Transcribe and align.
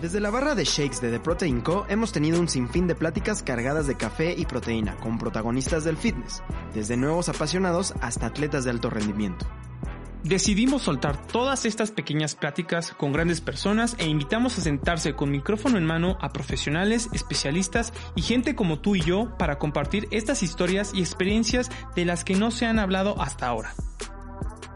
Desde 0.00 0.18
la 0.18 0.30
barra 0.30 0.54
de 0.54 0.64
shakes 0.64 1.02
de 1.02 1.10
The 1.10 1.20
Protein 1.20 1.60
Co. 1.60 1.84
hemos 1.90 2.10
tenido 2.10 2.40
un 2.40 2.48
sinfín 2.48 2.86
de 2.86 2.94
pláticas 2.94 3.42
cargadas 3.42 3.86
de 3.86 3.98
café 3.98 4.34
y 4.34 4.46
proteína 4.46 4.96
con 4.96 5.18
protagonistas 5.18 5.84
del 5.84 5.98
fitness, 5.98 6.42
desde 6.72 6.96
nuevos 6.96 7.28
apasionados 7.28 7.92
hasta 8.00 8.24
atletas 8.24 8.64
de 8.64 8.70
alto 8.70 8.88
rendimiento. 8.88 9.46
Decidimos 10.24 10.82
soltar 10.82 11.26
todas 11.26 11.66
estas 11.66 11.90
pequeñas 11.90 12.34
pláticas 12.34 12.92
con 12.92 13.12
grandes 13.12 13.42
personas 13.42 13.94
e 13.98 14.06
invitamos 14.06 14.56
a 14.56 14.62
sentarse 14.62 15.14
con 15.14 15.30
micrófono 15.30 15.76
en 15.76 15.84
mano 15.84 16.16
a 16.22 16.30
profesionales, 16.30 17.10
especialistas 17.12 17.92
y 18.16 18.22
gente 18.22 18.54
como 18.54 18.80
tú 18.80 18.96
y 18.96 19.02
yo 19.02 19.36
para 19.36 19.58
compartir 19.58 20.08
estas 20.12 20.42
historias 20.42 20.92
y 20.94 21.00
experiencias 21.00 21.70
de 21.94 22.06
las 22.06 22.24
que 22.24 22.36
no 22.36 22.50
se 22.50 22.64
han 22.64 22.78
hablado 22.78 23.20
hasta 23.20 23.48
ahora. 23.48 23.74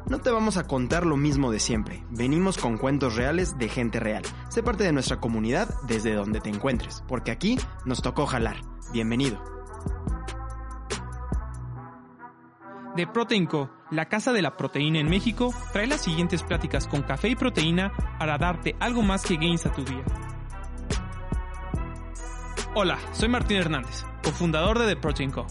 No 0.07 0.19
te 0.19 0.31
vamos 0.31 0.59
a 0.59 0.67
contar 0.67 1.07
lo 1.07 1.17
mismo 1.17 1.51
de 1.51 1.59
siempre. 1.59 2.05
Venimos 2.11 2.59
con 2.59 2.77
cuentos 2.77 3.17
reales 3.17 3.57
de 3.57 3.71
gente 3.71 4.01
real. 4.01 4.23
Sé 4.51 4.63
parte 4.63 4.85
de 4.85 4.93
nuestra 4.93 5.19
comunidad 5.19 5.69
desde 5.87 6.13
donde 6.13 6.41
te 6.41 6.51
encuentres, 6.51 7.03
porque 7.09 7.31
aquí 7.31 7.59
nos 7.87 8.03
tocó 8.03 8.27
jalar. 8.27 8.57
Bienvenido. 8.93 9.43
De 12.95 13.07
Proteinco, 13.07 13.71
la 13.91 14.05
casa 14.11 14.35
de 14.35 14.43
la 14.43 14.59
proteína 14.59 15.01
en 15.01 15.09
México, 15.09 15.55
trae 15.73 15.87
las 15.87 16.03
siguientes 16.03 16.43
pláticas 16.43 16.87
con 16.87 17.03
café 17.03 17.31
y 17.31 17.35
proteína 17.35 17.91
para 18.19 18.37
darte 18.37 18.77
algo 18.81 19.01
más 19.01 19.25
que 19.25 19.37
gains 19.37 19.65
a 19.65 19.73
tu 19.73 19.85
día. 19.85 20.05
Hola, 22.75 22.99
soy 23.13 23.31
Martín 23.31 23.57
Hernández, 23.57 24.05
cofundador 24.23 24.79
de 24.79 24.95
The 24.95 25.01
Protein 25.01 25.31
Co. 25.31 25.47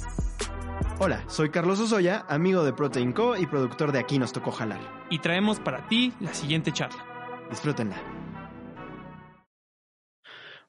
Hola, 1.00 1.24
soy 1.28 1.50
Carlos 1.50 1.80
Osoya, 1.80 2.26
amigo 2.30 2.64
de 2.64 2.74
Protein 2.74 3.12
Co 3.14 3.36
y 3.38 3.46
productor 3.46 3.92
de 3.92 4.00
Aquí 4.00 4.20
nos 4.20 4.32
tocó 4.32 4.52
jalar. 4.52 4.80
Y 5.10 5.20
traemos 5.20 5.60
para 5.60 5.88
ti 5.88 6.14
la 6.20 6.34
siguiente 6.34 6.72
charla. 6.72 7.06
Disfrútenla. 7.50 7.98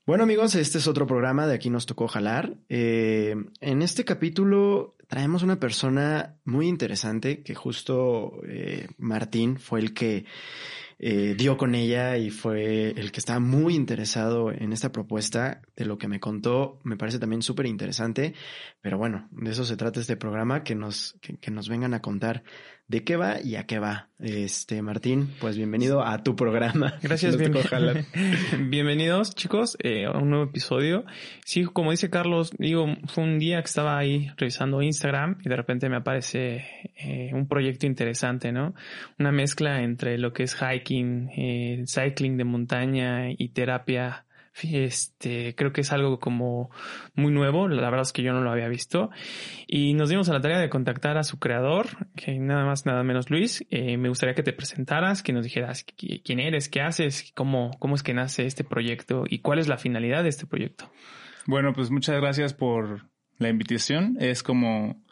Bueno 0.06 0.25
amigos, 0.25 0.55
este 0.55 0.78
es 0.78 0.86
otro 0.86 1.06
programa 1.06 1.47
de 1.47 1.55
Aquí 1.55 1.70
nos 1.70 1.86
tocó 1.86 2.08
jalar. 2.08 2.56
Eh, 2.69 3.34
en 3.60 3.82
este 3.82 4.05
capítulo 4.05 4.97
traemos 5.08 5.42
una 5.42 5.60
persona 5.60 6.36
muy 6.44 6.69
interesante 6.69 7.42
que 7.42 7.55
justo 7.55 8.41
eh, 8.47 8.88
Martín 8.98 9.58
fue 9.58 9.80
el 9.80 9.94
que 9.94 10.27
eh, 10.98 11.34
dio 11.37 11.56
con 11.56 11.75
ella 11.75 12.17
y 12.17 12.31
fue 12.31 12.91
el 12.91 13.12
que 13.12 13.20
estaba 13.20 13.41
muy 13.41 13.75
interesado 13.75 14.53
en 14.53 14.73
esta 14.73 14.92
propuesta. 14.92 15.62
De 15.77 15.84
lo 15.84 15.98
que 15.98 16.09
me 16.09 16.20
contó, 16.20 16.81
me 16.84 16.97
parece 16.97 17.19
también 17.19 17.42
súper 17.42 17.67
interesante. 17.67 18.34
Pero 18.81 18.98
bueno, 18.98 19.28
de 19.33 19.50
eso 19.50 19.65
se 19.65 19.77
trata 19.77 20.00
este 20.00 20.17
programa, 20.17 20.62
que 20.62 20.75
nos, 20.75 21.17
que, 21.20 21.37
que 21.37 21.50
nos 21.50 21.69
vengan 21.69 21.95
a 21.95 22.00
contar 22.03 22.45
de 22.86 23.02
qué 23.02 23.16
va 23.16 23.40
y 23.42 23.56
a 23.56 23.64
qué 23.64 23.78
va. 23.78 24.08
Este, 24.18 24.82
Martín, 24.82 25.30
pues 25.40 25.56
bienvenido 25.56 26.04
a 26.04 26.22
tu 26.22 26.36
programa. 26.36 26.98
Gracias, 27.02 27.36
bien, 27.36 27.52
bienvenidos 28.70 29.34
chicos 29.34 29.76
eh, 29.82 30.06
a 30.06 30.12
un 30.18 30.30
nuevo 30.30 30.44
episodio. 30.44 31.04
Sí, 31.44 31.64
como 31.64 31.92
dice 31.92 32.10
Carlos, 32.10 32.50
digo, 32.58 32.86
fue 33.06 33.24
un 33.24 33.38
día 33.38 33.60
que 33.60 33.66
estaba 33.66 33.98
ahí 33.98 34.31
revisando 34.36 34.82
Instagram 34.82 35.38
y 35.44 35.48
de 35.48 35.56
repente 35.56 35.88
me 35.88 35.97
aparece 35.97 36.64
eh, 36.97 37.31
un 37.32 37.48
proyecto 37.48 37.86
interesante, 37.86 38.53
¿no? 38.53 38.75
Una 39.19 39.32
mezcla 39.32 39.82
entre 39.82 40.19
lo 40.19 40.32
que 40.32 40.44
es 40.44 40.54
hiking, 40.54 41.30
eh, 41.36 41.84
cycling 41.86 42.36
de 42.36 42.44
montaña 42.44 43.30
y 43.30 43.48
terapia 43.48 44.26
este, 44.62 45.54
creo 45.54 45.72
que 45.72 45.81
es 45.81 45.92
algo 45.92 46.20
como 46.20 46.70
muy 47.15 47.32
nuevo, 47.32 47.69
la 47.69 47.91
verdad 47.91 48.03
es 48.03 48.12
que 48.12 48.22
yo 48.22 48.32
no 48.32 48.41
lo 48.41 48.50
había 48.50 48.69
visto. 48.69 49.10
Y 49.66 49.94
nos 49.94 50.09
dimos 50.09 50.28
a 50.28 50.32
la 50.32 50.41
tarea 50.41 50.59
de 50.59 50.70
contactar 50.70 51.19
a 51.19 51.25
su 51.25 51.38
creador, 51.38 51.87
que 52.15 52.38
nada 52.38 52.65
más, 52.65 52.87
nada 52.87 53.03
menos 53.03 53.31
Luis. 53.31 53.65
Eh, 53.70 53.97
me 53.97 54.09
gustaría 54.09 54.34
que 54.34 54.42
te 54.42 54.53
presentaras, 54.53 55.22
que 55.22 55.32
nos 55.32 55.44
dijeras 55.44 55.84
quién 55.84 56.41
eres, 56.41 56.69
qué 56.69 56.81
haces, 56.81 57.32
cómo, 57.34 57.72
cómo 57.78 57.94
es 57.94 58.03
que 58.03 58.15
nace 58.15 58.47
este 58.47 58.65
proyecto 58.65 59.25
y 59.28 59.41
cuál 59.41 59.59
es 59.59 59.69
la 59.69 59.76
finalidad 59.76 60.22
de 60.22 60.28
este 60.28 60.47
proyecto. 60.47 60.91
Bueno, 61.47 61.72
pues 61.72 61.91
muchas 61.91 62.21
gracias 62.21 62.54
por 62.54 63.10
la 63.38 63.48
invitación. 63.48 64.16
Es 64.21 64.42
como 64.42 65.04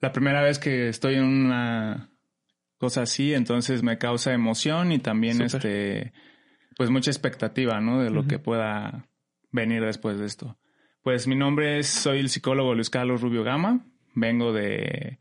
la 0.00 0.12
primera 0.12 0.42
vez 0.42 0.58
que 0.58 0.88
estoy 0.88 1.14
en 1.14 1.24
una 1.24 2.10
cosa 2.78 3.02
así, 3.02 3.34
entonces 3.34 3.82
me 3.82 3.98
causa 3.98 4.32
emoción 4.32 4.92
y 4.92 4.98
también 4.98 5.42
este 5.42 6.12
pues 6.80 6.88
mucha 6.88 7.10
expectativa, 7.10 7.78
¿no? 7.78 8.02
De 8.02 8.08
lo 8.08 8.26
que 8.26 8.38
pueda 8.38 9.06
venir 9.50 9.84
después 9.84 10.18
de 10.18 10.24
esto. 10.24 10.58
Pues 11.02 11.26
mi 11.26 11.34
nombre 11.36 11.78
es, 11.78 11.88
soy 11.88 12.20
el 12.20 12.30
psicólogo 12.30 12.74
Luis 12.74 12.88
Carlos 12.88 13.20
Rubio 13.20 13.44
Gama, 13.44 13.84
vengo 14.14 14.54
de 14.54 15.18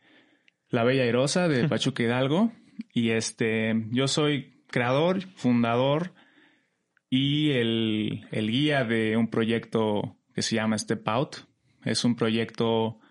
La 0.69 0.85
Bella 0.85 1.03
Airosa, 1.03 1.49
de 1.49 1.67
Pachuca 1.67 2.01
Hidalgo, 2.01 2.53
y 2.93 3.09
este, 3.09 3.73
yo 3.91 4.07
soy 4.07 4.63
creador, 4.67 5.23
fundador 5.35 6.13
y 7.09 7.51
el, 7.51 8.25
el 8.31 8.49
guía 8.49 8.85
de 8.85 9.17
un 9.17 9.29
proyecto 9.29 10.15
que 10.33 10.43
se 10.43 10.55
llama 10.55 10.77
Step 10.77 11.05
Out. 11.09 11.35
Es 11.83 12.05
un 12.05 12.15
proyecto 12.15 13.01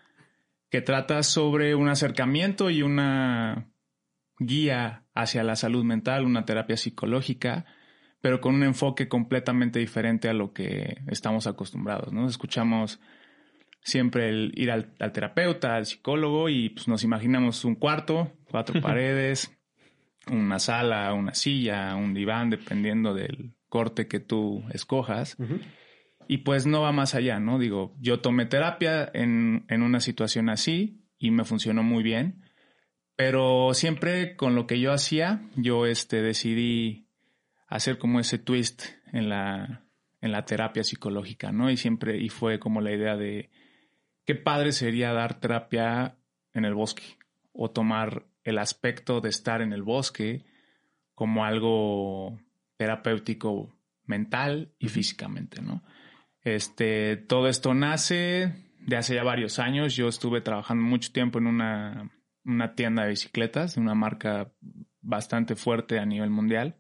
que 0.71 0.81
trata 0.81 1.23
sobre 1.23 1.75
un 1.75 1.91
acercamiento 1.91 2.71
y 2.71 2.81
una 2.81 3.69
guía 4.39 5.05
hacia 5.13 5.45
la 5.45 5.55
salud 5.55 5.85
mental, 5.85 6.25
una 6.25 6.47
terapia 6.47 6.79
psicológica 6.79 7.67
pero 8.21 8.41
con 8.41 8.55
un 8.55 8.65
enfoque 8.65 9.09
completamente 9.09 9.79
diferente 9.79 10.29
a 10.29 10.35
lo 10.35 10.53
que 10.53 10.99
estamos 11.09 11.47
acostumbrados, 11.47 12.13
¿no? 12.13 12.27
Escuchamos 12.27 13.01
siempre 13.83 14.29
el 14.29 14.53
ir 14.57 14.71
al, 14.71 14.93
terapeuta, 15.13 15.77
al 15.77 15.87
psicólogo 15.87 16.49
y 16.49 16.71
pues 16.71 16.89
nos 16.89 17.05
imaginamos 17.05 17.65
un 17.65 17.77
cuarto, 17.77 18.33
cuatro 18.51 18.81
paredes, 18.83 19.57
una 20.31 20.59
sala, 20.59 21.13
una 21.15 21.35
silla, 21.35 21.95
un 21.95 22.15
diván, 22.15 22.51
dependiendo 22.51 23.15
del 23.15 23.55
corte 23.69 24.09
que 24.09 24.21
tú 24.21 24.65
escojas. 24.73 25.37
Y 26.27 26.39
pues 26.39 26.67
no 26.67 26.83
va 26.83 26.93
más 26.93 27.15
allá, 27.15 27.41
¿no? 27.41 27.59
Digo, 27.59 27.95
yo 28.01 28.21
tomé 28.21 28.47
terapia 28.47 29.11
en, 29.15 29.65
en 29.69 29.83
una 29.83 30.01
situación 30.01 30.51
así 30.51 31.05
y 31.19 31.31
me 31.31 31.45
funcionó 31.45 31.83
muy 31.83 32.03
bien, 32.03 32.43
pero 33.17 33.73
siempre 33.73 34.37
con 34.37 34.55
lo 34.55 34.67
que 34.67 34.79
yo 34.79 34.93
hacía, 34.93 35.41
yo 35.57 35.87
este, 35.87 36.21
decidí 36.23 37.08
hacer 37.69 37.99
como 37.99 38.19
ese 38.19 38.39
twist 38.39 38.85
en 39.13 39.29
la, 39.29 39.85
en 40.21 40.33
la 40.33 40.45
terapia 40.45 40.83
psicológica, 40.83 41.53
¿no? 41.53 41.71
Y 41.71 41.77
siempre, 41.77 42.19
y 42.19 42.31
fue 42.31 42.59
como 42.59 42.81
la 42.81 42.93
idea 42.93 43.17
de 43.17 43.51
qué 44.25 44.35
padre 44.35 44.73
sería 44.73 45.13
dar 45.13 45.39
terapia 45.39 46.19
en 46.55 46.65
el 46.65 46.75
bosque 46.75 47.05
o 47.53 47.71
tomar 47.71 48.27
el 48.43 48.59
aspecto 48.59 49.21
de 49.21 49.29
estar 49.29 49.61
en 49.63 49.73
el 49.73 49.83
bosque 49.83 50.45
como 51.15 51.45
algo 51.45 52.41
terapéutico 52.77 53.77
mental 54.05 54.73
y 54.79 54.89
físicamente, 54.89 55.61
¿no? 55.61 55.83
Este, 56.43 57.17
todo 57.17 57.49
esto 57.49 57.75
nace 57.75 58.55
de 58.81 58.97
hace 58.97 59.15
ya 59.15 59.23
varios 59.23 59.59
años. 59.59 59.95
Yo 59.95 60.09
estuve 60.09 60.41
trabajando 60.41 60.85
mucho 60.85 61.13
tiempo 61.13 61.39
en 61.39 61.47
una, 61.47 62.11
una 62.45 62.75
tienda 62.75 63.03
de 63.03 63.11
bicicletas, 63.11 63.75
de 63.75 63.83
una 63.83 63.95
marca 63.95 64.51
bastante 65.03 65.57
fuerte 65.57 65.99
a 65.99 66.07
nivel 66.07 66.31
mundial. 66.31 66.77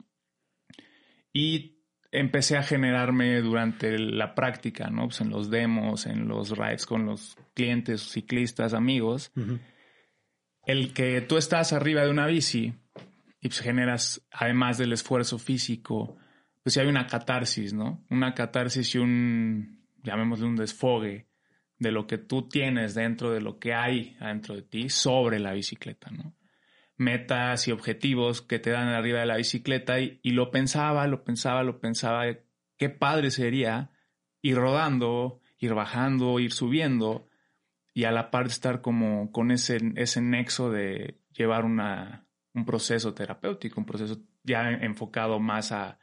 Y 1.38 1.84
empecé 2.10 2.56
a 2.56 2.64
generarme 2.64 3.40
durante 3.40 3.96
la 3.96 4.34
práctica, 4.34 4.90
¿no? 4.90 5.04
Pues 5.04 5.20
en 5.20 5.30
los 5.30 5.50
demos, 5.50 6.06
en 6.06 6.26
los 6.26 6.50
rides 6.50 6.84
con 6.84 7.06
los 7.06 7.36
clientes, 7.54 8.02
ciclistas, 8.02 8.74
amigos. 8.74 9.30
El 10.66 10.92
que 10.92 11.20
tú 11.20 11.36
estás 11.36 11.72
arriba 11.72 12.02
de 12.02 12.10
una 12.10 12.26
bici 12.26 12.74
y 13.40 13.48
pues 13.48 13.60
generas, 13.60 14.26
además 14.32 14.78
del 14.78 14.92
esfuerzo 14.92 15.38
físico, 15.38 16.16
pues 16.64 16.74
si 16.74 16.80
hay 16.80 16.88
una 16.88 17.06
catarsis, 17.06 17.72
¿no? 17.72 18.04
Una 18.10 18.34
catarsis 18.34 18.96
y 18.96 18.98
un, 18.98 19.86
llamémosle 20.02 20.44
un 20.44 20.56
desfogue 20.56 21.28
de 21.78 21.92
lo 21.92 22.08
que 22.08 22.18
tú 22.18 22.48
tienes 22.48 22.96
dentro 22.96 23.30
de 23.30 23.40
lo 23.40 23.60
que 23.60 23.74
hay 23.74 24.16
dentro 24.20 24.56
de 24.56 24.62
ti 24.62 24.88
sobre 24.88 25.38
la 25.38 25.52
bicicleta, 25.52 26.10
¿no? 26.10 26.34
Metas 26.98 27.68
y 27.68 27.72
objetivos 27.72 28.42
que 28.42 28.58
te 28.58 28.70
dan 28.70 28.88
arriba 28.88 29.20
de 29.20 29.26
la 29.26 29.36
bicicleta 29.36 30.00
y, 30.00 30.18
lo 30.24 30.50
pensaba, 30.50 31.06
lo 31.06 31.24
pensaba, 31.24 31.62
lo 31.62 31.80
pensaba, 31.80 32.24
qué 32.76 32.90
padre 32.90 33.30
sería 33.30 33.90
ir 34.42 34.56
rodando, 34.56 35.40
ir 35.58 35.74
bajando, 35.74 36.38
ir 36.40 36.52
subiendo 36.52 37.28
y 37.94 38.04
a 38.04 38.10
la 38.10 38.30
par 38.30 38.46
estar 38.46 38.82
como 38.82 39.32
con 39.32 39.50
ese, 39.50 39.78
ese 39.96 40.20
nexo 40.20 40.70
de 40.70 41.20
llevar 41.32 41.64
un 41.64 42.64
proceso 42.66 43.14
terapéutico, 43.14 43.80
un 43.80 43.86
proceso 43.86 44.18
ya 44.42 44.68
enfocado 44.68 45.38
más 45.38 45.72
a 45.72 45.98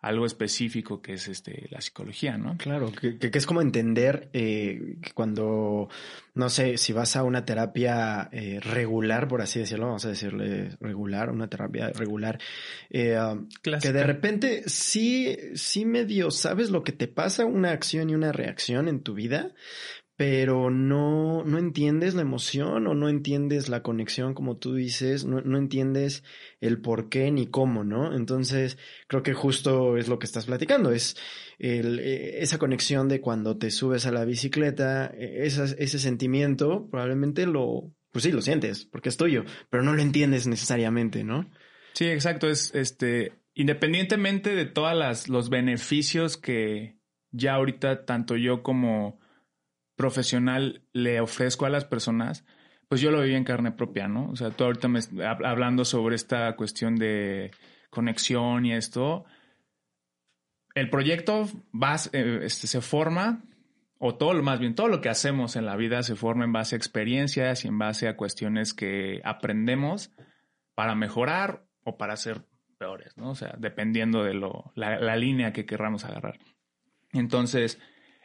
algo 0.00 0.24
específico 0.24 1.02
que 1.02 1.14
es 1.14 1.28
este 1.28 1.68
la 1.70 1.80
psicología, 1.80 2.38
¿no? 2.38 2.56
Claro, 2.56 2.90
que, 2.90 3.18
que, 3.18 3.30
es 3.36 3.46
como 3.46 3.60
entender 3.60 4.30
eh, 4.32 4.96
que 5.02 5.12
cuando, 5.12 5.88
no 6.34 6.48
sé, 6.48 6.78
si 6.78 6.94
vas 6.94 7.16
a 7.16 7.22
una 7.22 7.44
terapia 7.44 8.30
eh, 8.32 8.60
regular, 8.60 9.28
por 9.28 9.42
así 9.42 9.58
decirlo, 9.58 9.86
vamos 9.86 10.04
a 10.06 10.08
decirle 10.08 10.70
regular, 10.80 11.28
una 11.28 11.48
terapia 11.48 11.90
regular, 11.90 12.38
eh, 12.88 13.18
um, 13.18 13.48
que 13.62 13.92
de 13.92 14.04
repente 14.04 14.62
sí, 14.66 15.36
sí 15.54 15.84
medio 15.84 16.30
sabes 16.30 16.70
lo 16.70 16.82
que 16.82 16.92
te 16.92 17.06
pasa, 17.06 17.44
una 17.44 17.72
acción 17.72 18.08
y 18.08 18.14
una 18.14 18.32
reacción 18.32 18.88
en 18.88 19.02
tu 19.02 19.12
vida, 19.12 19.52
pero 20.20 20.68
no, 20.68 21.44
no 21.46 21.56
entiendes 21.56 22.14
la 22.14 22.20
emoción 22.20 22.86
o 22.86 22.92
no 22.92 23.08
entiendes 23.08 23.70
la 23.70 23.82
conexión, 23.82 24.34
como 24.34 24.58
tú 24.58 24.74
dices, 24.74 25.24
no, 25.24 25.40
no, 25.40 25.56
entiendes 25.56 26.24
el 26.60 26.82
por 26.82 27.08
qué 27.08 27.30
ni 27.30 27.46
cómo, 27.46 27.84
¿no? 27.84 28.14
Entonces, 28.14 28.76
creo 29.08 29.22
que 29.22 29.32
justo 29.32 29.96
es 29.96 30.08
lo 30.08 30.18
que 30.18 30.26
estás 30.26 30.44
platicando, 30.44 30.92
es 30.92 31.16
eh, 31.58 32.36
esa 32.38 32.58
conexión 32.58 33.08
de 33.08 33.22
cuando 33.22 33.56
te 33.56 33.70
subes 33.70 34.04
a 34.04 34.12
la 34.12 34.26
bicicleta, 34.26 35.06
e, 35.06 35.46
ese 35.46 35.98
sentimiento, 35.98 36.86
probablemente 36.90 37.46
lo, 37.46 37.90
pues 38.12 38.24
sí, 38.24 38.30
lo 38.30 38.42
sientes, 38.42 38.84
porque 38.84 39.08
es 39.08 39.16
tuyo, 39.16 39.46
pero 39.70 39.82
no 39.82 39.94
lo 39.94 40.02
entiendes 40.02 40.46
necesariamente, 40.46 41.24
¿no? 41.24 41.50
Sí, 41.94 42.04
exacto, 42.04 42.50
es 42.50 42.74
este, 42.74 43.32
independientemente 43.54 44.54
de 44.54 44.66
todos 44.66 45.30
los 45.30 45.48
beneficios 45.48 46.36
que 46.36 46.98
ya 47.30 47.54
ahorita 47.54 48.04
tanto 48.04 48.36
yo 48.36 48.62
como 48.62 49.18
profesional 50.00 50.80
le 50.94 51.20
ofrezco 51.20 51.66
a 51.66 51.68
las 51.68 51.84
personas, 51.84 52.46
pues 52.88 53.02
yo 53.02 53.10
lo 53.10 53.20
viví 53.20 53.34
en 53.34 53.44
carne 53.44 53.70
propia, 53.70 54.08
¿no? 54.08 54.30
O 54.30 54.34
sea, 54.34 54.48
tú 54.48 54.64
ahorita 54.64 54.88
me 54.88 55.00
hablando 55.22 55.84
sobre 55.84 56.16
esta 56.16 56.56
cuestión 56.56 56.96
de 56.96 57.50
conexión 57.90 58.64
y 58.64 58.72
esto, 58.72 59.26
el 60.74 60.88
proyecto 60.88 61.46
va, 61.74 61.96
eh, 62.14 62.40
este, 62.44 62.66
se 62.66 62.80
forma, 62.80 63.44
o 63.98 64.14
todo, 64.14 64.42
más 64.42 64.58
bien 64.58 64.74
todo 64.74 64.88
lo 64.88 65.02
que 65.02 65.10
hacemos 65.10 65.54
en 65.56 65.66
la 65.66 65.76
vida 65.76 66.02
se 66.02 66.16
forma 66.16 66.46
en 66.46 66.54
base 66.54 66.76
a 66.76 66.78
experiencias 66.78 67.66
y 67.66 67.68
en 67.68 67.76
base 67.76 68.08
a 68.08 68.16
cuestiones 68.16 68.72
que 68.72 69.20
aprendemos 69.22 70.12
para 70.74 70.94
mejorar 70.94 71.66
o 71.84 71.98
para 71.98 72.16
ser 72.16 72.46
peores, 72.78 73.18
¿no? 73.18 73.32
O 73.32 73.34
sea, 73.34 73.54
dependiendo 73.58 74.24
de 74.24 74.32
lo, 74.32 74.72
la, 74.76 74.98
la 74.98 75.16
línea 75.16 75.52
que 75.52 75.66
querramos 75.66 76.06
agarrar. 76.06 76.38
Entonces, 77.12 77.78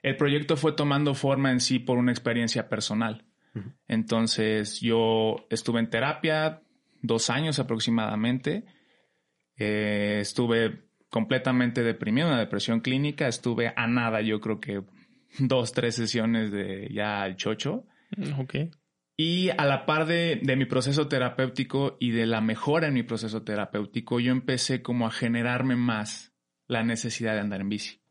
el 0.05 0.17
proyecto 0.17 0.55
fue 0.55 0.73
tomando 0.73 1.15
forma 1.15 1.51
en 1.51 1.59
sí 1.59 1.79
por 1.79 1.97
una 1.97 2.11
experiencia 2.11 2.69
personal. 2.69 3.25
Entonces 3.87 4.79
yo 4.79 5.47
estuve 5.49 5.79
en 5.79 5.89
terapia 5.89 6.61
dos 7.01 7.31
años 7.31 7.57
aproximadamente. 7.57 8.65
Eh, 9.57 10.19
estuve 10.21 10.89
completamente 11.09 11.81
deprimido, 11.81 12.27
una 12.27 12.37
depresión 12.37 12.81
clínica. 12.81 13.27
Estuve 13.27 13.73
a 13.75 13.87
nada, 13.87 14.21
yo 14.21 14.39
creo 14.39 14.59
que 14.59 14.83
dos, 15.39 15.71
tres 15.71 15.95
sesiones 15.95 16.51
de 16.51 16.87
ya 16.93 17.23
al 17.23 17.35
chocho. 17.35 17.87
Mm, 18.15 18.39
ok. 18.39 18.55
Y 19.17 19.49
a 19.57 19.65
la 19.65 19.87
par 19.87 20.05
de, 20.05 20.39
de, 20.43 20.55
mi 20.55 20.65
proceso 20.65 21.07
terapéutico 21.07 21.97
y 21.99 22.11
de 22.11 22.27
la 22.27 22.41
mejora 22.41 22.89
en 22.89 22.93
mi 22.93 23.01
proceso 23.01 23.41
terapéutico, 23.41 24.19
yo 24.19 24.31
empecé 24.31 24.83
como 24.83 25.07
a 25.07 25.11
generarme 25.11 25.75
más 25.75 26.31
la 26.67 26.83
necesidad 26.83 27.33
de 27.33 27.39
andar 27.39 27.61
en 27.61 27.69
bici. 27.69 28.04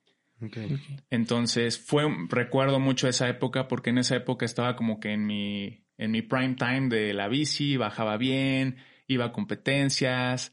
Entonces 1.10 1.78
fue, 1.78 2.04
recuerdo 2.28 2.80
mucho 2.80 3.08
esa 3.08 3.28
época 3.28 3.68
porque 3.68 3.90
en 3.90 3.98
esa 3.98 4.16
época 4.16 4.44
estaba 4.44 4.76
como 4.76 5.00
que 5.00 5.12
en 5.12 5.26
mi, 5.26 5.84
en 5.96 6.10
mi 6.10 6.22
prime 6.22 6.54
time 6.54 6.88
de 6.88 7.14
la 7.14 7.28
bici, 7.28 7.76
bajaba 7.76 8.16
bien, 8.16 8.76
iba 9.06 9.26
a 9.26 9.32
competencias, 9.32 10.52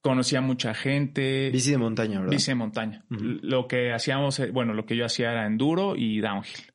conocía 0.00 0.40
mucha 0.40 0.74
gente. 0.74 1.50
Bici 1.50 1.70
de 1.70 1.78
montaña, 1.78 2.20
¿verdad? 2.20 2.32
Bici 2.32 2.50
de 2.50 2.54
montaña. 2.54 3.04
Lo 3.08 3.66
que 3.68 3.92
hacíamos, 3.92 4.38
eh, 4.40 4.50
bueno, 4.50 4.74
lo 4.74 4.86
que 4.86 4.96
yo 4.96 5.04
hacía 5.04 5.32
era 5.32 5.46
enduro 5.46 5.96
y 5.96 6.20
downhill. 6.20 6.72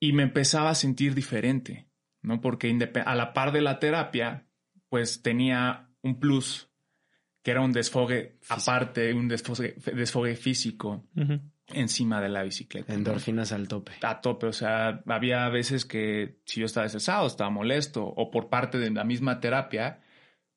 Y 0.00 0.12
me 0.12 0.22
empezaba 0.22 0.70
a 0.70 0.74
sentir 0.74 1.14
diferente, 1.14 1.88
¿no? 2.22 2.40
Porque 2.40 2.76
a 3.04 3.14
la 3.14 3.32
par 3.32 3.52
de 3.52 3.62
la 3.62 3.78
terapia, 3.78 4.46
pues 4.88 5.22
tenía 5.22 5.88
un 6.02 6.20
plus 6.20 6.70
que 7.46 7.52
era 7.52 7.60
un 7.60 7.70
desfogue 7.70 8.40
aparte, 8.48 9.14
un 9.14 9.28
desfogue, 9.28 9.76
desfogue 9.94 10.34
físico 10.34 11.04
encima 11.68 12.20
de 12.20 12.28
la 12.28 12.42
bicicleta. 12.42 12.92
Endorfinas 12.92 13.52
al 13.52 13.68
tope. 13.68 13.92
A 14.02 14.20
tope, 14.20 14.48
o 14.48 14.52
sea, 14.52 15.00
había 15.06 15.48
veces 15.48 15.84
que 15.84 16.40
si 16.44 16.58
yo 16.58 16.66
estaba 16.66 16.86
estresado, 16.86 17.24
estaba 17.28 17.48
molesto, 17.48 18.04
o 18.04 18.32
por 18.32 18.48
parte 18.48 18.78
de 18.78 18.90
la 18.90 19.04
misma 19.04 19.38
terapia, 19.38 20.00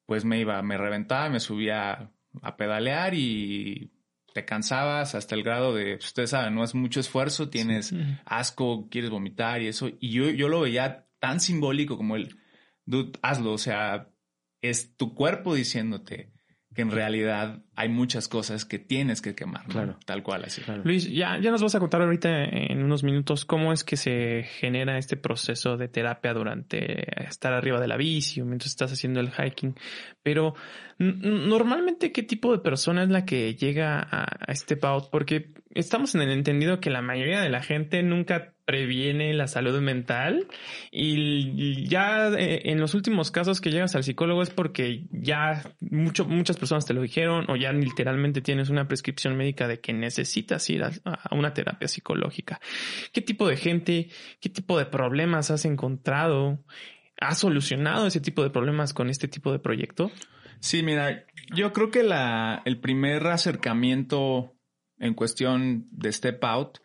pues 0.08 0.26
me 0.26 0.40
iba, 0.40 0.60
me 0.64 0.80
reventaba, 0.80 1.30
me 1.30 1.40
subía 1.40 2.12
a 2.42 2.58
pedalear 2.58 3.14
y 3.14 3.92
te 4.34 4.44
cansabas 4.46 5.14
hasta 5.14 5.36
el 5.36 5.44
grado 5.44 5.76
de, 5.76 5.98
pues, 5.98 6.08
ustedes 6.08 6.32
saben, 6.32 6.56
no 6.56 6.64
es 6.64 6.74
mucho 6.74 7.02
esfuerzo, 7.02 7.52
tienes 7.52 7.94
asco, 8.26 8.90
quieres 8.90 9.12
vomitar 9.12 9.62
y 9.62 9.68
eso. 9.68 9.92
Y 10.00 10.10
yo, 10.10 10.32
yo 10.32 10.48
lo 10.48 10.62
veía 10.62 11.08
tan 11.20 11.40
simbólico 11.40 11.98
como 11.98 12.16
el, 12.16 12.40
dude, 12.86 13.12
hazlo, 13.22 13.54
o 13.54 13.60
sea, 13.60 14.10
es 14.64 14.98
tu 14.98 15.14
cuerpo 15.14 15.54
diciéndote, 15.54 16.34
que 16.80 16.84
en 16.84 16.92
realidad 16.92 17.60
hay 17.76 17.90
muchas 17.90 18.30
cosas 18.30 18.64
que 18.64 18.80
tienes 18.80 19.22
que 19.22 19.36
quemar, 19.36 19.66
claro. 19.66 19.98
tal 20.06 20.24
cual 20.24 20.46
así. 20.46 20.62
Luis, 20.86 21.12
ya, 21.12 21.38
ya 21.38 21.52
nos 21.52 21.62
vas 21.62 21.76
a 21.76 21.80
contar 21.82 22.02
ahorita 22.02 22.46
en 22.46 22.82
unos 22.82 23.04
minutos 23.04 23.44
cómo 23.44 23.74
es 23.74 23.84
que 23.84 23.98
se 23.98 24.44
genera 24.44 24.98
este 24.98 25.18
proceso 25.18 25.76
de 25.76 25.90
terapia 25.90 26.34
durante 26.34 27.28
estar 27.28 27.52
arriba 27.52 27.82
de 27.82 27.90
la 27.90 27.98
bici 27.98 28.40
o 28.40 28.46
mientras 28.46 28.70
estás 28.72 28.94
haciendo 28.94 29.20
el 29.20 29.30
hiking, 29.30 29.76
pero 30.24 30.56
normalmente 31.00 32.14
qué 32.14 32.24
tipo 32.24 32.54
de 32.54 32.60
persona 32.60 33.04
es 33.04 33.10
la 33.10 33.26
que 33.26 33.54
llega 33.56 34.00
a, 34.00 34.56
Step 34.56 34.86
Out, 34.86 35.10
porque 35.12 35.52
estamos 35.72 36.16
en 36.16 36.22
el 36.22 36.32
entendido 36.32 36.80
que 36.80 36.90
la 36.90 37.02
mayoría 37.02 37.42
de 37.42 37.50
la 37.50 37.62
gente 37.62 38.02
nunca 38.04 38.54
previene 38.70 39.34
la 39.34 39.48
salud 39.48 39.82
mental 39.82 40.46
y 40.92 41.88
ya 41.88 42.28
eh, 42.38 42.62
en 42.66 42.80
los 42.80 42.94
últimos 42.94 43.32
casos 43.32 43.62
que 43.62 43.72
llegas 43.72 43.96
al 43.96 44.04
psicólogo 44.04 44.44
es 44.44 44.52
porque 44.52 45.08
ya 45.10 45.64
mucho, 45.80 46.26
muchas 46.26 46.56
personas 46.56 46.86
te 46.86 46.94
lo 46.94 47.02
dijeron 47.02 47.50
o 47.50 47.56
ya 47.56 47.74
literalmente 47.74 48.42
tienes 48.42 48.70
una 48.70 48.88
prescripción 48.88 49.36
médica 49.36 49.68
de 49.68 49.80
que 49.80 49.92
necesitas 49.92 50.70
ir 50.70 50.84
a, 50.84 50.92
una 51.32 51.52
terapia 51.52 51.88
psicológica. 51.88 52.62
¿Qué 53.12 53.22
tipo 53.22 53.48
de 53.48 53.58
gente, 53.58 54.10
qué 54.40 54.50
tipo 54.50 54.78
de 54.78 54.86
problemas 54.86 55.50
has 55.50 55.66
encontrado? 55.66 56.64
¿Has 57.20 57.40
solucionado 57.40 58.06
ese 58.06 58.22
tipo 58.22 58.44
de 58.44 58.52
problemas 58.52 58.94
con 58.94 59.10
este 59.10 59.28
tipo 59.28 59.52
de 59.52 59.58
proyecto? 59.58 60.12
Sí, 60.60 60.84
mira, 60.84 61.26
yo 61.56 61.74
creo 61.74 61.90
que 61.90 62.04
la, 62.04 62.62
el 62.66 62.80
primer 62.80 63.26
acercamiento 63.26 64.54
en 65.00 65.16
cuestión 65.16 65.88
de 65.90 66.12
Step 66.12 66.44
Out 66.44 66.78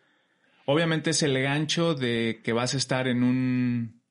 Obviamente 0.65 1.11
es 1.11 1.23
el 1.23 1.39
gancho 1.41 1.93
de 1.93 2.41
que 2.43 2.53
vas 2.53 2.73
a 2.73 2.77
estar 2.77 3.07
en 3.07 3.23
un 3.23 4.01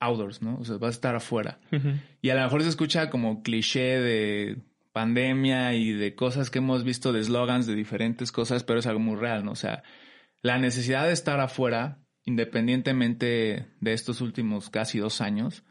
outdoors, 0.00 0.42
¿no? 0.42 0.58
O 0.58 0.64
sea, 0.64 0.76
vas 0.76 0.88
a 0.88 0.98
estar 0.98 1.14
afuera. 1.14 1.60
Y 2.22 2.30
a 2.30 2.34
lo 2.34 2.42
mejor 2.42 2.62
se 2.62 2.68
escucha 2.68 3.10
como 3.10 3.42
cliché 3.42 4.00
de 4.00 4.62
pandemia 4.92 5.74
y 5.74 5.92
de 5.92 6.14
cosas 6.14 6.50
que 6.50 6.58
hemos 6.58 6.84
visto 6.84 7.12
de 7.12 7.22
slogans 7.22 7.66
de 7.66 7.74
diferentes 7.74 8.32
cosas, 8.32 8.64
pero 8.64 8.78
es 8.78 8.86
algo 8.86 9.00
muy 9.00 9.16
real, 9.16 9.44
¿no? 9.44 9.52
O 9.52 9.56
sea, 9.56 9.82
la 10.40 10.58
necesidad 10.58 11.06
de 11.06 11.12
estar 11.12 11.40
afuera, 11.40 11.98
independientemente 12.24 13.66
de 13.80 13.92
estos 13.92 14.20
últimos 14.20 14.70
casi 14.70 14.98
dos 14.98 15.20
años, 15.20 15.64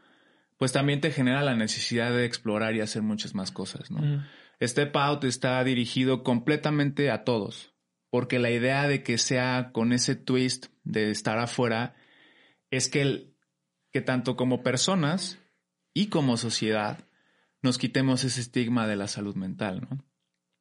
pues 0.58 0.72
también 0.72 1.00
te 1.00 1.10
genera 1.10 1.42
la 1.42 1.56
necesidad 1.56 2.12
de 2.12 2.24
explorar 2.24 2.74
y 2.76 2.80
hacer 2.80 3.02
muchas 3.02 3.34
más 3.34 3.50
cosas, 3.50 3.90
¿no? 3.90 4.24
Step 4.62 4.94
Out 4.96 5.24
está 5.24 5.62
dirigido 5.64 6.22
completamente 6.22 7.10
a 7.10 7.24
todos 7.24 7.73
porque 8.14 8.38
la 8.38 8.52
idea 8.52 8.86
de 8.86 9.02
que 9.02 9.18
sea 9.18 9.70
con 9.72 9.92
ese 9.92 10.14
twist 10.14 10.66
de 10.84 11.10
estar 11.10 11.36
afuera 11.40 11.96
es 12.70 12.88
que, 12.88 13.34
que 13.92 14.02
tanto 14.02 14.36
como 14.36 14.62
personas 14.62 15.40
y 15.92 16.10
como 16.10 16.36
sociedad 16.36 17.08
nos 17.60 17.76
quitemos 17.76 18.22
ese 18.22 18.40
estigma 18.40 18.86
de 18.86 18.94
la 18.94 19.08
salud 19.08 19.34
mental. 19.34 19.88
¿no? 19.90 20.04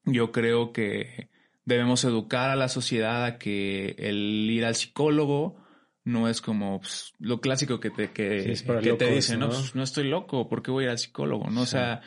Yo 0.04 0.32
creo 0.32 0.74
que 0.74 1.30
debemos 1.64 2.04
educar 2.06 2.50
a 2.50 2.56
la 2.56 2.70
sociedad 2.70 3.24
a 3.24 3.38
que 3.38 3.98
el 4.00 4.50
ir 4.50 4.66
al 4.66 4.74
psicólogo 4.74 5.64
no 6.04 6.30
es 6.30 6.42
como 6.42 6.80
pues, 6.80 7.14
lo 7.20 7.40
clásico 7.40 7.80
que 7.80 7.92
te, 7.92 8.10
que, 8.12 8.56
te 8.98 9.12
dicen, 9.12 9.42
¿no? 9.42 9.50
Pues, 9.50 9.76
no 9.76 9.84
estoy 9.84 10.06
loco, 10.06 10.50
¿por 10.50 10.64
qué 10.64 10.72
voy 10.72 10.86
a 10.86 10.88
ir 10.88 10.90
al 10.90 10.98
psicólogo? 10.98 11.52
¿no? 11.52 11.62
O 11.62 11.68
sea, 11.68 12.02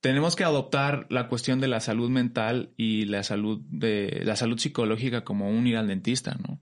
tenemos 0.00 0.36
que 0.36 0.44
adoptar 0.44 1.06
la 1.10 1.28
cuestión 1.28 1.60
de 1.60 1.68
la 1.68 1.80
salud 1.80 2.08
mental 2.08 2.72
y 2.76 3.04
la 3.06 3.22
salud 3.22 3.60
de 3.68 4.22
la 4.24 4.36
salud 4.36 4.58
psicológica 4.58 5.24
como 5.24 5.50
un 5.50 5.66
ir 5.66 5.76
al 5.76 5.88
dentista, 5.88 6.36
¿no? 6.36 6.58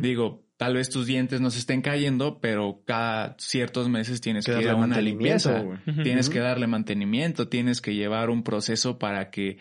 Digo, 0.00 0.44
tal 0.56 0.74
vez 0.74 0.90
tus 0.90 1.06
dientes 1.06 1.40
no 1.40 1.50
se 1.50 1.60
estén 1.60 1.80
cayendo, 1.80 2.40
pero 2.40 2.82
cada 2.84 3.36
ciertos 3.38 3.88
meses 3.88 4.20
tienes 4.20 4.44
que, 4.46 4.60
ir 4.60 4.68
a 4.68 4.74
una 4.74 5.00
limpieza, 5.00 5.64
tienes 6.02 6.28
que 6.28 6.40
darle 6.40 6.66
mantenimiento, 6.66 7.48
tienes 7.48 7.80
que 7.80 7.94
llevar 7.94 8.30
un 8.30 8.42
proceso 8.42 8.98
para 8.98 9.30
que 9.30 9.58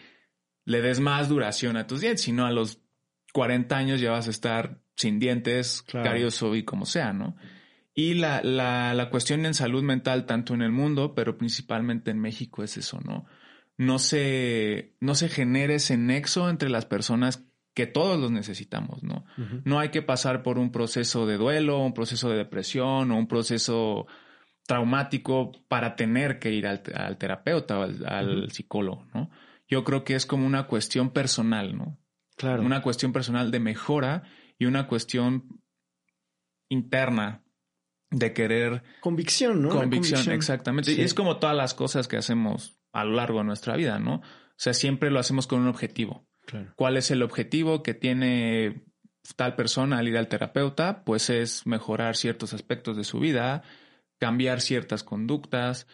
le 0.66 0.82
des 0.82 1.00
más 1.00 1.30
duración 1.30 1.78
a 1.78 1.86
tus 1.86 2.02
dientes, 2.02 2.22
si 2.22 2.32
no 2.32 2.46
a 2.46 2.52
los 2.52 2.82
40 3.34 3.76
años 3.78 4.02
ya 4.02 4.12
vas 4.12 4.28
a 4.28 4.32
estar 4.32 4.82
sin 4.96 5.20
dientes, 5.20 5.84
carioso 5.84 6.56
y 6.56 6.64
como 6.64 6.86
sea, 6.86 7.14
¿no? 7.14 7.36
Y 7.94 8.14
la, 8.14 8.42
la, 8.42 8.94
la 8.94 9.10
cuestión 9.10 9.46
en 9.46 9.54
salud 9.54 9.84
mental, 9.84 10.26
tanto 10.26 10.54
en 10.54 10.62
el 10.62 10.72
mundo, 10.72 11.14
pero 11.14 11.38
principalmente 11.38 12.12
en 12.12 12.20
México, 12.20 12.64
es 12.64 12.78
eso, 12.78 13.00
¿no? 13.02 13.26
no 13.82 13.98
se, 13.98 14.96
no 15.00 15.16
se 15.16 15.28
genere 15.28 15.76
ese 15.76 15.98
nexo 15.98 16.50
entre 16.50 16.70
las 16.70 16.86
personas 16.86 17.48
que 17.74 17.88
todos 17.88 18.20
los 18.20 18.30
necesitamos, 18.30 19.02
¿no? 19.02 19.26
No 19.64 19.80
hay 19.80 19.90
que 19.90 20.04
pasar 20.04 20.44
por 20.44 20.60
un 20.60 20.72
proceso 20.72 21.26
de 21.26 21.38
duelo, 21.38 21.80
un 21.80 21.94
proceso 21.94 22.30
de 22.30 22.38
depresión 22.38 23.10
o 23.10 23.18
un 23.18 23.28
proceso 23.28 24.06
traumático 24.68 25.52
para 25.68 25.96
tener 25.96 26.38
que 26.38 26.52
ir 26.52 26.68
al, 26.68 27.18
terapeuta 27.18 27.80
o 27.80 27.84
al, 27.84 28.52
psicólogo, 28.52 29.08
¿no? 29.16 29.32
Yo 29.68 29.84
creo 29.84 30.04
que 30.04 30.14
es 30.14 30.28
como 30.28 30.46
una 30.46 30.68
cuestión 30.68 31.10
personal, 31.10 31.76
¿no? 31.76 31.98
Claro. 32.36 32.62
Una 32.62 32.84
cuestión 32.84 33.14
personal 33.14 33.50
de 33.50 33.62
mejora 33.62 34.24
y 34.60 34.66
una 34.66 34.86
cuestión 34.86 35.60
interna 36.70 37.42
de 38.12 38.34
querer... 38.34 38.84
Convicción, 39.00 39.62
¿no? 39.62 39.70
Convicción, 39.70 40.32
exactamente. 40.32 40.92
Y 40.94 41.02
es 41.02 41.14
como 41.14 41.38
todas 41.38 41.56
las 41.56 41.74
cosas 41.74 42.08
que 42.08 42.18
hacemos 42.18 42.78
a 42.92 43.04
lo 43.06 43.16
largo 43.16 43.40
de 43.40 43.46
nuestra 43.46 43.76
vida, 43.76 44.00
¿no? 44.00 44.16
O 44.16 44.24
sea, 44.58 44.74
siempre 44.74 45.10
lo 45.10 45.20
hacemos 45.20 45.48
con 45.48 45.62
un 45.62 45.68
objetivo. 45.68 46.28
¿Cuál 46.76 46.98
es 46.98 47.10
el 47.12 47.24
objetivo 47.24 47.82
que 47.82 47.94
tiene 47.94 48.84
tal 49.36 49.56
persona 49.56 50.00
al 50.00 50.08
ir 50.08 50.18
al 50.18 50.28
terapeuta? 50.28 51.04
Pues 51.06 51.30
es 51.30 51.66
mejorar 51.66 52.16
ciertos 52.16 52.54
aspectos 52.54 52.98
de 52.98 53.04
su 53.04 53.20
vida, 53.20 53.64
cambiar 54.20 54.60
ciertas 54.60 55.04
conductas, 55.04 55.88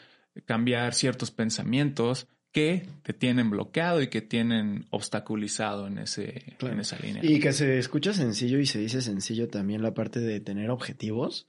cambiar 0.45 0.93
ciertos 0.93 1.31
pensamientos 1.31 2.27
que 2.51 2.87
te 3.03 3.13
tienen 3.13 3.49
bloqueado 3.49 4.01
y 4.01 4.07
que 4.07 4.21
tienen 4.21 4.87
obstaculizado 4.89 5.85
en, 5.85 5.99
ese, 5.99 6.55
en 6.59 6.79
esa 6.79 6.97
línea. 6.97 7.23
Y 7.23 7.39
que 7.39 7.53
se 7.53 7.77
escucha 7.77 8.13
sencillo 8.13 8.57
y 8.59 8.65
se 8.65 8.79
dice 8.79 9.01
sencillo 9.01 9.47
también 9.47 9.83
la 9.83 9.93
parte 9.93 10.19
de 10.19 10.39
tener 10.39 10.71
objetivos, 10.71 11.47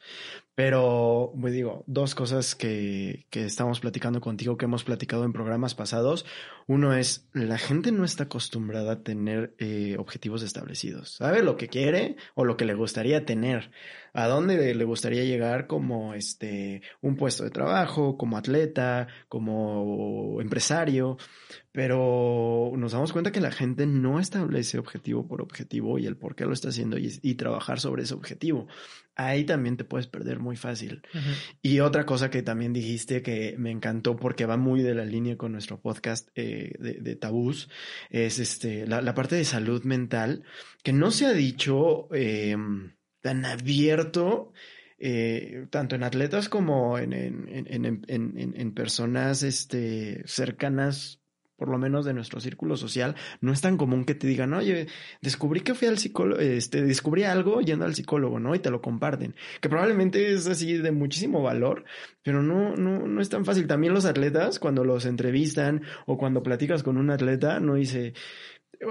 pero, 0.58 1.32
pues 1.40 1.54
digo, 1.54 1.84
dos 1.86 2.16
cosas 2.16 2.56
que, 2.56 3.26
que 3.30 3.44
estamos 3.44 3.78
platicando 3.78 4.20
contigo, 4.20 4.56
que 4.56 4.64
hemos 4.64 4.82
platicado 4.82 5.24
en 5.24 5.32
programas 5.32 5.76
pasados. 5.76 6.26
Uno 6.66 6.94
es, 6.94 7.28
la 7.32 7.58
gente 7.58 7.92
no 7.92 8.04
está 8.04 8.24
acostumbrada 8.24 8.94
a 8.94 9.02
tener 9.04 9.54
eh, 9.58 9.94
objetivos 10.00 10.42
establecidos. 10.42 11.12
Sabe 11.12 11.44
lo 11.44 11.56
que 11.56 11.68
quiere 11.68 12.16
o 12.34 12.44
lo 12.44 12.56
que 12.56 12.64
le 12.64 12.74
gustaría 12.74 13.24
tener. 13.24 13.70
A 14.12 14.26
dónde 14.26 14.74
le 14.74 14.84
gustaría 14.84 15.22
llegar 15.22 15.68
como 15.68 16.14
este, 16.14 16.82
un 17.02 17.14
puesto 17.14 17.44
de 17.44 17.50
trabajo, 17.50 18.18
como 18.18 18.36
atleta, 18.36 19.06
como 19.28 20.40
empresario 20.40 21.18
pero 21.72 22.72
nos 22.76 22.92
damos 22.92 23.12
cuenta 23.12 23.30
que 23.30 23.40
la 23.40 23.52
gente 23.52 23.86
no 23.86 24.18
establece 24.18 24.78
objetivo 24.78 25.28
por 25.28 25.42
objetivo 25.42 25.98
y 25.98 26.06
el 26.06 26.16
por 26.16 26.34
qué 26.34 26.46
lo 26.46 26.52
está 26.52 26.70
haciendo 26.70 26.96
y, 26.98 27.34
trabajar 27.34 27.78
sobre 27.78 28.02
ese 28.02 28.14
objetivo. 28.14 28.66
Ahí 29.14 29.44
también 29.44 29.76
te 29.76 29.84
puedes 29.84 30.06
perder 30.06 30.40
muy 30.40 30.56
fácil. 30.56 31.02
Y 31.62 31.80
otra 31.80 32.06
cosa 32.06 32.30
que 32.30 32.42
también 32.42 32.72
dijiste 32.72 33.22
que 33.22 33.54
me 33.58 33.70
encantó 33.70 34.16
porque 34.16 34.46
va 34.46 34.56
muy 34.56 34.82
de 34.82 34.94
la 34.94 35.04
línea 35.04 35.36
con 35.36 35.52
nuestro 35.52 35.80
podcast 35.80 36.30
eh, 36.34 36.72
de, 36.78 37.16
tabús 37.16 37.68
es 38.10 38.38
este, 38.38 38.86
la, 38.86 39.14
parte 39.14 39.36
de 39.36 39.44
salud 39.44 39.84
mental 39.84 40.42
que 40.82 40.92
no 40.92 41.10
se 41.10 41.26
ha 41.26 41.32
dicho 41.32 42.08
em, 42.12 42.94
tan 43.20 43.44
abierto. 43.44 44.52
Eh, 45.00 45.68
tanto 45.70 45.94
en 45.94 46.02
atletas 46.02 46.48
como 46.48 46.98
en, 46.98 47.12
en, 47.12 48.02
en 48.08 48.74
personas 48.74 49.44
este, 49.44 50.24
cercanas 50.26 51.17
por 51.58 51.68
lo 51.68 51.76
menos 51.76 52.04
de 52.04 52.14
nuestro 52.14 52.40
círculo 52.40 52.76
social, 52.76 53.16
no 53.40 53.52
es 53.52 53.60
tan 53.60 53.76
común 53.76 54.04
que 54.04 54.14
te 54.14 54.28
digan, 54.28 54.54
oye, 54.54 54.86
descubrí 55.20 55.60
que 55.60 55.74
fui 55.74 55.88
al 55.88 55.98
psicólogo, 55.98 56.40
este, 56.40 56.82
descubrí 56.82 57.24
algo 57.24 57.60
yendo 57.60 57.84
al 57.84 57.96
psicólogo, 57.96 58.38
¿no? 58.38 58.54
Y 58.54 58.60
te 58.60 58.70
lo 58.70 58.80
comparten. 58.80 59.34
Que 59.60 59.68
probablemente 59.68 60.32
es 60.32 60.46
así 60.46 60.78
de 60.78 60.92
muchísimo 60.92 61.42
valor, 61.42 61.84
pero 62.22 62.42
no, 62.42 62.76
no, 62.76 63.06
no 63.06 63.20
es 63.20 63.28
tan 63.28 63.44
fácil. 63.44 63.66
También 63.66 63.92
los 63.92 64.04
atletas, 64.04 64.60
cuando 64.60 64.84
los 64.84 65.04
entrevistan 65.04 65.82
o 66.06 66.16
cuando 66.16 66.44
platicas 66.44 66.84
con 66.84 66.96
un 66.96 67.10
atleta, 67.10 67.58
no 67.58 67.74
dice, 67.74 68.14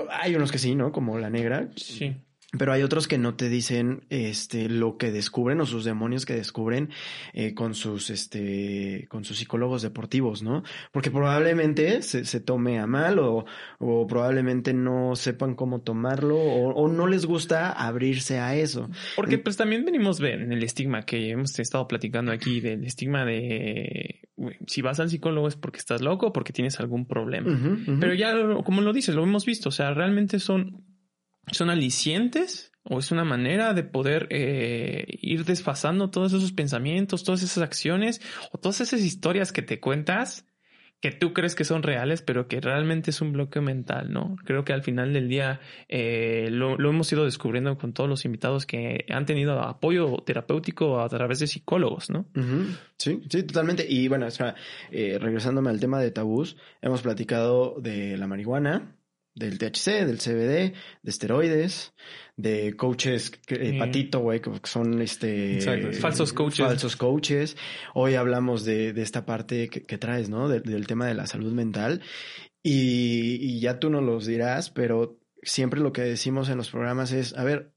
hay 0.09 0.35
unos 0.35 0.51
que 0.51 0.57
sí, 0.57 0.75
¿no? 0.75 0.91
Como 0.91 1.17
la 1.17 1.29
negra. 1.29 1.69
Sí. 1.77 2.17
Pero 2.57 2.71
hay 2.71 2.81
otros 2.81 3.09
que 3.09 3.17
no 3.17 3.35
te 3.35 3.49
dicen 3.49 4.05
este 4.09 4.69
lo 4.69 4.97
que 4.97 5.11
descubren 5.11 5.59
o 5.59 5.65
sus 5.65 5.83
demonios 5.83 6.25
que 6.25 6.33
descubren 6.33 6.91
eh, 7.33 7.53
con 7.53 7.75
sus 7.75 8.09
este 8.09 9.05
con 9.09 9.25
sus 9.25 9.37
psicólogos 9.37 9.81
deportivos, 9.81 10.43
¿no? 10.43 10.63
Porque 10.93 11.11
probablemente 11.11 12.01
se, 12.03 12.23
se 12.23 12.39
tome 12.39 12.79
a 12.79 12.87
mal 12.87 13.19
o, 13.19 13.45
o, 13.79 14.07
probablemente 14.07 14.73
no 14.73 15.17
sepan 15.17 15.55
cómo 15.55 15.81
tomarlo 15.81 16.37
o, 16.37 16.73
o, 16.73 16.87
no 16.87 17.07
les 17.07 17.25
gusta 17.25 17.73
abrirse 17.73 18.39
a 18.39 18.55
eso. 18.55 18.89
Porque 19.17 19.37
pues 19.37 19.57
también 19.57 19.83
venimos 19.83 20.21
en 20.21 20.53
el 20.53 20.63
estigma 20.63 21.01
que 21.01 21.31
hemos 21.31 21.59
estado 21.59 21.85
platicando 21.85 22.31
aquí 22.31 22.61
del 22.61 22.85
estigma 22.85 23.25
de 23.25 24.21
si 24.67 24.81
vas 24.81 25.01
al 25.01 25.09
psicólogo 25.09 25.49
es 25.49 25.57
porque 25.57 25.79
estás 25.79 25.99
loco 26.01 26.27
o 26.27 26.33
porque 26.33 26.53
tienes 26.53 26.79
algún 26.79 27.07
problema. 27.07 27.59
Pero 27.99 28.13
ya 28.13 28.33
como 28.63 28.79
lo 28.79 28.93
dices, 28.93 29.15
lo 29.15 29.23
hemos 29.23 29.45
visto, 29.45 29.67
o 29.67 29.71
sea, 29.73 29.93
realmente 29.93 30.39
son 30.39 30.96
son 31.51 31.69
alicientes 31.69 32.71
o 32.83 32.99
es 32.99 33.11
una 33.11 33.25
manera 33.25 33.73
de 33.73 33.83
poder 33.83 34.27
eh, 34.29 35.05
ir 35.21 35.45
desfasando 35.45 36.09
todos 36.09 36.33
esos 36.33 36.53
pensamientos, 36.53 37.23
todas 37.23 37.43
esas 37.43 37.63
acciones 37.63 38.21
o 38.51 38.57
todas 38.57 38.81
esas 38.81 39.01
historias 39.01 39.51
que 39.51 39.61
te 39.61 39.79
cuentas 39.79 40.45
que 40.99 41.11
tú 41.11 41.31
crees 41.31 41.53
que 41.53 41.63
son 41.63 41.83
reales, 41.83 42.23
pero 42.23 42.47
que 42.47 42.59
realmente 42.59 43.11
es 43.11 43.21
un 43.21 43.31
bloqueo 43.31 43.61
mental, 43.61 44.11
¿no? 44.11 44.35
Creo 44.45 44.65
que 44.65 44.73
al 44.73 44.81
final 44.81 45.13
del 45.13 45.29
día 45.29 45.59
eh, 45.89 46.49
lo, 46.51 46.73
hemos 46.75 47.11
ido 47.11 47.23
descubriendo 47.23 47.77
con 47.77 47.93
todos 47.93 48.09
los 48.09 48.25
invitados 48.25 48.65
que 48.65 49.05
han 49.09 49.27
tenido 49.27 49.61
apoyo 49.61 50.17
terapéutico 50.25 50.99
a 50.99 51.07
través 51.07 51.39
de 51.39 51.47
psicólogos, 51.47 52.09
¿no? 52.09 52.25
Sí, 52.97 53.21
sí, 53.29 53.43
totalmente. 53.43 53.85
Y 53.87 54.07
bueno, 54.07 54.25
o 54.25 54.31
sea, 54.31 54.55
eh, 54.91 55.19
regresándome 55.21 55.69
al 55.69 55.79
tema 55.79 55.99
de 55.99 56.09
tabús, 56.09 56.57
hemos 56.81 57.03
platicado 57.03 57.75
de 57.79 58.17
la 58.17 58.25
marihuana, 58.25 58.96
del 59.37 59.57
THC, 59.57 60.05
del 60.05 60.17
CBD, 60.17 60.73
de 61.03 61.09
esteroides, 61.09 61.93
de 62.35 62.75
coaches 62.75 63.31
eh, 63.47 63.77
patito, 63.77 64.19
güey, 64.19 64.41
que 64.41 64.51
son 64.63 65.01
este 65.01 65.61
falsos 65.99 66.33
coaches. 66.33 66.65
Falsos 66.65 66.95
coaches. 66.95 67.57
Hoy 67.93 68.15
hablamos 68.15 68.65
de, 68.65 68.93
de 68.93 69.01
esta 69.01 69.25
parte 69.25 69.69
que, 69.69 69.97
traes, 69.97 70.29
¿no? 70.29 70.49
del 70.49 70.87
tema 70.87 71.07
de 71.07 71.13
la 71.13 71.27
salud 71.27 71.51
mental. 71.53 72.01
Y, 72.63 73.37
y 73.39 73.59
ya 73.59 73.79
tú 73.79 73.89
nos 73.89 74.03
los 74.03 74.25
dirás, 74.25 74.69
pero 74.71 75.19
siempre 75.41 75.79
lo 75.79 75.93
que 75.93 76.01
decimos 76.01 76.49
en 76.49 76.57
los 76.57 76.69
programas 76.69 77.11
es, 77.11 77.33
a 77.37 77.43
ver, 77.43 77.73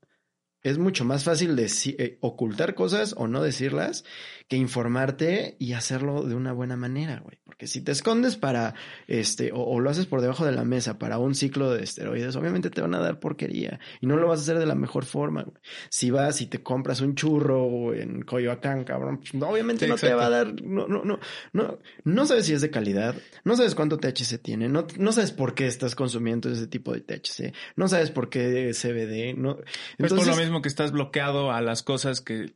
es 0.63 0.79
mucho 0.79 1.05
más 1.05 1.25
fácil 1.25 1.59
eh, 1.59 2.19
ocultar 2.21 2.75
cosas 2.75 3.15
o 3.17 3.27
no 3.27 3.43
decirlas 3.43 4.05
que 4.51 4.57
informarte 4.57 5.55
y 5.61 5.75
hacerlo 5.75 6.25
de 6.25 6.35
una 6.35 6.53
buena 6.53 6.77
manera, 6.77 7.21
güey. 7.21 7.39
Porque 7.45 7.69
si 7.69 7.83
te 7.83 7.93
escondes 7.93 8.35
para, 8.35 8.75
este, 9.07 9.53
o, 9.55 9.79
lo 9.79 9.89
haces 9.89 10.07
por 10.07 10.21
debajo 10.21 10.45
de 10.45 10.51
la 10.51 10.65
mesa 10.65 10.99
para 10.99 11.19
un 11.19 11.37
ciclo 11.37 11.73
de 11.73 11.85
esteroides, 11.85 12.35
obviamente 12.35 12.69
te 12.69 12.81
van 12.81 12.97
a 12.97 12.99
dar 12.99 13.21
porquería 13.21 13.79
y 14.01 14.09
no 14.09 14.17
lo 14.17 14.27
vas 14.27 14.41
a 14.41 14.43
hacer 14.43 14.59
de 14.59 14.67
la 14.67 14.75
mejor 14.75 15.05
forma. 15.05 15.45
Güey. 15.45 15.57
Si 15.89 16.11
vas 16.11 16.41
y 16.41 16.47
te 16.47 16.65
compras 16.65 17.01
un 17.01 17.15
churro 17.15 17.95
en 17.95 18.23
Coyoacán, 18.23 18.83
cabrón, 18.83 19.19
pues, 19.19 19.41
obviamente 19.41 19.87
no 19.87 19.95
te 19.95 20.13
va 20.15 20.27
a 20.27 20.31
dar, 20.31 20.61
no, 20.61 20.89
no, 20.89 21.05
no, 21.05 21.21
no, 21.53 21.79
no 22.03 22.27
sabes 22.27 22.47
si 22.47 22.53
es 22.53 22.61
de 22.61 22.71
calidad, 22.71 23.15
no 23.45 23.55
sabes 23.55 23.77
cuánto 23.77 23.99
THC 23.99 24.43
tiene, 24.43 24.69
no, 24.69 24.85
no 24.99 25.13
sabes 25.13 25.31
por 25.31 25.55
qué 25.55 25.69
estás 25.69 25.95
consumiendo 25.95 26.51
ese 26.51 26.67
tipo 26.67 26.93
de 26.93 27.03
THC, 27.03 27.55
no 27.77 27.87
sabes 27.87 28.11
por 28.11 28.29
qué 28.29 28.73
CBD, 28.73 29.39
no. 29.39 29.59
Entonces, 29.97 30.51
que 30.61 30.69
estás 30.69 30.91
bloqueado 30.91 31.53
a 31.53 31.61
las 31.61 31.85
cosas 31.85 32.21
que 32.21 32.53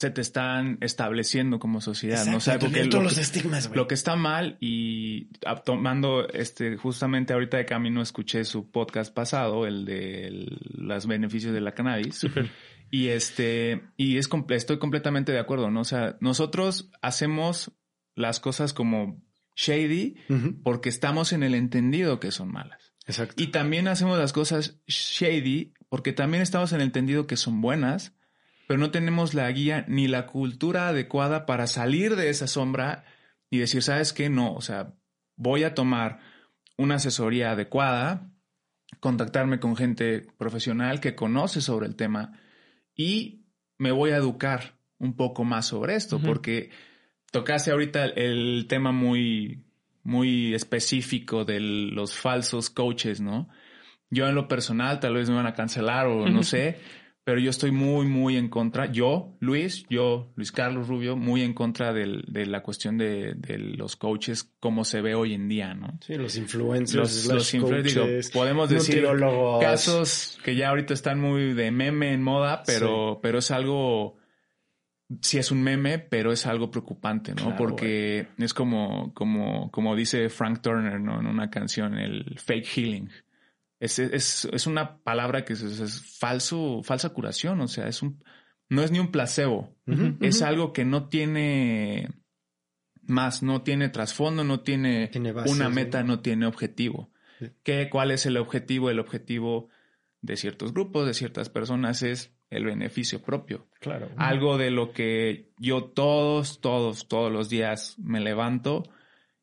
se 0.00 0.10
te 0.10 0.22
están 0.22 0.78
estableciendo 0.80 1.58
como 1.58 1.82
sociedad, 1.82 2.24
¿no? 2.24 2.38
O 2.38 2.40
sea, 2.40 2.58
porque 2.58 2.86
lo, 2.86 3.02
los 3.02 3.18
estigmas, 3.18 3.70
lo 3.74 3.86
que 3.86 3.94
está 3.94 4.16
mal 4.16 4.56
y 4.58 5.26
tomando 5.66 6.26
este 6.26 6.78
justamente 6.78 7.34
ahorita 7.34 7.58
de 7.58 7.66
camino 7.66 8.00
escuché 8.00 8.46
su 8.46 8.70
podcast 8.70 9.12
pasado, 9.12 9.66
el 9.66 9.84
de 9.84 10.46
los 10.70 11.06
beneficios 11.06 11.52
de 11.52 11.60
la 11.60 11.72
cannabis. 11.72 12.26
Y 12.92 13.08
este 13.08 13.82
y 13.98 14.16
es 14.16 14.28
estoy 14.48 14.78
completamente 14.78 15.32
de 15.32 15.38
acuerdo, 15.38 15.70
¿no? 15.70 15.82
O 15.82 15.84
sea, 15.84 16.16
nosotros 16.20 16.90
hacemos 17.02 17.70
las 18.16 18.40
cosas 18.40 18.72
como 18.72 19.22
shady 19.54 20.16
porque 20.64 20.88
estamos 20.88 21.32
en 21.32 21.42
el 21.42 21.54
entendido 21.54 22.20
que 22.20 22.32
son 22.32 22.50
malas. 22.50 22.94
Exacto. 23.06 23.40
Y 23.40 23.48
también 23.48 23.86
hacemos 23.86 24.18
las 24.18 24.32
cosas 24.32 24.80
shady 24.88 25.74
porque 25.90 26.12
también 26.12 26.42
estamos 26.42 26.72
en 26.72 26.80
el 26.80 26.86
entendido 26.86 27.26
que 27.26 27.36
son 27.36 27.60
buenas, 27.60 28.16
pero 28.70 28.78
no 28.78 28.92
tenemos 28.92 29.34
la 29.34 29.50
guía 29.50 29.84
ni 29.88 30.06
la 30.06 30.28
cultura 30.28 30.86
adecuada 30.86 31.44
para 31.44 31.66
salir 31.66 32.14
de 32.14 32.30
esa 32.30 32.46
sombra 32.46 33.02
y 33.50 33.58
decir, 33.58 33.82
¿sabes 33.82 34.12
qué? 34.12 34.30
No, 34.30 34.54
o 34.54 34.60
sea, 34.60 34.94
voy 35.34 35.64
a 35.64 35.74
tomar 35.74 36.20
una 36.78 36.94
asesoría 36.94 37.50
adecuada, 37.50 38.30
contactarme 39.00 39.58
con 39.58 39.74
gente 39.74 40.24
profesional 40.38 41.00
que 41.00 41.16
conoce 41.16 41.60
sobre 41.60 41.88
el 41.88 41.96
tema 41.96 42.38
y 42.94 43.44
me 43.76 43.90
voy 43.90 44.12
a 44.12 44.18
educar 44.18 44.78
un 44.98 45.16
poco 45.16 45.42
más 45.42 45.66
sobre 45.66 45.96
esto, 45.96 46.20
porque 46.20 46.70
tocaste 47.32 47.72
ahorita 47.72 48.04
el 48.04 48.66
tema 48.68 48.92
muy, 48.92 49.64
muy 50.04 50.54
específico 50.54 51.44
de 51.44 51.58
los 51.58 52.14
falsos 52.14 52.70
coaches, 52.70 53.20
¿no? 53.20 53.48
Yo 54.10 54.28
en 54.28 54.36
lo 54.36 54.46
personal 54.46 55.00
tal 55.00 55.14
vez 55.14 55.28
me 55.28 55.34
van 55.34 55.48
a 55.48 55.54
cancelar 55.54 56.06
o 56.06 56.28
no 56.28 56.44
sé, 56.44 56.78
pero 57.24 57.38
yo 57.38 57.50
estoy 57.50 57.70
muy, 57.70 58.06
muy 58.06 58.36
en 58.36 58.48
contra, 58.48 58.90
yo, 58.90 59.36
Luis, 59.40 59.84
yo, 59.90 60.32
Luis 60.36 60.52
Carlos 60.52 60.88
Rubio, 60.88 61.16
muy 61.16 61.42
en 61.42 61.52
contra 61.52 61.92
del, 61.92 62.24
de 62.26 62.46
la 62.46 62.62
cuestión 62.62 62.96
de, 62.96 63.34
de, 63.34 63.58
los 63.58 63.96
coaches 63.96 64.50
como 64.58 64.84
se 64.84 65.02
ve 65.02 65.14
hoy 65.14 65.34
en 65.34 65.48
día, 65.48 65.74
¿no? 65.74 65.98
Sí, 66.00 66.14
los 66.14 66.36
influencers, 66.36 67.26
los, 67.26 67.26
los 67.26 67.54
influencers, 67.54 68.30
podemos 68.30 68.70
decir 68.70 69.06
casos 69.60 70.38
que 70.42 70.56
ya 70.56 70.70
ahorita 70.70 70.94
están 70.94 71.20
muy 71.20 71.52
de 71.52 71.70
meme 71.70 72.14
en 72.14 72.22
moda, 72.22 72.62
pero, 72.64 73.20
pero 73.22 73.38
es 73.38 73.50
algo, 73.50 74.16
sí 75.20 75.36
es 75.36 75.50
un 75.50 75.62
meme, 75.62 75.98
pero 75.98 76.32
es 76.32 76.46
algo 76.46 76.70
preocupante, 76.70 77.34
¿no? 77.34 77.54
Porque 77.54 78.28
es 78.38 78.54
como, 78.54 79.12
como, 79.12 79.70
como 79.70 79.94
dice 79.94 80.30
Frank 80.30 80.62
Turner, 80.62 80.98
¿no? 80.98 81.20
En 81.20 81.26
una 81.26 81.50
canción, 81.50 81.98
el 81.98 82.38
fake 82.38 82.66
healing. 82.66 83.10
Es, 83.80 83.98
es, 83.98 84.44
es 84.44 84.66
una 84.66 84.98
palabra 84.98 85.44
que 85.44 85.54
es, 85.54 86.16
falso, 86.18 86.82
falsa 86.84 87.08
curación, 87.08 87.60
o 87.60 87.66
sea, 87.66 87.88
es 87.88 88.02
un, 88.02 88.22
no 88.68 88.82
es 88.82 88.92
ni 88.92 88.98
un 88.98 89.10
placebo, 89.10 89.74
es 90.20 90.42
algo 90.42 90.72
que 90.72 90.84
no 90.84 91.08
tiene 91.08 92.08
más, 93.02 93.42
no 93.42 93.62
tiene 93.62 93.88
trasfondo, 93.88 94.44
no 94.44 94.60
tiene, 94.60 95.10
una 95.46 95.70
meta, 95.70 96.02
no 96.02 96.20
tiene 96.20 96.46
objetivo. 96.46 97.10
¿Qué, 97.62 97.88
¿Cuál 97.90 98.10
es 98.10 98.26
el 98.26 98.36
objetivo? 98.36 98.90
El 98.90 99.00
objetivo 99.00 99.70
de 100.20 100.36
ciertos 100.36 100.72
grupos, 100.72 101.06
de 101.06 101.14
ciertas 101.14 101.48
personas 101.48 102.02
es 102.02 102.34
el 102.50 102.64
beneficio 102.64 103.22
propio. 103.22 103.68
Claro. 103.80 104.10
Algo 104.16 104.58
de 104.58 104.70
lo 104.70 104.92
que 104.92 105.52
yo 105.58 105.84
todos, 105.84 106.60
todos, 106.60 107.08
todos 107.08 107.32
los 107.32 107.48
días 107.48 107.98
me 107.98 108.20
levanto 108.20 108.82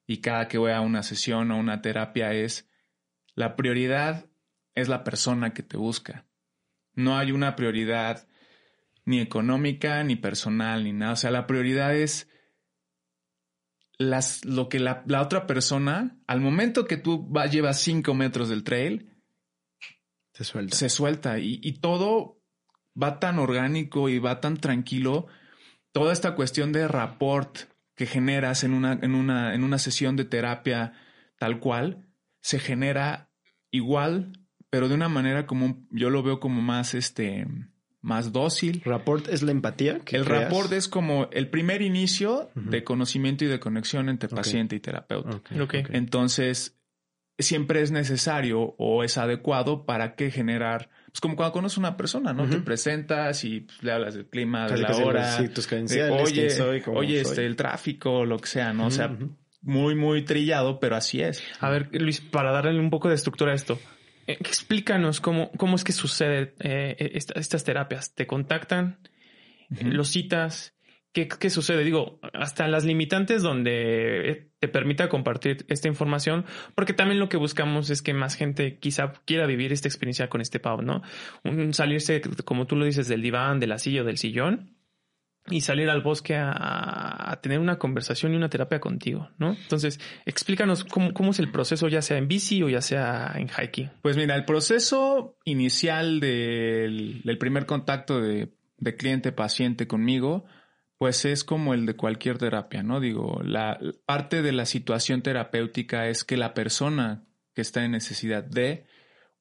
y 0.06 0.18
cada 0.18 0.48
que 0.48 0.58
voy 0.58 0.72
a 0.72 0.82
una 0.82 1.04
sesión 1.04 1.52
o 1.52 1.58
una 1.58 1.82
terapia 1.82 2.34
es 2.34 2.67
la 3.38 3.56
prioridad 3.56 4.26
es 4.74 4.90
la 4.90 5.04
persona 5.04 5.54
que 5.54 5.62
te 5.62 5.78
busca. 5.78 6.26
No 6.96 7.20
hay 7.20 7.32
una 7.32 7.56
prioridad 7.56 8.28
ni 9.06 9.20
económica, 9.22 10.04
ni 10.04 10.16
personal, 10.16 10.84
ni 10.84 10.92
nada. 10.92 11.14
O 11.14 11.16
sea, 11.16 11.30
la 11.30 11.46
prioridad 11.46 11.96
es 11.96 12.28
las, 14.00 14.44
lo 14.44 14.70
que 14.70 14.80
la, 14.80 15.04
otra 15.22 15.46
persona, 15.46 16.18
al 16.26 16.42
momento 16.42 16.86
que 16.88 16.98
tú 16.98 17.28
vas, 17.30 17.52
llevas 17.52 17.80
cinco 17.80 18.16
metros 18.16 18.50
del 18.50 18.64
trail, 18.64 19.16
se 20.34 20.44
suelta. 20.44 20.76
Se 20.76 20.90
suelta 20.90 21.38
y, 21.38 21.60
y, 21.62 21.74
todo 21.74 22.42
va 23.00 23.20
tan 23.20 23.38
orgánico 23.38 24.10
y 24.10 24.18
va 24.18 24.42
tan 24.42 24.58
tranquilo. 24.58 25.28
Toda 25.92 26.12
esta 26.12 26.34
cuestión 26.34 26.72
de 26.72 26.88
rapport 26.88 27.56
que 27.94 28.08
generas 28.08 28.64
en 28.64 28.74
una, 28.74 28.94
en 28.94 29.14
una, 29.14 29.54
en 29.54 29.64
una 29.64 29.78
sesión 29.78 30.16
de 30.16 30.26
terapia 30.26 30.94
tal 31.38 31.60
cual, 31.60 32.08
se 32.42 32.58
genera 32.58 33.27
igual, 33.72 34.34
pero 34.70 34.90
de 34.90 34.96
una 34.96 35.10
manera 35.10 35.46
como 35.46 35.86
yo 35.92 36.10
lo 36.10 36.24
veo 36.24 36.40
como 36.40 36.62
más 36.62 36.94
este 36.94 37.48
más 38.02 38.32
dócil. 38.32 38.82
¿Rapport 38.86 39.28
es 39.28 39.42
la 39.44 39.52
empatía? 39.52 40.00
el 40.12 40.26
rapport 40.26 40.72
es 40.72 40.88
como 40.88 41.28
el 41.32 41.50
primer 41.50 41.82
inicio 41.82 42.50
de 42.56 42.84
conocimiento 42.84 43.44
y 43.44 43.48
de 43.48 43.60
conexión 43.60 44.10
entre 44.10 44.30
paciente 44.30 44.76
y 44.76 44.80
terapeuta. 44.80 45.42
Entonces, 45.90 46.78
siempre 47.38 47.82
es 47.82 47.92
necesario 47.92 48.76
o 48.78 49.04
es 49.04 49.18
adecuado 49.18 49.86
para 49.86 50.16
que 50.16 50.32
generar, 50.32 50.90
pues 51.08 51.22
como 51.22 51.36
cuando 51.36 51.54
conoces 51.54 51.78
a 51.78 51.82
una 51.82 51.98
persona, 51.98 52.34
¿no? 52.34 52.50
Te 52.50 52.60
presentas 52.60 53.44
y 53.44 53.62
pues, 53.62 53.84
le 53.84 53.92
hablas 53.92 54.16
del 54.16 54.28
clima, 54.28 54.68
de 54.68 54.78
la 54.78 54.96
hora, 54.96 55.38
sí, 55.38 55.50
tus 55.50 55.72
oye, 55.72 56.50
oye, 56.88 57.22
este, 57.22 57.46
el 57.46 57.56
tráfico, 57.56 58.26
lo 58.26 58.40
que 58.40 58.48
sea, 58.48 58.74
¿no? 58.74 58.88
O 58.88 58.92
sea, 58.92 59.16
muy, 59.62 59.96
muy 59.96 60.24
trillado, 60.24 60.80
pero 60.80 60.96
así 60.96 61.22
es. 61.22 61.44
A 61.60 61.70
ver, 61.70 61.90
Luis, 61.92 62.22
para 62.22 62.52
darle 62.52 62.80
un 62.80 62.90
poco 62.90 63.10
de 63.10 63.16
estructura 63.16 63.52
a 63.52 63.56
esto, 63.56 63.80
eh, 64.28 64.38
explícanos 64.40 65.20
cómo, 65.22 65.52
cómo 65.58 65.76
es 65.76 65.84
que 65.84 65.94
sucede 65.94 66.54
eh, 66.60 67.12
estas 67.14 67.64
terapias. 67.64 68.14
¿Te 68.14 68.28
contactan? 68.28 69.00
¿Los 69.70 70.10
citas? 70.10 70.76
¿Qué, 71.14 71.28
¿Qué, 71.28 71.50
sucede? 71.50 71.84
Digo, 71.84 72.20
hasta 72.34 72.68
las 72.68 72.86
limitantes 72.86 73.42
donde 73.42 74.30
eh, 74.30 74.52
te 74.60 74.68
permita 74.68 75.10
compartir 75.10 75.66
esta 75.68 75.88
información, 75.88 76.46
porque 76.76 76.94
también 76.94 77.20
lo 77.20 77.28
que 77.28 77.38
buscamos 77.38 77.90
es 77.90 78.02
que 78.02 78.14
más 78.14 78.36
gente 78.36 78.78
quizá 78.78 79.14
quiera 79.26 79.48
vivir 79.48 79.74
esta 79.74 79.88
experiencia 79.88 80.30
con 80.30 80.42
este 80.42 80.60
pub, 80.60 80.84
¿no? 80.84 81.02
Un, 81.44 81.74
salirse, 81.74 82.22
como 82.46 82.68
tú 82.68 82.76
lo 82.76 82.86
dices, 82.86 83.08
del 83.08 83.22
diván, 83.22 83.60
de 83.60 83.68
la 83.68 83.80
silla 83.80 84.04
o 84.04 84.06
del 84.06 84.18
sillón 84.18 84.77
y 85.50 85.62
salir 85.62 85.90
al 85.90 86.02
bosque 86.02 86.36
a, 86.36 87.40
tener 87.42 87.60
una 87.60 87.78
conversación 87.78 88.34
y 88.34 88.36
una 88.36 88.50
terapia 88.50 88.80
contigo, 88.80 89.30
¿no? 89.38 89.54
Entonces, 89.54 90.00
explícanos 90.26 90.84
cómo, 90.84 91.14
cómo, 91.14 91.32
es 91.32 91.40
el 91.40 91.52
proceso, 91.52 91.88
ya 91.88 92.02
sea 92.02 92.18
en 92.18 92.28
bici 92.28 92.64
o 92.64 92.70
ya 92.70 92.82
sea 92.82 93.34
en 93.36 93.48
hiking. 93.48 93.92
Pues 94.02 94.18
mira, 94.18 94.36
el 94.36 94.46
proceso 94.46 95.38
inicial 95.46 96.20
del, 96.20 97.38
primer 97.40 97.66
contacto 97.66 98.20
de, 98.20 98.54
de 98.78 98.96
cliente-paciente 98.96 99.88
conmigo, 99.88 100.46
pues 100.98 101.26
es 101.26 101.44
como 101.44 101.74
el 101.74 101.86
de 101.86 101.96
cualquier 101.96 102.38
terapia, 102.38 102.84
¿no? 102.84 103.00
Digo, 103.00 103.42
la 103.44 103.80
parte 104.06 104.42
de 104.42 104.52
la 104.52 104.66
situación 104.66 105.22
terapéutica 105.22 106.08
es 106.08 106.24
que 106.24 106.38
la 106.38 106.54
persona 106.54 107.24
que 107.54 107.62
está 107.62 107.86
en 107.86 107.92
necesidad 107.92 108.44
de 108.44 108.86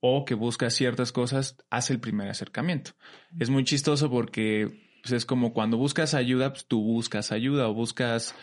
o 0.01 0.25
que 0.25 0.35
busca 0.35 0.71
ciertas 0.71 1.13
cosas 1.13 1.57
hace 1.71 1.93
el 1.93 2.01
primer 2.01 2.29
acercamiento. 2.29 2.93
Es 3.39 3.51
muy 3.51 3.65
chistoso 3.65 4.11
porque 4.11 4.86
pues 5.07 5.19
es 5.19 5.25
como 5.25 5.53
cuando 5.53 5.77
buscas 5.77 6.15
ayuda, 6.15 6.53
pues 6.53 6.67
tú 6.67 6.83
buscas 6.83 7.31
ayuda 7.31 7.69
o 7.69 7.75
buscas 7.75 8.35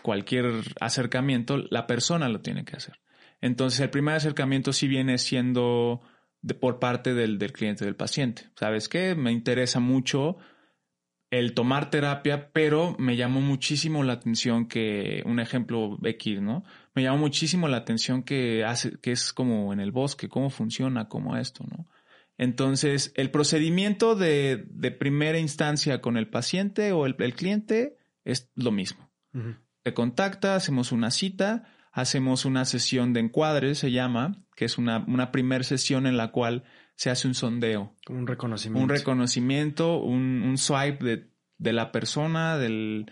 cualquier 0.00 0.46
acercamiento, 0.80 1.58
la 1.70 1.86
persona 1.86 2.30
lo 2.30 2.40
tiene 2.40 2.64
que 2.64 2.74
hacer. 2.74 3.00
Entonces, 3.42 3.80
el 3.80 3.90
primer 3.90 4.14
acercamiento 4.14 4.72
sí 4.72 4.88
viene 4.88 5.18
siendo 5.18 6.00
de, 6.40 6.54
por 6.54 6.78
parte 6.78 7.12
del, 7.12 7.38
del 7.38 7.52
cliente, 7.52 7.84
del 7.84 7.96
paciente. 7.96 8.48
¿Sabes 8.54 8.88
qué? 8.88 9.14
Me 9.14 9.30
interesa 9.30 9.78
mucho 9.78 10.38
el 11.30 11.52
tomar 11.52 11.90
terapia, 11.90 12.50
pero 12.50 12.96
me 12.98 13.16
llamó 13.16 13.42
muchísimo 13.42 14.02
la 14.02 14.14
atención 14.14 14.68
que, 14.68 15.22
un 15.26 15.38
ejemplo 15.38 15.98
X, 16.02 16.40
¿no? 16.40 16.64
Me 16.94 17.02
llamó 17.02 17.18
muchísimo 17.18 17.68
la 17.68 17.76
atención 17.76 18.22
que 18.22 18.64
hace, 18.64 18.98
que 19.02 19.12
es 19.12 19.34
como 19.34 19.70
en 19.74 19.80
el 19.80 19.92
bosque, 19.92 20.30
cómo 20.30 20.48
funciona, 20.48 21.10
como 21.10 21.36
esto, 21.36 21.62
¿no? 21.68 21.86
Entonces, 22.38 23.12
el 23.16 23.30
procedimiento 23.30 24.14
de, 24.14 24.66
primera 24.98 25.38
instancia 25.38 26.00
con 26.00 26.16
el 26.16 26.28
paciente 26.28 26.92
o 26.92 27.06
el, 27.06 27.16
cliente 27.34 27.96
es 28.24 28.50
lo 28.54 28.72
mismo. 28.72 29.10
Te 29.82 29.94
contacta, 29.94 30.54
hacemos 30.54 30.92
una 30.92 31.10
cita, 31.10 31.64
hacemos 31.92 32.44
una 32.44 32.64
sesión 32.64 33.12
de 33.12 33.20
encuadre, 33.20 33.74
se 33.74 33.90
llama, 33.90 34.44
que 34.54 34.64
es 34.64 34.78
una, 34.78 35.04
una 35.06 35.30
primera 35.32 35.64
sesión 35.64 36.06
en 36.06 36.16
la 36.16 36.30
cual 36.30 36.64
se 36.94 37.10
hace 37.10 37.28
un 37.28 37.34
sondeo. 37.34 37.94
Un 38.08 38.26
reconocimiento. 38.26 38.82
Un 38.82 38.88
reconocimiento, 38.88 39.98
un, 39.98 40.56
swipe 40.58 41.30
de, 41.58 41.72
la 41.72 41.92
persona, 41.92 42.58
del, 42.58 43.06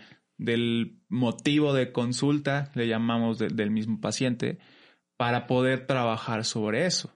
motivo 1.07 1.73
de 1.73 1.91
consulta, 1.91 2.71
le 2.75 2.87
llamamos 2.87 3.37
del 3.39 3.71
mismo 3.71 4.01
paciente, 4.01 4.59
para 5.17 5.47
poder 5.47 5.87
trabajar 5.87 6.43
sobre 6.45 6.85
eso. 6.85 7.15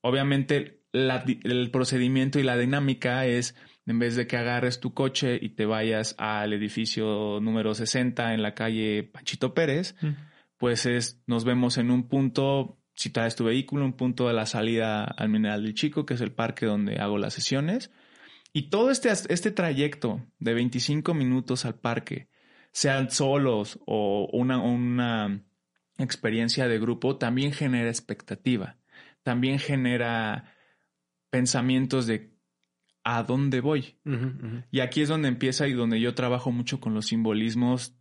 Obviamente 0.00 0.81
el 0.92 1.70
procedimiento 1.70 2.38
y 2.38 2.42
la 2.42 2.56
dinámica 2.56 3.26
es, 3.26 3.54
en 3.86 3.98
vez 3.98 4.16
de 4.16 4.26
que 4.26 4.36
agarres 4.36 4.80
tu 4.80 4.94
coche 4.94 5.38
y 5.40 5.50
te 5.50 5.66
vayas 5.66 6.14
al 6.18 6.52
edificio 6.52 7.40
número 7.40 7.74
60 7.74 8.34
en 8.34 8.42
la 8.42 8.54
calle 8.54 9.04
Panchito 9.04 9.54
Pérez, 9.54 9.96
mm. 10.00 10.10
pues 10.58 10.86
es, 10.86 11.22
nos 11.26 11.44
vemos 11.44 11.78
en 11.78 11.90
un 11.90 12.08
punto, 12.08 12.78
si 12.94 13.10
traes 13.10 13.36
tu 13.36 13.44
vehículo, 13.44 13.84
un 13.84 13.96
punto 13.96 14.28
de 14.28 14.34
la 14.34 14.46
salida 14.46 15.04
al 15.04 15.28
Mineral 15.28 15.62
del 15.62 15.74
Chico, 15.74 16.04
que 16.06 16.14
es 16.14 16.20
el 16.20 16.32
parque 16.32 16.66
donde 16.66 16.96
hago 16.96 17.18
las 17.18 17.34
sesiones. 17.34 17.90
Y 18.52 18.68
todo 18.68 18.90
este, 18.90 19.10
este 19.10 19.50
trayecto 19.50 20.26
de 20.38 20.52
25 20.52 21.14
minutos 21.14 21.64
al 21.64 21.76
parque, 21.76 22.28
sean 22.72 23.10
solos 23.10 23.78
o 23.86 24.28
una, 24.32 24.58
una 24.58 25.42
experiencia 25.98 26.68
de 26.68 26.78
grupo, 26.78 27.16
también 27.16 27.52
genera 27.52 27.88
expectativa, 27.88 28.78
también 29.22 29.58
genera 29.58 30.54
pensamientos 31.32 32.06
de 32.06 32.30
a 33.04 33.24
dónde 33.24 33.60
voy. 33.60 33.96
Y 34.70 34.80
aquí 34.80 35.00
es 35.00 35.08
donde 35.08 35.28
empieza 35.28 35.66
y 35.66 35.72
donde 35.72 35.98
yo 35.98 36.14
trabajo 36.14 36.52
mucho 36.52 36.78
con 36.78 36.94
los 36.94 37.06
simbolismos 37.06 37.96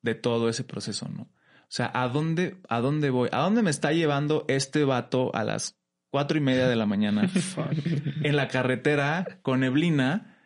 de 0.00 0.14
todo 0.14 0.48
ese 0.48 0.64
proceso, 0.64 1.08
¿no? 1.08 1.22
O 1.22 1.70
sea, 1.70 1.90
¿a 1.92 2.08
dónde, 2.08 2.56
a 2.68 2.80
dónde 2.80 3.10
voy? 3.10 3.28
¿A 3.32 3.40
dónde 3.40 3.62
me 3.62 3.68
está 3.68 3.92
llevando 3.92 4.46
este 4.48 4.84
vato 4.84 5.34
a 5.34 5.44
las 5.44 5.78
cuatro 6.10 6.38
y 6.38 6.40
media 6.40 6.66
de 6.66 6.76
la 6.76 6.86
mañana 6.86 7.30
en 8.22 8.36
la 8.36 8.48
carretera 8.48 9.40
con 9.42 9.60
neblina? 9.60 10.38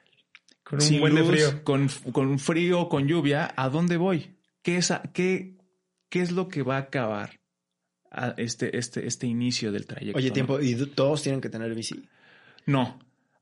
Con 0.64 0.82
un 0.82 1.00
buen 1.00 1.14
de 1.14 1.24
frío. 1.24 1.62
Con, 1.62 1.88
con 2.10 2.38
frío, 2.40 2.88
con 2.88 3.06
lluvia. 3.06 3.52
¿A 3.56 3.68
dónde 3.68 3.98
voy? 3.98 4.36
¿Qué 4.62 4.78
es, 4.78 4.92
qué, 5.12 5.58
qué 6.08 6.22
es 6.22 6.32
lo 6.32 6.48
que 6.48 6.62
va 6.62 6.76
a 6.76 6.80
acabar 6.80 7.40
a 8.10 8.34
este, 8.38 8.76
este, 8.76 9.06
este 9.06 9.26
inicio 9.28 9.70
del 9.70 9.86
trayecto? 9.86 10.18
Oye, 10.18 10.30
tiempo, 10.32 10.60
¿y 10.60 10.74
todos 10.86 11.22
tienen 11.22 11.40
que 11.40 11.50
tener 11.50 11.72
bici? 11.74 12.08
No. 12.66 12.98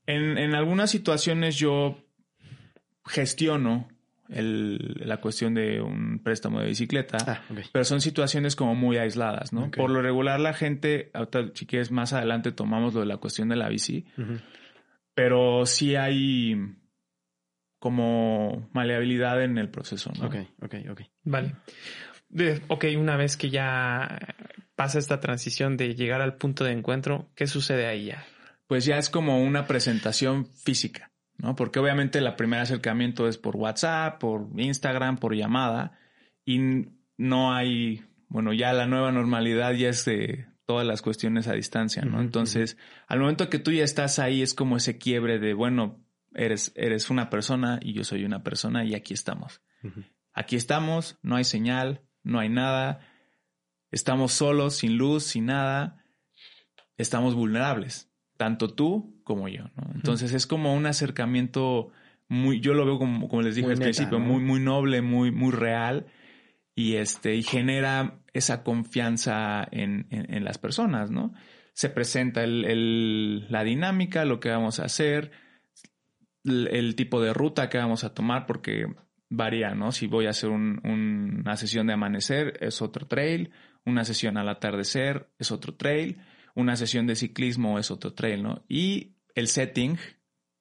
En, 0.07 0.39
en 0.39 0.55
algunas 0.55 0.91
situaciones 0.91 1.57
yo 1.57 1.99
gestiono 3.05 3.89
el, 4.31 4.95
la 5.05 5.21
cuestión 5.21 5.55
de 5.55 5.81
un 5.81 6.21
préstamo 6.23 6.61
de 6.61 6.67
bicicleta, 6.67 7.19
ah, 7.27 7.43
pero 7.73 7.85
son 7.85 8.01
situaciones 8.01 8.57
como 8.57 8.75
muy 8.75 8.97
aisladas, 8.97 9.53
¿no? 9.53 9.71
Por 9.71 9.91
lo 9.91 10.03
regular 10.03 10.41
la 10.41 10.55
gente, 10.55 11.11
si 11.55 11.67
quieres 11.67 11.91
más 11.91 12.13
adelante 12.13 12.53
tomamos 12.53 12.95
lo 12.95 13.01
de 13.01 13.07
la 13.07 13.17
cuestión 13.17 13.49
de 13.49 13.57
la 13.57 13.69
bici, 13.69 14.07
pero 15.15 15.67
sí 15.67 15.97
hay 15.97 16.57
como 17.79 18.69
maleabilidad 18.73 19.43
en 19.43 19.59
el 19.59 19.71
proceso, 19.71 20.13
¿no? 20.19 20.27
Ok, 20.27 20.37
ok, 20.63 20.75
ok. 20.91 21.01
Vale. 21.25 21.57
De, 22.29 22.63
ok, 22.69 22.85
una 22.97 23.17
vez 23.17 23.37
que 23.37 23.51
ya 23.51 24.19
pasa 24.77 24.99
esta 24.99 25.19
transición 25.19 25.77
de 25.77 25.95
llegar 25.95 26.21
al 26.21 26.37
punto 26.37 26.63
de 26.63 26.73
encuentro, 26.73 27.31
¿qué 27.35 27.47
sucede 27.47 27.87
ahí 27.87 28.07
ya? 28.07 28.25
Pues 28.71 28.85
ya 28.85 28.99
es 28.99 29.11
como 29.11 29.43
una 29.43 29.67
presentación 29.67 30.47
física, 30.47 31.11
¿no? 31.39 31.57
Porque 31.57 31.81
obviamente 31.81 32.21
el 32.21 32.37
primer 32.37 32.61
acercamiento 32.61 33.27
es 33.27 33.37
por 33.37 33.57
WhatsApp, 33.57 34.21
por 34.21 34.47
Instagram, 34.57 35.19
por 35.19 35.35
llamada, 35.35 35.99
y 36.45 36.87
no 37.17 37.53
hay, 37.53 38.05
bueno, 38.29 38.53
ya 38.53 38.73
la 38.73 38.87
nueva 38.87 39.11
normalidad 39.11 39.73
ya 39.73 39.89
es 39.89 40.05
de 40.05 40.47
todas 40.67 40.87
las 40.87 41.03
cuestiones 41.03 41.49
a 41.49 41.55
distancia, 41.55 42.03
¿no? 42.03 42.21
Entonces, 42.21 42.77
al 43.09 43.19
momento 43.19 43.51
que 43.51 43.59
tú 43.59 43.73
ya 43.73 43.83
estás 43.83 44.21
ahí, 44.21 44.41
es 44.41 44.55
como 44.55 44.77
ese 44.77 44.99
quiebre 44.99 45.41
de, 45.41 45.53
bueno, 45.53 46.07
eres, 46.33 46.71
eres 46.77 47.11
una 47.11 47.29
persona 47.29 47.81
y 47.83 47.93
yo 47.93 48.05
soy 48.05 48.25
una 48.25 48.45
persona 48.45 48.85
y 48.85 48.95
aquí 48.95 49.15
estamos. 49.15 49.63
Aquí 50.33 50.55
estamos, 50.55 51.19
no 51.23 51.35
hay 51.35 51.43
señal, 51.43 52.03
no 52.23 52.39
hay 52.39 52.51
nada, 52.51 53.01
estamos 53.91 54.31
solos, 54.31 54.77
sin 54.77 54.97
luz, 54.97 55.25
sin 55.25 55.47
nada, 55.47 56.05
estamos 56.97 57.35
vulnerables, 57.35 58.10
tanto 58.41 58.73
tú 58.73 59.21
como 59.23 59.49
yo, 59.49 59.65
¿no? 59.77 59.91
Entonces 59.95 60.33
es 60.33 60.47
como 60.47 60.75
un 60.75 60.87
acercamiento 60.87 61.91
muy, 62.27 62.61
yo 62.61 62.73
lo 62.73 62.87
veo 62.87 62.99
como, 62.99 63.29
como 63.29 63.43
les 63.43 63.55
dije 63.55 63.71
al 63.71 63.77
principio, 63.77 64.19
muy, 64.19 64.41
muy 64.41 64.61
noble, 64.61 65.03
muy, 65.03 65.31
muy 65.31 65.53
real 65.53 66.07
y 66.75 66.95
este, 66.95 67.35
y 67.35 67.43
genera 67.43 68.23
esa 68.33 68.63
confianza 68.63 69.69
en, 69.71 70.07
en, 70.09 70.43
las 70.43 70.57
personas, 70.57 71.11
¿no? 71.11 71.35
Se 71.75 71.91
presenta 71.91 72.43
el, 72.43 73.47
la 73.51 73.63
dinámica, 73.63 74.25
lo 74.25 74.41
que 74.41 74.49
vamos 74.49 74.81
a 74.81 74.85
hacer, 74.85 75.33
el, 76.43 76.95
tipo 76.95 77.21
de 77.21 77.35
ruta 77.35 77.69
que 77.69 77.77
vamos 77.77 78.05
a 78.05 78.15
tomar, 78.15 78.47
porque 78.47 78.87
varía, 79.29 79.75
¿no? 79.75 79.93
Si 79.93 80.07
voy 80.07 80.25
a 80.25 80.31
hacer 80.31 80.49
una 80.49 81.57
sesión 81.57 81.89
de 81.89 81.93
amanecer, 81.93 82.57
es 82.63 82.81
otro 82.81 83.07
trail, 83.07 83.51
una 83.85 84.07
sesión 84.07 84.39
al 84.39 84.49
atardecer, 84.49 85.29
es 85.39 85.53
otro 85.53 85.75
trail, 85.75 86.23
una 86.55 86.77
sesión 86.77 87.07
de 87.07 87.17
ciclismo 87.17 87.79
es 87.79 87.91
otro 87.91 88.15
trail, 88.15 88.43
¿no? 88.43 88.65
Y 88.69 89.17
el 89.35 89.49
setting, 89.49 89.99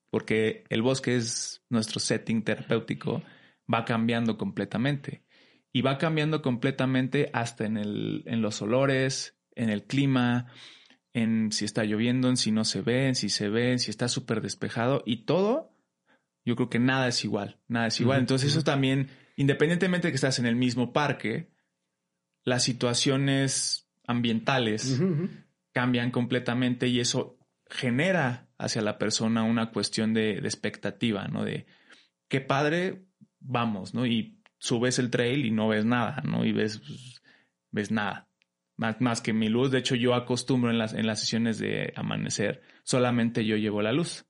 porque 0.10 0.63
el 0.69 0.82
bosque 0.82 1.15
es 1.15 1.63
nuestro 1.69 1.99
setting 1.99 2.43
terapéutico, 2.43 3.23
va 3.71 3.86
cambiando 3.86 4.38
completamente 4.38 5.23
y 5.71 5.82
va 5.82 5.97
cambiando 5.97 6.41
completamente 6.41 7.30
hasta 7.34 7.65
en, 7.65 7.78
el, 7.78 8.23
en 8.25 8.41
los 8.41 8.62
olores, 8.62 9.38
en 9.56 9.69
el 9.69 9.84
clima, 9.84 10.47
en 11.13 11.52
si 11.52 11.65
está 11.65 11.84
lloviendo, 11.84 12.30
en 12.30 12.38
si 12.38 12.52
no 12.52 12.65
se 12.65 12.82
ve, 12.82 13.08
en 13.08 13.15
si 13.15 13.30
se 13.30 13.49
ve, 13.49 13.71
en 13.73 13.80
si 13.80 13.91
está 13.91 14.08
súper 14.08 14.41
despejado 14.41 15.04
y 15.06 15.25
todo, 15.25 15.75
yo 16.45 16.56
creo 16.56 16.69
que 16.69 16.80
nada 16.80 17.08
es 17.08 17.23
igual, 17.23 17.60
nada 17.67 17.88
es 17.88 17.99
igual. 17.99 18.19
Entonces 18.19 18.52
eso 18.52 18.63
también, 18.63 19.10
independientemente 19.36 20.08
de 20.08 20.12
que 20.12 20.15
estás 20.15 20.39
en 20.39 20.45
el 20.45 20.56
mismo 20.56 20.93
parque, 20.93 21.52
las 22.43 22.63
situaciones 22.63 23.88
ambientales 24.08 24.99
cambian 25.79 26.11
completamente 26.11 26.89
y 26.89 26.99
eso 26.99 27.37
genera 27.69 28.49
hacia 28.57 28.81
la 28.81 28.97
persona 28.97 29.43
una 29.43 29.71
cuestión 29.71 30.13
de, 30.13 30.41
de 30.41 30.47
expectativa, 30.47 31.25
¿no? 31.29 31.45
De 31.45 31.67
qué 32.27 32.41
padre, 32.41 33.05
vamos, 33.39 33.93
¿no? 33.93 34.05
Y 34.05 34.41
subes 34.57 34.99
el 34.99 35.09
trail 35.09 35.45
y 35.45 35.51
no 35.51 35.69
ves 35.69 35.85
nada, 35.85 36.21
¿no? 36.25 36.43
Y 36.43 36.51
ves, 36.51 36.79
pues, 36.79 37.23
ves 37.71 37.91
nada. 37.91 38.27
Más, 38.75 38.99
más, 38.99 39.21
que 39.21 39.31
mi 39.31 39.47
luz. 39.47 39.71
De 39.71 39.79
hecho, 39.79 39.95
yo 39.95 40.15
acostumbro 40.15 40.69
en 40.69 40.77
las, 40.77 40.93
en 40.93 41.07
las 41.07 41.21
sesiones 41.21 41.59
de 41.59 41.93
amanecer, 41.95 42.61
solamente 42.83 43.45
yo 43.45 43.55
llevo 43.55 43.81
la 43.81 43.93
luz. 43.93 44.25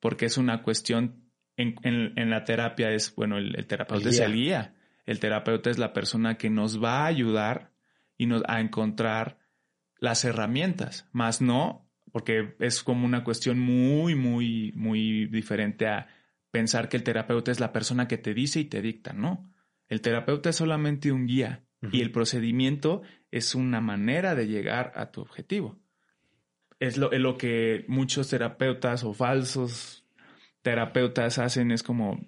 Porque 0.00 0.26
es 0.26 0.36
una 0.36 0.64
cuestión, 0.64 1.30
en, 1.56 1.76
en, 1.84 2.28
la 2.28 2.42
terapia 2.42 2.90
es, 2.90 3.14
bueno, 3.14 3.38
el, 3.38 3.66
terapeuta 3.68 4.08
es 4.08 4.18
el 4.18 4.34
guía. 4.34 4.74
El 5.04 5.20
terapeuta 5.20 5.70
es 5.70 5.78
la 5.78 5.92
persona 5.92 6.36
que 6.36 6.50
nos 6.50 6.82
va 6.82 7.04
a 7.04 7.06
ayudar 7.06 7.70
y 8.18 8.26
nos, 8.26 8.42
a 8.48 8.60
encontrar 8.60 9.45
las 9.98 10.24
herramientas, 10.24 11.08
más 11.12 11.40
no, 11.40 11.88
porque 12.12 12.56
es 12.60 12.82
como 12.82 13.06
una 13.06 13.24
cuestión 13.24 13.58
muy, 13.58 14.14
muy, 14.14 14.72
muy 14.74 15.26
diferente 15.26 15.86
a 15.86 16.08
pensar 16.50 16.88
que 16.88 16.96
el 16.96 17.02
terapeuta 17.02 17.50
es 17.50 17.60
la 17.60 17.72
persona 17.72 18.08
que 18.08 18.18
te 18.18 18.34
dice 18.34 18.60
y 18.60 18.64
te 18.64 18.80
dicta, 18.80 19.12
¿no? 19.12 19.52
El 19.88 20.00
terapeuta 20.00 20.50
es 20.50 20.56
solamente 20.56 21.12
un 21.12 21.26
guía 21.26 21.64
y 21.92 22.00
el 22.00 22.10
procedimiento 22.10 23.02
es 23.30 23.54
una 23.54 23.80
manera 23.80 24.34
de 24.34 24.46
llegar 24.46 24.92
a 24.96 25.10
tu 25.10 25.20
objetivo. 25.20 25.78
Es 26.80 26.96
lo, 26.96 27.10
lo 27.10 27.36
que 27.36 27.84
muchos 27.88 28.28
terapeutas 28.28 29.04
o 29.04 29.12
falsos 29.12 30.04
terapeutas 30.62 31.38
hacen, 31.38 31.70
es 31.70 31.82
como 31.82 32.20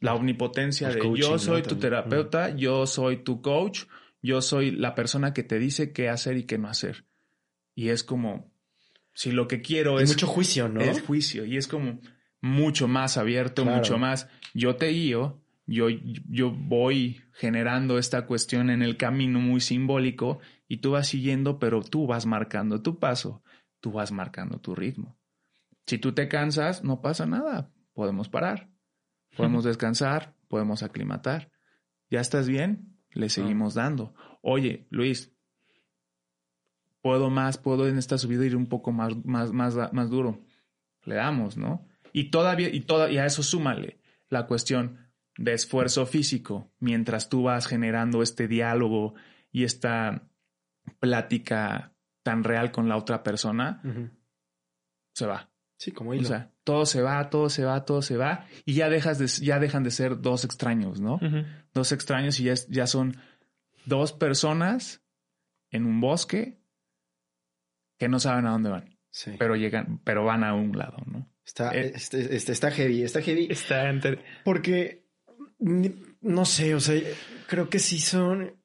la 0.00 0.14
omnipotencia 0.14 0.90
de 0.90 1.00
yo 1.16 1.38
soy 1.38 1.62
tu 1.62 1.76
terapeuta, 1.76 2.54
yo 2.54 2.86
soy 2.86 3.18
tu 3.18 3.40
coach, 3.40 3.84
yo 4.20 4.42
soy 4.42 4.70
la 4.70 4.94
persona 4.94 5.32
que 5.32 5.42
te 5.42 5.58
dice 5.58 5.92
qué 5.92 6.08
hacer 6.08 6.36
y 6.36 6.44
qué 6.44 6.58
no 6.58 6.68
hacer. 6.68 7.06
Y 7.76 7.90
es 7.90 8.02
como, 8.02 8.50
si 9.12 9.30
lo 9.30 9.46
que 9.46 9.60
quiero 9.60 10.00
es... 10.00 10.08
Mucho 10.08 10.26
juicio, 10.26 10.68
¿no? 10.68 10.80
Es 10.80 11.02
juicio. 11.02 11.44
Y 11.44 11.58
es 11.58 11.68
como, 11.68 12.00
mucho 12.40 12.88
más 12.88 13.18
abierto, 13.18 13.64
mucho 13.64 13.98
más. 13.98 14.28
Yo 14.54 14.76
te 14.76 14.88
guío, 14.88 15.42
yo, 15.66 15.88
yo 15.90 16.50
voy 16.50 17.22
generando 17.34 17.98
esta 17.98 18.26
cuestión 18.26 18.70
en 18.70 18.82
el 18.82 18.96
camino 18.96 19.38
muy 19.40 19.60
simbólico 19.60 20.40
y 20.68 20.78
tú 20.78 20.92
vas 20.92 21.08
siguiendo, 21.08 21.58
pero 21.58 21.82
tú 21.82 22.06
vas 22.06 22.24
marcando 22.24 22.80
tu 22.80 22.98
paso, 22.98 23.42
tú 23.80 23.92
vas 23.92 24.10
marcando 24.10 24.58
tu 24.58 24.74
ritmo. 24.74 25.18
Si 25.86 25.98
tú 25.98 26.12
te 26.12 26.28
cansas, 26.28 26.82
no 26.82 27.02
pasa 27.02 27.26
nada, 27.26 27.70
podemos 27.92 28.30
parar, 28.30 28.70
podemos 29.36 29.64
descansar, 29.64 30.34
podemos 30.48 30.82
aclimatar. 30.82 31.50
¿Ya 32.08 32.20
estás 32.20 32.48
bien? 32.48 32.96
Le 33.10 33.28
seguimos 33.28 33.74
dando. 33.74 34.14
Oye, 34.40 34.86
Luis, 34.90 35.35
puedo 37.06 37.30
más, 37.30 37.56
puedo 37.56 37.86
en 37.86 37.98
esta 37.98 38.18
subida 38.18 38.44
ir 38.44 38.56
un 38.56 38.66
poco 38.66 38.90
más, 38.90 39.14
más, 39.24 39.52
más, 39.52 39.76
más 39.92 40.10
duro. 40.10 40.40
Le 41.04 41.14
damos, 41.14 41.56
¿no? 41.56 41.86
Y 42.12 42.32
todavía, 42.32 42.68
y, 42.68 42.80
toda, 42.80 43.08
y 43.12 43.18
a 43.18 43.26
eso 43.26 43.44
súmale 43.44 44.00
la 44.28 44.48
cuestión 44.48 44.98
de 45.38 45.52
esfuerzo 45.52 46.04
físico, 46.04 46.72
mientras 46.80 47.28
tú 47.28 47.44
vas 47.44 47.68
generando 47.68 48.24
este 48.24 48.48
diálogo 48.48 49.14
y 49.52 49.62
esta 49.62 50.24
plática 50.98 51.94
tan 52.24 52.42
real 52.42 52.72
con 52.72 52.88
la 52.88 52.96
otra 52.96 53.22
persona, 53.22 53.80
se 55.12 55.26
va. 55.26 55.48
Sí, 55.78 55.92
como 55.92 56.12
hilo. 56.12 56.24
O 56.24 56.26
sea, 56.26 56.50
todo 56.64 56.86
se 56.86 57.02
va, 57.02 57.30
todo 57.30 57.50
se 57.50 57.64
va, 57.64 57.84
todo 57.84 58.02
se 58.02 58.16
va. 58.16 58.46
Y 58.64 58.74
ya 58.74 58.88
dejas 58.88 59.20
de, 59.20 59.28
ya 59.28 59.60
dejan 59.60 59.84
de 59.84 59.92
ser 59.92 60.20
dos 60.20 60.44
extraños, 60.44 61.00
¿no? 61.00 61.20
Dos 61.72 61.92
extraños 61.92 62.40
y 62.40 62.44
ya, 62.44 62.54
ya 62.68 62.88
son 62.88 63.16
dos 63.84 64.12
personas 64.12 65.04
en 65.70 65.86
un 65.86 66.00
bosque 66.00 66.65
que 67.98 68.08
no 68.08 68.18
saben 68.18 68.46
a 68.46 68.50
dónde 68.50 68.70
van. 68.70 68.98
Sí. 69.10 69.32
Pero 69.38 69.56
llegan, 69.56 70.00
pero 70.04 70.24
van 70.24 70.44
a 70.44 70.54
un 70.54 70.76
lado, 70.76 70.98
¿no? 71.06 71.30
Está, 71.44 71.74
eh, 71.74 71.92
este, 71.94 72.34
este, 72.34 72.52
está 72.52 72.70
heavy, 72.70 73.02
está 73.02 73.22
heavy. 73.22 73.46
Está 73.50 73.92
Porque, 74.44 75.06
no 75.58 76.44
sé, 76.44 76.74
o 76.74 76.80
sea, 76.80 77.00
creo 77.46 77.70
que 77.70 77.78
sí 77.78 77.98
son, 77.98 78.56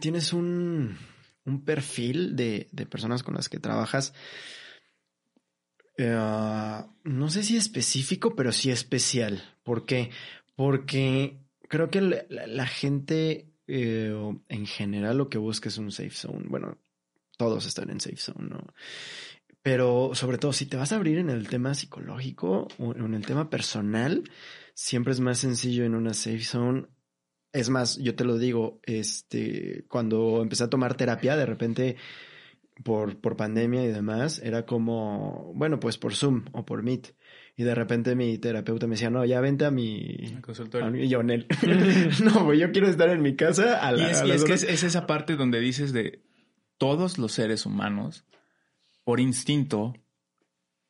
tienes 0.00 0.32
un, 0.32 0.96
un 1.44 1.64
perfil 1.64 2.36
de, 2.36 2.68
de, 2.72 2.86
personas 2.86 3.22
con 3.22 3.34
las 3.34 3.48
que 3.48 3.58
trabajas. 3.58 4.14
Eh, 5.98 6.82
no 7.04 7.28
sé 7.28 7.42
si 7.42 7.56
específico, 7.58 8.34
pero 8.34 8.52
sí 8.52 8.70
especial. 8.70 9.42
¿Por 9.62 9.84
qué? 9.84 10.10
Porque 10.56 11.40
creo 11.68 11.90
que 11.90 12.00
la, 12.00 12.66
gente 12.66 13.52
eh, 13.66 14.12
en 14.48 14.66
general 14.66 15.18
lo 15.18 15.28
que 15.28 15.38
busca 15.38 15.68
es 15.68 15.78
un 15.78 15.92
safe 15.92 16.10
zone. 16.10 16.46
Bueno, 16.48 16.78
todos 17.40 17.64
están 17.64 17.88
en 17.88 18.00
safe 18.00 18.18
zone, 18.18 18.50
¿no? 18.50 18.66
Pero 19.62 20.10
sobre 20.12 20.36
todo, 20.36 20.52
si 20.52 20.66
te 20.66 20.76
vas 20.76 20.92
a 20.92 20.96
abrir 20.96 21.16
en 21.16 21.30
el 21.30 21.48
tema 21.48 21.72
psicológico 21.72 22.68
o 22.78 22.94
en 22.94 23.14
el 23.14 23.24
tema 23.24 23.48
personal, 23.48 24.24
siempre 24.74 25.14
es 25.14 25.20
más 25.20 25.38
sencillo 25.38 25.86
en 25.86 25.94
una 25.94 26.12
safe 26.12 26.42
zone. 26.42 26.88
Es 27.50 27.70
más, 27.70 27.96
yo 27.96 28.14
te 28.14 28.24
lo 28.24 28.36
digo, 28.36 28.78
este, 28.82 29.86
cuando 29.88 30.42
empecé 30.42 30.64
a 30.64 30.68
tomar 30.68 30.98
terapia, 30.98 31.34
de 31.34 31.46
repente, 31.46 31.96
por, 32.84 33.18
por 33.22 33.38
pandemia 33.38 33.84
y 33.84 33.88
demás, 33.88 34.38
era 34.44 34.66
como, 34.66 35.50
bueno, 35.54 35.80
pues 35.80 35.96
por 35.96 36.14
Zoom 36.14 36.44
o 36.52 36.66
por 36.66 36.82
Meet. 36.82 37.14
Y 37.56 37.62
de 37.62 37.74
repente 37.74 38.14
mi 38.14 38.36
terapeuta 38.36 38.86
me 38.86 38.96
decía, 38.96 39.08
no, 39.08 39.24
ya 39.24 39.40
vente 39.40 39.64
a 39.64 39.70
mi 39.70 40.36
consultorio. 40.42 40.94
Y 40.94 41.08
yo, 41.08 41.22
no, 42.22 42.52
yo 42.52 42.70
quiero 42.70 42.86
estar 42.86 43.08
en 43.08 43.22
mi 43.22 43.34
casa. 43.34 43.78
A 43.78 43.92
la, 43.92 44.08
y 44.08 44.10
es, 44.10 44.24
y 44.26 44.30
es 44.30 44.44
que 44.44 44.52
es, 44.52 44.62
es, 44.62 44.82
esa 44.82 45.06
parte 45.06 45.36
donde 45.36 45.58
dices 45.58 45.94
de 45.94 46.22
todos 46.80 47.18
los 47.18 47.32
seres 47.32 47.66
humanos 47.66 48.24
por 49.04 49.20
instinto, 49.20 49.92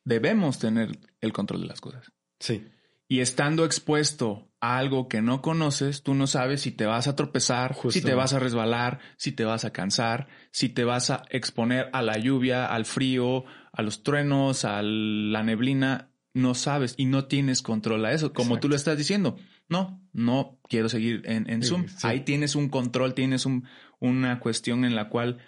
debemos 0.05 0.57
tener 0.57 0.97
el 1.19 1.33
control 1.33 1.61
de 1.61 1.67
las 1.67 1.81
cosas. 1.81 2.13
Sí. 2.39 2.65
Y 3.09 3.19
estando 3.19 3.65
expuesto 3.65 4.49
a 4.61 4.77
algo 4.77 5.09
que 5.09 5.21
no 5.21 5.41
conoces, 5.41 6.01
tú 6.01 6.13
no 6.13 6.27
sabes 6.27 6.61
si 6.61 6.71
te 6.71 6.85
vas 6.85 7.09
a 7.09 7.17
tropezar, 7.17 7.75
si 7.89 8.01
te 8.01 8.13
vas 8.13 8.31
a 8.31 8.39
resbalar, 8.39 8.99
si 9.17 9.33
te 9.33 9.43
vas 9.43 9.65
a 9.65 9.73
cansar, 9.73 10.29
si 10.51 10.69
te 10.69 10.85
vas 10.85 11.09
a 11.09 11.23
exponer 11.29 11.89
a 11.91 12.01
la 12.01 12.17
lluvia, 12.17 12.67
al 12.67 12.85
frío, 12.85 13.43
a 13.73 13.81
los 13.81 14.01
truenos, 14.01 14.63
a 14.63 14.81
la 14.81 15.43
neblina. 15.43 16.13
no 16.33 16.55
sabes 16.55 16.93
y 16.95 17.03
no 17.03 17.25
tienes 17.25 17.61
control 17.61 18.05
a 18.05 18.13
eso, 18.13 18.31
como 18.31 18.61
tú 18.61 18.69
lo 18.69 18.77
estás 18.77 18.97
diciendo. 18.97 19.35
No, 19.67 20.01
no 20.13 20.57
quiero 20.69 20.87
seguir 20.87 21.23
en, 21.25 21.63
Zoom. 21.63 21.87
Ahí 22.03 22.21
tienes 22.21 22.55
un 22.55 22.69
control, 22.69 23.13
tienes 23.13 23.45
un, 23.45 23.65
una 23.99 24.39
cuestión 24.39 24.85
en 24.85 24.95
la 24.95 25.09
cual 25.09 25.39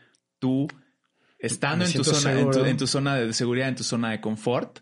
tú, 0.43 0.67
estando 1.39 1.85
en 1.85 1.93
tu, 1.93 2.03
zona, 2.03 2.33
en 2.37 2.75
tu, 2.75 2.85
zona 2.85 3.15
de 3.15 3.31
seguridad, 3.31 3.69
en 3.69 3.75
tu 3.75 3.85
zona 3.85 4.11
de 4.11 4.19
confort, 4.19 4.79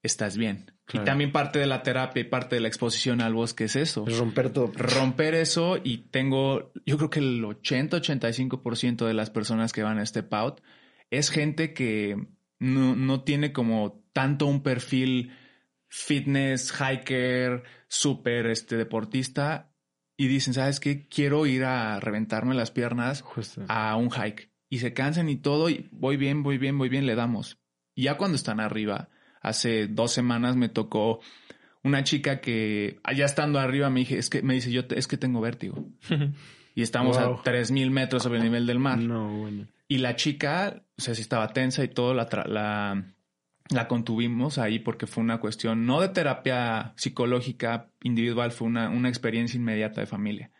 estás 0.00 0.36
bien. 0.36 0.72
Y 0.92 1.00
también 1.00 1.32
parte 1.32 1.58
de 1.58 1.66
la 1.66 1.82
terapia 1.82 2.20
y 2.20 2.24
parte 2.24 2.54
de 2.54 2.60
la 2.60 2.68
exposición 2.68 3.20
al 3.20 3.34
bosque 3.34 3.64
es 3.64 3.74
eso. 3.74 4.04
Romper 4.06 4.50
todo. 4.50 4.70
Romper 4.76 5.34
eso 5.34 5.76
y 5.82 6.08
tengo, 6.12 6.72
yo 6.86 6.98
creo 6.98 7.10
que 7.10 7.18
el 7.18 7.42
80-85% 7.42 9.06
de 9.06 9.14
las 9.14 9.30
personas 9.30 9.72
que 9.72 9.82
van 9.82 9.98
a 9.98 10.04
este 10.04 10.22
POUT 10.22 10.60
es 11.10 11.30
gente 11.30 11.74
que 11.74 12.28
no, 12.60 12.94
no 12.94 13.24
tiene 13.24 13.52
como 13.52 14.04
tanto 14.12 14.46
un 14.46 14.62
perfil 14.62 15.32
fitness, 15.88 16.72
hiker, 16.72 17.64
súper 17.88 18.46
este, 18.46 18.76
deportista 18.76 19.72
y 20.16 20.28
dicen, 20.28 20.54
¿sabes 20.54 20.80
qué? 20.80 21.08
Quiero 21.08 21.46
ir 21.46 21.64
a 21.64 21.98
reventarme 21.98 22.54
las 22.54 22.70
piernas 22.70 23.24
a 23.68 23.96
un 23.96 24.10
hike. 24.10 24.49
Y 24.70 24.78
se 24.78 24.94
cansan 24.94 25.28
y 25.28 25.36
todo, 25.36 25.68
y 25.68 25.88
voy 25.90 26.16
bien, 26.16 26.42
voy 26.42 26.56
bien, 26.56 26.78
voy 26.78 26.88
bien, 26.88 27.04
le 27.04 27.16
damos. 27.16 27.58
Y 27.94 28.04
ya 28.04 28.16
cuando 28.16 28.36
están 28.36 28.60
arriba, 28.60 29.10
hace 29.42 29.88
dos 29.88 30.12
semanas 30.12 30.56
me 30.56 30.68
tocó 30.68 31.20
una 31.82 32.04
chica 32.04 32.40
que 32.40 33.00
allá 33.02 33.24
estando 33.24 33.58
arriba 33.58 33.90
me 33.90 34.00
dije, 34.00 34.16
es 34.16 34.30
que 34.30 34.42
me 34.42 34.54
dice, 34.54 34.70
yo 34.70 34.82
es 34.90 35.06
que 35.06 35.16
tengo 35.16 35.40
vértigo. 35.40 35.88
y 36.74 36.82
estamos 36.82 37.18
a 37.18 37.36
tres 37.42 37.70
mil 37.70 37.90
metros 37.90 38.22
sobre 38.22 38.38
el 38.38 38.44
nivel 38.44 38.66
del 38.66 38.78
mar. 38.78 38.98
No, 38.98 39.38
bueno. 39.38 39.66
Y 39.88 39.98
la 39.98 40.14
chica, 40.14 40.84
o 40.96 41.02
sea, 41.02 41.14
si 41.14 41.22
estaba 41.22 41.48
tensa 41.48 41.82
y 41.82 41.88
todo, 41.88 42.14
la, 42.14 42.28
la, 42.46 43.04
la 43.70 43.88
contuvimos 43.88 44.58
ahí 44.58 44.78
porque 44.78 45.08
fue 45.08 45.24
una 45.24 45.40
cuestión 45.40 45.84
no 45.84 46.00
de 46.00 46.10
terapia 46.10 46.92
psicológica 46.96 47.90
individual, 48.02 48.52
fue 48.52 48.68
una, 48.68 48.88
una 48.88 49.08
experiencia 49.08 49.58
inmediata 49.58 50.00
de 50.00 50.06
familia. 50.06 50.52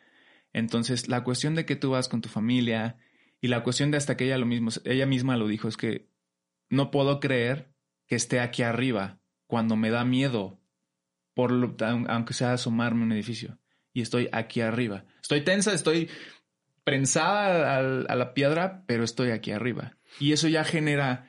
Entonces, 0.53 1.09
la 1.09 1.23
cuestión 1.23 1.55
de 1.55 1.64
que 1.64 1.77
tú 1.77 1.90
vas 1.90 2.09
con 2.09 2.23
tu 2.23 2.29
familia 2.29 2.96
y 3.40 3.48
la 3.48 3.62
cuestión 3.62 3.90
de 3.90 3.96
hasta 3.96 4.16
que 4.16 4.26
ella 4.26 4.38
lo 4.38 4.46
mismo, 4.46 4.70
ella 4.85 5.07
misma 5.07 5.37
lo 5.37 5.48
dijo, 5.48 5.68
es 5.68 5.76
que 5.76 6.09
no 6.68 6.90
puedo 6.90 7.20
creer 7.20 7.72
que 8.07 8.16
esté 8.16 8.40
aquí 8.40 8.62
arriba 8.62 9.18
cuando 9.46 9.76
me 9.76 9.90
da 9.90 10.05
miedo, 10.05 10.61
por 11.35 11.76
aunque 12.09 12.35
sea 12.35 12.53
asomarme 12.53 13.03
a 13.03 13.07
un 13.07 13.12
edificio. 13.12 13.59
Y 13.92 14.03
estoy 14.03 14.29
aquí 14.33 14.61
arriba. 14.61 15.05
Estoy 15.20 15.40
tensa, 15.40 15.72
estoy 15.72 16.09
prensada 16.85 17.79
a 17.79 18.16
la 18.16 18.35
piedra, 18.35 18.85
pero 18.87 19.05
estoy 19.05 19.31
aquí 19.31 19.50
arriba. 19.50 19.96
Y 20.20 20.33
eso 20.33 20.48
ya 20.48 20.64
genera 20.64 21.26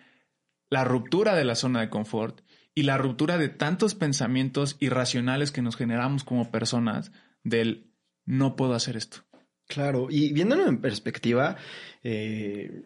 la 0.69 0.83
ruptura 0.83 1.35
de 1.35 1.45
la 1.45 1.55
zona 1.55 1.81
de 1.81 1.89
confort 1.89 2.41
y 2.73 2.83
la 2.83 2.97
ruptura 2.97 3.37
de 3.37 3.49
tantos 3.49 3.95
pensamientos 3.95 4.77
irracionales 4.79 5.51
que 5.51 5.61
nos 5.61 5.75
generamos 5.75 6.23
como 6.23 6.51
personas 6.51 7.11
del 7.43 7.91
no 8.25 8.55
puedo 8.55 8.73
hacer 8.73 8.95
esto. 8.95 9.23
Claro, 9.71 10.07
y 10.09 10.33
viéndolo 10.33 10.67
en 10.67 10.81
perspectiva, 10.81 11.55
eh, 12.03 12.83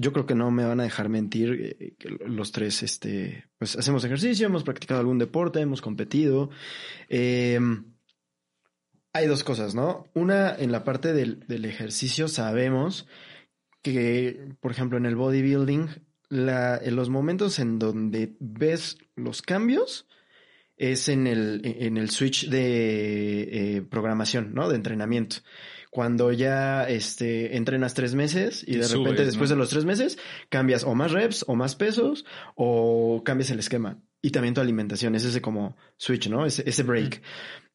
yo 0.00 0.10
creo 0.14 0.24
que 0.24 0.34
no 0.34 0.50
me 0.50 0.64
van 0.64 0.80
a 0.80 0.84
dejar 0.84 1.10
mentir 1.10 1.76
eh, 1.78 1.94
que 1.98 2.08
los 2.08 2.50
tres, 2.50 2.82
este, 2.82 3.44
pues 3.58 3.76
hacemos 3.76 4.02
ejercicio, 4.04 4.46
hemos 4.46 4.64
practicado 4.64 5.00
algún 5.00 5.18
deporte, 5.18 5.60
hemos 5.60 5.82
competido. 5.82 6.48
Em, 7.10 7.92
hay 9.12 9.26
dos 9.26 9.44
cosas, 9.44 9.74
¿no? 9.74 10.06
Una, 10.14 10.56
en 10.56 10.72
la 10.72 10.82
parte 10.82 11.12
del, 11.12 11.40
del 11.46 11.66
ejercicio 11.66 12.26
sabemos 12.26 13.06
que, 13.82 14.48
por 14.60 14.72
ejemplo, 14.72 14.96
en 14.96 15.04
el 15.04 15.16
bodybuilding 15.16 15.88
la, 16.30 16.78
en 16.78 16.96
los 16.96 17.10
momentos 17.10 17.58
en 17.58 17.78
donde 17.78 18.34
ves 18.40 18.96
los 19.14 19.42
cambios 19.42 20.08
es 20.76 21.08
en 21.08 21.26
el, 21.26 21.60
en 21.64 21.96
el 21.96 22.10
switch 22.10 22.48
de 22.48 23.76
eh, 23.76 23.82
programación, 23.82 24.54
¿no? 24.54 24.70
De 24.70 24.76
entrenamiento. 24.76 25.36
Cuando 25.94 26.32
ya 26.32 26.88
este, 26.88 27.56
entrenas 27.56 27.94
tres 27.94 28.16
meses 28.16 28.64
y 28.66 28.78
de 28.78 28.88
repente 28.88 29.24
después 29.24 29.48
de 29.48 29.54
los 29.54 29.70
tres 29.70 29.84
meses 29.84 30.18
cambias 30.48 30.82
o 30.82 30.96
más 30.96 31.12
reps 31.12 31.44
o 31.46 31.54
más 31.54 31.76
pesos 31.76 32.26
o 32.56 33.22
cambias 33.24 33.50
el 33.50 33.60
esquema. 33.60 34.02
Y 34.20 34.30
también 34.30 34.54
tu 34.54 34.60
alimentación, 34.60 35.14
es 35.14 35.24
ese 35.24 35.40
como 35.40 35.76
switch, 35.96 36.28
¿no? 36.28 36.46
Ese, 36.46 36.68
ese 36.68 36.82
break. 36.82 37.22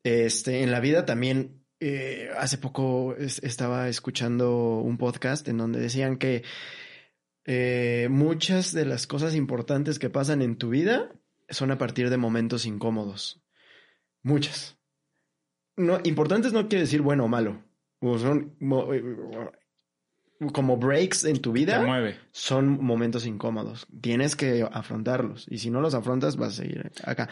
Este, 0.04 0.64
en 0.64 0.72
la 0.74 0.82
vida 0.82 1.06
también 1.06 1.64
eh, 1.80 2.30
hace 2.38 2.58
poco 2.58 3.16
estaba 3.16 3.88
escuchando 3.88 4.80
un 4.80 4.98
podcast 4.98 5.48
en 5.48 5.56
donde 5.56 5.80
decían 5.80 6.18
que 6.18 6.44
eh, 7.46 8.10
muchas 8.12 8.74
de 8.74 8.84
las 8.84 9.08
cosas 9.08 9.34
importantes 9.34 9.98
que 9.98 10.10
pasan 10.10 10.42
en 10.42 10.58
tu 10.58 10.68
vida 10.68 11.10
son 11.48 11.72
a 11.72 11.78
partir 11.78 12.10
de 12.10 12.18
momentos 12.18 12.66
incómodos. 12.66 13.42
Muchas. 14.24 14.78
No, 15.78 16.02
importantes 16.04 16.52
no 16.52 16.68
quiere 16.68 16.84
decir 16.84 17.02
bueno 17.02 17.24
o 17.24 17.30
malo. 17.30 17.69
Son 18.02 18.56
como 20.54 20.78
breaks 20.78 21.26
en 21.26 21.42
tu 21.42 21.52
vida 21.52 21.86
son 22.32 22.84
momentos 22.84 23.26
incómodos. 23.26 23.88
Tienes 24.00 24.36
que 24.36 24.66
afrontarlos. 24.72 25.46
Y 25.50 25.58
si 25.58 25.70
no 25.70 25.82
los 25.82 25.94
afrontas, 25.94 26.38
vas 26.38 26.54
a 26.54 26.64
seguir 26.64 26.92
acá. 27.04 27.30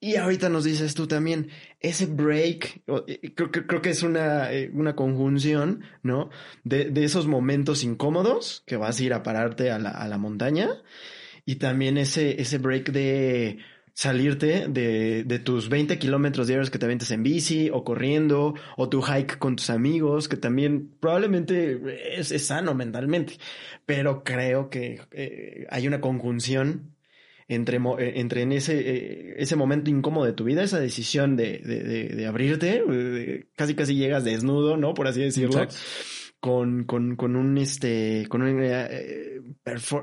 Y 0.00 0.16
ahorita 0.16 0.48
nos 0.48 0.64
dices 0.64 0.94
tú 0.94 1.06
también, 1.06 1.48
ese 1.80 2.06
break, 2.06 2.82
eh, 3.06 3.34
creo, 3.34 3.50
creo 3.50 3.80
que 3.80 3.90
es 3.90 4.02
una, 4.02 4.52
eh, 4.52 4.70
una 4.74 4.94
conjunción, 4.94 5.82
¿no? 6.02 6.28
De, 6.62 6.90
de, 6.90 7.04
esos 7.04 7.26
momentos 7.26 7.84
incómodos 7.84 8.62
que 8.66 8.76
vas 8.76 9.00
a 9.00 9.02
ir 9.02 9.14
a 9.14 9.22
pararte 9.22 9.70
a 9.70 9.78
la, 9.78 9.90
a 9.90 10.06
la 10.08 10.18
montaña. 10.18 10.68
Y 11.46 11.56
también 11.56 11.96
ese, 11.96 12.40
ese 12.40 12.58
break 12.58 12.92
de 12.92 13.58
salirte 13.94 14.68
de, 14.68 15.24
de 15.24 15.38
tus 15.38 15.68
20 15.68 15.98
kilómetros 15.98 16.46
diarios 16.46 16.70
que 16.70 16.78
te 16.78 16.86
aventas 16.86 17.10
en 17.10 17.22
bici 17.22 17.70
o 17.72 17.84
corriendo 17.84 18.54
o 18.76 18.88
tu 18.88 19.02
hike 19.02 19.38
con 19.38 19.56
tus 19.56 19.70
amigos, 19.70 20.28
que 20.28 20.36
también 20.36 20.90
probablemente 21.00 22.18
es, 22.18 22.28
sano 22.46 22.74
mentalmente, 22.74 23.34
pero 23.84 24.24
creo 24.24 24.70
que 24.70 25.00
eh, 25.10 25.66
hay 25.70 25.86
una 25.86 26.00
conjunción 26.00 26.94
entre, 27.48 27.76
eh, 27.76 28.12
entre 28.16 28.42
en 28.42 28.52
ese, 28.52 28.78
eh, 28.78 29.34
ese 29.36 29.56
momento 29.56 29.90
incómodo 29.90 30.24
de 30.24 30.32
tu 30.32 30.44
vida, 30.44 30.62
esa 30.62 30.80
decisión 30.80 31.36
de, 31.36 31.58
de, 31.58 32.08
de, 32.08 32.26
abrirte, 32.26 33.46
casi 33.56 33.74
casi 33.74 33.96
llegas 33.96 34.24
desnudo, 34.24 34.76
¿no? 34.76 34.94
Por 34.94 35.06
así 35.06 35.20
decirlo 35.20 35.66
con, 36.42 36.82
con, 36.82 37.14
con 37.14 37.36
un 37.36 37.56
este, 37.56 38.26
con 38.28 38.42
una 38.42 38.86
eh, 38.90 39.40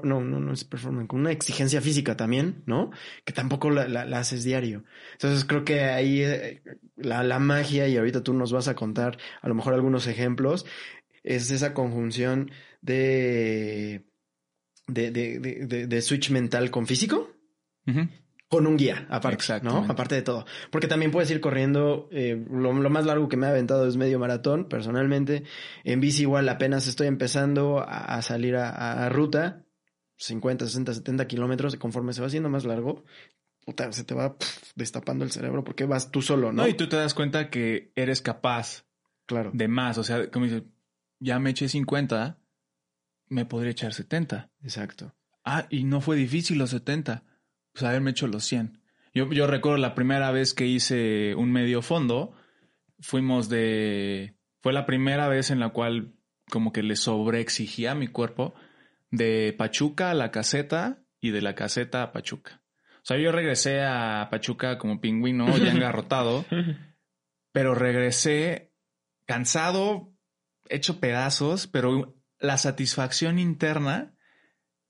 no, 0.03 0.21
no, 0.21 0.39
no 0.39 0.53
es 0.53 0.63
performance, 0.63 1.09
con 1.09 1.19
una 1.19 1.33
exigencia 1.33 1.81
física 1.81 2.15
también, 2.15 2.63
¿no? 2.65 2.91
Que 3.25 3.33
tampoco 3.33 3.69
la, 3.69 3.89
la, 3.89 4.19
haces 4.19 4.45
diario. 4.45 4.85
Entonces 5.11 5.43
creo 5.43 5.65
que 5.65 5.81
ahí 5.81 6.21
eh, 6.21 6.61
la, 6.95 7.23
la 7.23 7.39
magia, 7.39 7.89
y 7.89 7.97
ahorita 7.97 8.23
tú 8.23 8.33
nos 8.33 8.53
vas 8.53 8.69
a 8.69 8.75
contar 8.75 9.17
a 9.41 9.49
lo 9.49 9.53
mejor 9.53 9.73
algunos 9.73 10.07
ejemplos, 10.07 10.65
es 11.23 11.51
esa 11.51 11.73
conjunción 11.73 12.51
de, 12.81 14.05
de, 14.87 15.11
de, 15.11 15.87
de, 15.87 16.01
switch 16.01 16.31
mental 16.31 16.71
con 16.71 16.87
físico 16.87 17.35
con 18.49 18.65
un 18.65 18.77
guía, 18.77 19.05
aparte, 19.09 19.61
¿no? 19.61 19.85
Aparte 19.87 20.15
de 20.15 20.23
todo. 20.23 20.43
Porque 20.71 20.87
también 20.87 21.11
puedes 21.11 21.29
ir 21.29 21.39
corriendo, 21.39 22.09
eh, 22.11 22.43
lo, 22.49 22.73
más 22.73 23.05
largo 23.05 23.29
que 23.29 23.37
me 23.37 23.45
ha 23.45 23.51
aventado 23.51 23.87
es 23.87 23.95
medio 23.95 24.17
maratón, 24.17 24.67
personalmente. 24.67 25.43
En 25.83 26.01
bici 26.01 26.23
igual 26.23 26.49
apenas 26.49 26.87
estoy 26.87 27.05
empezando 27.05 27.85
a, 27.87 28.19
salir 28.23 28.55
a, 28.55 29.07
ruta, 29.09 29.65
50, 30.17 30.65
60, 30.65 30.95
70 30.95 31.27
kilómetros, 31.27 31.75
y 31.75 31.77
conforme 31.77 32.11
se 32.11 32.21
va 32.21 32.27
haciendo 32.27 32.49
más 32.49 32.65
largo, 32.65 33.03
puta, 33.65 33.91
se 33.91 34.03
te 34.03 34.15
va 34.15 34.35
destapando 34.75 35.23
el 35.23 35.31
cerebro 35.31 35.63
porque 35.63 35.85
vas 35.85 36.09
tú 36.09 36.23
solo, 36.23 36.51
¿no? 36.51 36.63
No, 36.63 36.67
y 36.67 36.73
tú 36.73 36.89
te 36.89 36.95
das 36.95 37.13
cuenta 37.13 37.51
que 37.51 37.91
eres 37.95 38.19
capaz 38.19 38.85
claro. 39.27 39.51
de 39.53 39.67
más. 39.67 39.99
O 39.99 40.03
sea, 40.03 40.31
como 40.31 40.45
dices, 40.45 40.63
ya 41.19 41.37
me 41.37 41.51
eché 41.51 41.69
50, 41.69 42.39
me 43.27 43.45
podría 43.45 43.71
echar 43.71 43.93
70. 43.93 44.49
Exacto. 44.63 45.13
Ah, 45.45 45.67
y 45.69 45.83
no 45.83 46.01
fue 46.01 46.15
difícil 46.15 46.57
los 46.57 46.71
70 46.71 47.28
pues 47.79 47.89
haberme 47.89 48.11
hecho 48.11 48.27
los 48.27 48.43
100. 48.43 48.81
Yo, 49.13 49.31
yo 49.31 49.47
recuerdo 49.47 49.77
la 49.77 49.95
primera 49.95 50.31
vez 50.31 50.53
que 50.53 50.65
hice 50.65 51.33
un 51.35 51.51
medio 51.51 51.81
fondo, 51.81 52.35
fuimos 52.99 53.47
de... 53.47 54.35
Fue 54.61 54.73
la 54.73 54.85
primera 54.85 55.29
vez 55.29 55.49
en 55.49 55.61
la 55.61 55.69
cual 55.69 56.13
como 56.49 56.73
que 56.73 56.83
le 56.83 56.97
sobreexigía 56.97 57.91
a 57.91 57.95
mi 57.95 58.07
cuerpo 58.07 58.53
de 59.11 59.55
Pachuca 59.57 60.11
a 60.11 60.13
la 60.13 60.31
caseta 60.31 61.01
y 61.21 61.31
de 61.31 61.41
la 61.41 61.55
caseta 61.55 62.03
a 62.03 62.11
Pachuca. 62.11 62.61
O 62.97 63.05
sea, 63.05 63.17
yo 63.17 63.31
regresé 63.31 63.81
a 63.81 64.27
Pachuca 64.29 64.77
como 64.77 64.99
pingüino, 64.99 65.57
ya 65.57 65.71
engarrotado, 65.71 66.45
pero 67.53 67.75
regresé 67.75 68.73
cansado, 69.25 70.11
hecho 70.67 70.99
pedazos, 70.99 71.67
pero 71.67 72.17
la 72.39 72.57
satisfacción 72.57 73.39
interna 73.39 74.13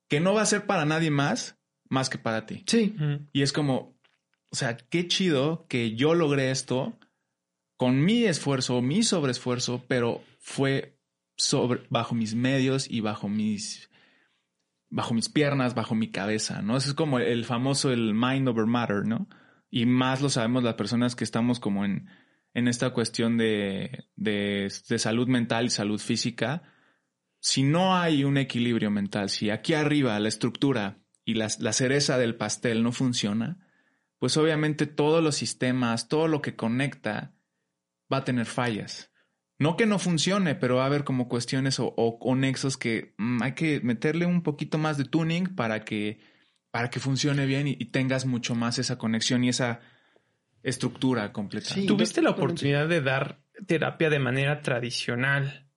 que 0.07 0.19
no 0.19 0.33
va 0.33 0.41
a 0.41 0.47
ser 0.47 0.65
para 0.65 0.85
nadie 0.85 1.11
más 1.11 1.58
más 1.89 2.09
que 2.09 2.17
para 2.17 2.45
ti. 2.45 2.63
Sí. 2.67 2.95
Y 3.33 3.41
es 3.41 3.51
como, 3.51 3.99
o 4.51 4.55
sea, 4.55 4.77
qué 4.77 5.07
chido 5.07 5.65
que 5.67 5.95
yo 5.95 6.13
logré 6.13 6.51
esto 6.51 6.97
con 7.77 8.03
mi 8.03 8.25
esfuerzo, 8.25 8.81
mi 8.81 9.03
sobreesfuerzo, 9.03 9.83
pero 9.87 10.23
fue 10.39 10.97
sobre, 11.35 11.81
bajo 11.89 12.15
mis 12.15 12.35
medios 12.35 12.89
y 12.89 13.01
bajo 13.01 13.27
mis 13.29 13.89
bajo 14.91 15.13
mis 15.13 15.29
piernas, 15.29 15.75
bajo 15.75 15.93
mi 15.93 16.09
cabeza, 16.09 16.61
¿no? 16.61 16.75
Eso 16.75 16.89
es 16.89 16.95
como 16.95 17.19
el 17.19 17.45
famoso 17.45 17.91
el 17.91 18.13
mind 18.15 18.47
over 18.47 18.65
matter, 18.65 19.05
¿no? 19.05 19.29
Y 19.69 19.85
más 19.85 20.21
lo 20.21 20.29
sabemos 20.29 20.63
las 20.63 20.73
personas 20.73 21.15
que 21.15 21.23
estamos 21.23 21.59
como 21.59 21.85
en, 21.85 22.07
en 22.55 22.67
esta 22.67 22.89
cuestión 22.89 23.37
de, 23.37 24.05
de, 24.15 24.73
de 24.89 24.99
salud 24.99 25.27
mental 25.27 25.65
y 25.65 25.69
salud 25.69 25.99
física. 25.99 26.63
Si 27.39 27.61
no 27.61 27.95
hay 27.95 28.23
un 28.23 28.37
equilibrio 28.37 28.89
mental, 28.89 29.29
si 29.29 29.51
aquí 29.51 29.75
arriba 29.75 30.19
la 30.19 30.27
estructura 30.27 30.97
y 31.29 31.35
la, 31.35 31.47
la 31.59 31.73
cereza 31.73 32.17
del 32.17 32.33
pastel 32.33 32.81
no 32.81 32.91
funciona, 32.91 33.59
pues 34.17 34.35
obviamente 34.35 34.87
todos 34.87 35.23
los 35.23 35.35
sistemas, 35.35 36.07
todo 36.07 36.27
lo 36.27 36.41
que 36.41 36.55
conecta 36.55 37.35
va 38.11 38.17
a 38.17 38.23
tener 38.23 38.47
fallas. 38.47 39.11
No 39.59 39.77
que 39.77 39.85
no 39.85 39.99
funcione, 39.99 40.55
pero 40.55 40.77
va 40.77 40.83
a 40.83 40.85
haber 40.87 41.03
como 41.03 41.29
cuestiones 41.29 41.79
o, 41.79 41.93
o, 41.95 42.35
nexos 42.35 42.77
que 42.77 43.13
mm, 43.19 43.43
hay 43.43 43.53
que 43.53 43.79
meterle 43.81 44.25
un 44.25 44.41
poquito 44.41 44.79
más 44.79 44.97
de 44.97 45.03
tuning 45.03 45.53
para 45.55 45.85
que, 45.85 46.19
para 46.71 46.89
que 46.89 46.99
funcione 46.99 47.45
bien 47.45 47.67
y, 47.67 47.75
tengas 47.85 48.25
mucho 48.25 48.55
más 48.55 48.79
esa 48.79 48.97
conexión 48.97 49.43
y 49.43 49.49
esa 49.49 49.81
estructura 50.63 51.31
completa. 51.31 51.75
¿Tuviste 51.85 52.23
la 52.23 52.31
oportunidad 52.31 52.87
de 52.87 53.01
dar 53.01 53.43
terapia 53.67 54.09
de 54.09 54.19
manera 54.19 54.63
tradicional? 54.63 55.69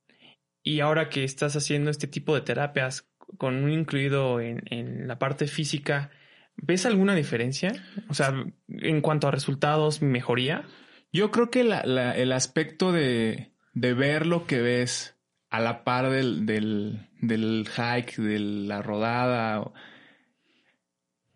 Y 0.62 0.80
ahora 0.80 1.10
que 1.10 1.24
estás 1.24 1.56
haciendo 1.56 1.90
este 1.90 2.06
tipo 2.06 2.34
de 2.34 2.40
terapias 2.40 3.11
con 3.38 3.62
un 3.64 3.70
incluido 3.70 4.40
en, 4.40 4.62
en 4.70 5.08
la 5.08 5.18
parte 5.18 5.46
física, 5.46 6.10
¿ves 6.56 6.86
alguna 6.86 7.14
diferencia? 7.14 7.72
O 8.08 8.14
sea, 8.14 8.32
en 8.68 9.00
cuanto 9.00 9.28
a 9.28 9.30
resultados, 9.30 10.02
mejoría. 10.02 10.64
Yo 11.12 11.30
creo 11.30 11.50
que 11.50 11.64
la, 11.64 11.82
la, 11.84 12.16
el 12.16 12.32
aspecto 12.32 12.92
de, 12.92 13.52
de 13.74 13.94
ver 13.94 14.26
lo 14.26 14.46
que 14.46 14.60
ves 14.60 15.18
a 15.50 15.60
la 15.60 15.84
par 15.84 16.10
del, 16.10 16.46
del, 16.46 17.10
del 17.20 17.68
hike, 17.68 18.16
de 18.16 18.38
la 18.38 18.80
rodada, 18.80 19.70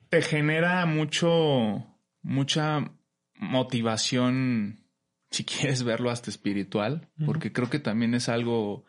te 0.08 0.22
genera 0.22 0.86
mucho, 0.86 1.86
mucha 2.22 2.92
motivación, 3.34 4.86
si 5.30 5.44
quieres 5.44 5.82
verlo 5.82 6.10
hasta 6.10 6.30
espiritual, 6.30 7.10
porque 7.26 7.52
creo 7.52 7.68
que 7.68 7.78
también 7.78 8.14
es 8.14 8.30
algo 8.30 8.86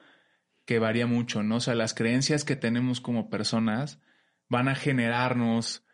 que 0.68 0.80
varía 0.80 1.08
mucho, 1.08 1.42
¿no? 1.44 1.56
O 1.56 1.60
sea, 1.62 1.76
las 1.76 1.94
creencias 1.94 2.44
que 2.44 2.58
tenemos 2.58 3.00
como 3.00 3.30
personas 3.30 4.02
van 4.50 4.68
a 4.68 4.76
generarnos 4.76 5.86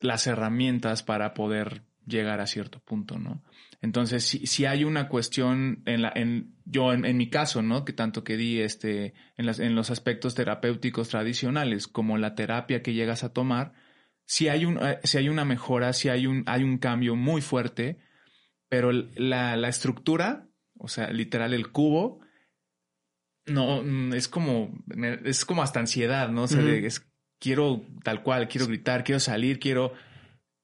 las 0.00 0.28
herramientas 0.28 1.02
para 1.02 1.34
poder 1.34 1.82
llegar 2.06 2.40
a 2.40 2.46
cierto 2.46 2.78
punto, 2.78 3.18
¿no? 3.18 3.42
Entonces, 3.82 4.24
si, 4.24 4.46
si 4.46 4.66
hay 4.66 4.84
una 4.84 5.08
cuestión 5.08 5.82
en 5.84 6.02
la, 6.02 6.12
en, 6.14 6.54
yo 6.64 6.92
en, 6.92 7.16
mi 7.16 7.28
caso, 7.28 7.60
¿no? 7.60 7.84
Que 7.84 7.92
tanto 7.92 8.22
que 8.22 8.36
di 8.36 8.60
este, 8.60 9.14
en, 9.36 9.46
las, 9.46 9.58
en 9.58 9.74
los 9.74 9.90
aspectos 9.90 10.36
terapéuticos 10.36 11.08
tradicionales, 11.08 11.88
como 11.88 12.16
la 12.16 12.36
terapia 12.36 12.82
que 12.82 12.94
llegas 12.94 13.24
a 13.24 13.32
tomar, 13.32 13.72
si 14.26 14.46
hay 14.46 14.64
un, 14.64 14.78
eh, 14.78 15.00
si 15.02 15.18
hay 15.18 15.28
una 15.28 15.44
mejora, 15.44 15.92
si 15.92 16.08
hay 16.08 16.28
un, 16.28 16.44
hay 16.46 16.62
un 16.62 16.78
cambio 16.78 17.16
muy 17.16 17.42
fuerte, 17.42 17.98
pero 18.68 18.92
la, 18.92 19.56
la 19.56 19.68
estructura, 19.68 20.46
o 20.78 20.86
sea, 20.86 21.10
literal 21.10 21.52
el 21.52 21.72
cubo, 21.72 22.23
no, 23.46 23.82
mm, 23.82 24.14
es 24.14 24.28
como, 24.28 24.72
es 25.24 25.44
como 25.44 25.62
hasta 25.62 25.80
ansiedad, 25.80 26.28
¿no? 26.28 26.44
O 26.44 26.48
sea, 26.48 26.62
es, 26.62 27.06
quiero 27.38 27.82
tal 28.02 28.22
cual, 28.22 28.48
quiero 28.48 28.66
gritar, 28.66 29.04
quiero 29.04 29.20
salir, 29.20 29.58
quiero 29.58 29.92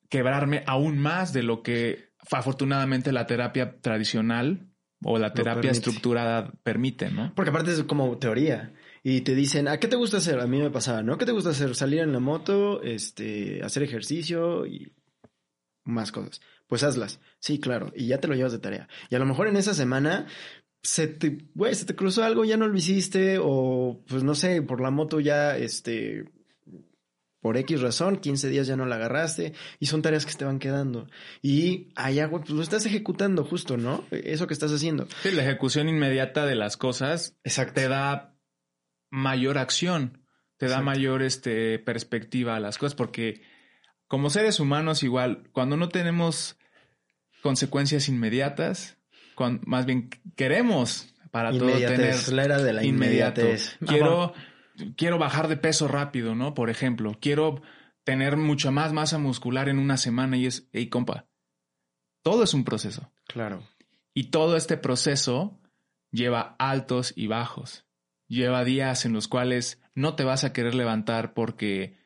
quebrarme 0.09 0.63
aún 0.67 0.99
más 0.99 1.33
de 1.33 1.43
lo 1.43 1.63
que 1.63 2.11
afortunadamente 2.31 3.13
la 3.13 3.27
terapia 3.27 3.81
tradicional 3.81 4.67
o 5.03 5.19
la 5.19 5.33
terapia 5.33 5.71
estructurada 5.71 6.53
permite, 6.63 7.11
¿no? 7.11 7.33
Porque 7.35 7.51
aparte 7.51 7.73
es 7.73 7.83
como 7.85 8.19
teoría. 8.19 8.75
Y 9.03 9.23
te 9.23 9.35
dicen, 9.35 9.67
¿a 9.69 9.79
qué 9.79 9.89
te 9.89 9.97
gusta 9.97 10.19
hacer? 10.19 10.41
A 10.41 10.47
mí 10.47 10.59
me 10.59 10.71
pasaba, 10.71 11.03
¿no? 11.03 11.17
¿Qué 11.17 11.25
te 11.25 11.33
gusta 11.33 11.51
hacer? 11.51 11.75
Salir 11.75 12.01
en 12.01 12.13
la 12.13 12.21
moto, 12.21 12.83
este, 12.83 13.63
hacer 13.63 13.83
ejercicio 13.83 14.67
y 14.67 14.93
más 15.85 16.13
cosas. 16.13 16.43
Pues 16.67 16.83
hazlas. 16.83 17.19
Sí, 17.39 17.59
claro. 17.59 17.93
Y 17.97 18.07
ya 18.07 18.19
te 18.19 18.29
lo 18.29 18.35
llevas 18.35 18.53
de 18.53 18.59
tarea. 18.59 18.89
Y 19.09 19.15
a 19.15 19.19
lo 19.19 19.27
mejor 19.27 19.49
en 19.49 19.57
esa 19.57 19.73
semana 19.73 20.27
se 20.83 21.09
te, 21.09 21.39
güey, 21.55 21.75
se 21.75 21.85
te 21.85 21.95
cruzó 21.95 22.25
algo, 22.25 22.45
ya 22.45 22.57
no 22.57 22.67
lo 22.67 22.77
hiciste, 22.77 23.39
o 23.41 24.03
pues 24.07 24.23
no 24.23 24.35
sé, 24.35 24.63
por 24.63 24.81
la 24.81 24.91
moto 24.91 25.21
ya, 25.21 25.57
este, 25.57 26.25
por 27.41 27.57
X 27.57 27.81
razón, 27.81 28.19
15 28.19 28.49
días 28.49 28.67
ya 28.67 28.77
no 28.77 28.87
la 28.87 28.97
agarraste 28.97 29.55
y 29.79 29.87
son 29.87 30.03
tareas 30.03 30.27
que 30.27 30.35
te 30.35 30.45
van 30.45 30.59
quedando. 30.59 31.09
Y 31.43 31.93
allá, 31.97 32.31
pues 32.31 32.51
lo 32.51 32.63
estás 32.63 32.87
ejecutando 32.87 33.45
justo, 33.45 33.77
¿no? 33.77 34.05
Eso 34.11 34.47
que 34.47 34.55
estás 34.55 34.73
haciendo. 34.73 35.07
Sí, 35.23 35.31
la 35.33 35.43
ejecución 35.43 35.89
inmediata 35.89 36.47
de 36.47 36.55
las 36.55 36.77
cosas 36.77 37.37
te 37.75 37.89
da 37.89 38.37
mayor 39.11 39.59
acción, 39.59 40.25
te 40.57 40.69
da 40.69 40.83
mayor 40.83 41.23
este, 41.23 41.79
perspectiva 41.79 42.57
a 42.57 42.61
las 42.61 42.79
cosas, 42.79 42.95
porque 42.95 43.43
como 44.07 44.29
seres 44.29 44.61
humanos 44.61 45.03
igual, 45.03 45.49
cuando 45.53 45.77
no 45.77 45.89
tenemos 45.89 46.59
consecuencias 47.43 48.09
inmediatas, 48.09 49.00
más 49.67 49.87
bien 49.87 50.11
queremos 50.37 51.15
para 51.31 51.51
todo 51.51 51.71
tener 51.79 52.33
la 52.33 52.45
era 52.45 52.63
de 52.63 52.73
la 52.73 52.85
inmediatez. 52.85 53.79
Quiero 53.87 54.35
quiero 54.97 55.19
bajar 55.19 55.49
de 55.49 55.57
peso 55.57 55.89
rápido, 55.89 56.35
¿no? 56.35 56.55
Por 56.55 56.71
ejemplo, 56.71 57.17
quiero 57.21 57.63
tener 58.05 58.37
mucha 58.37 58.71
más 58.71 58.93
masa 58.93 59.19
muscular 59.19 59.69
en 59.69 59.79
una 59.79 59.97
semana 59.97 60.37
y 60.37 60.47
es, 60.47 60.69
hey, 60.73 60.89
compa, 60.89 61.27
todo 62.23 62.43
es 62.43 62.55
un 62.55 62.65
proceso. 62.65 63.13
Claro. 63.27 63.63
Y 64.15 64.25
todo 64.25 64.57
este 64.57 64.77
proceso 64.77 65.61
lleva 66.11 66.57
altos 66.59 67.13
y 67.17 67.27
bajos. 67.27 67.87
Lleva 68.27 68.65
días 68.65 69.05
en 69.05 69.13
los 69.13 69.29
cuales 69.29 69.83
no 69.95 70.15
te 70.15 70.25
vas 70.25 70.45
a 70.45 70.53
querer 70.53 70.75
levantar 70.75 71.35
porque 71.35 71.99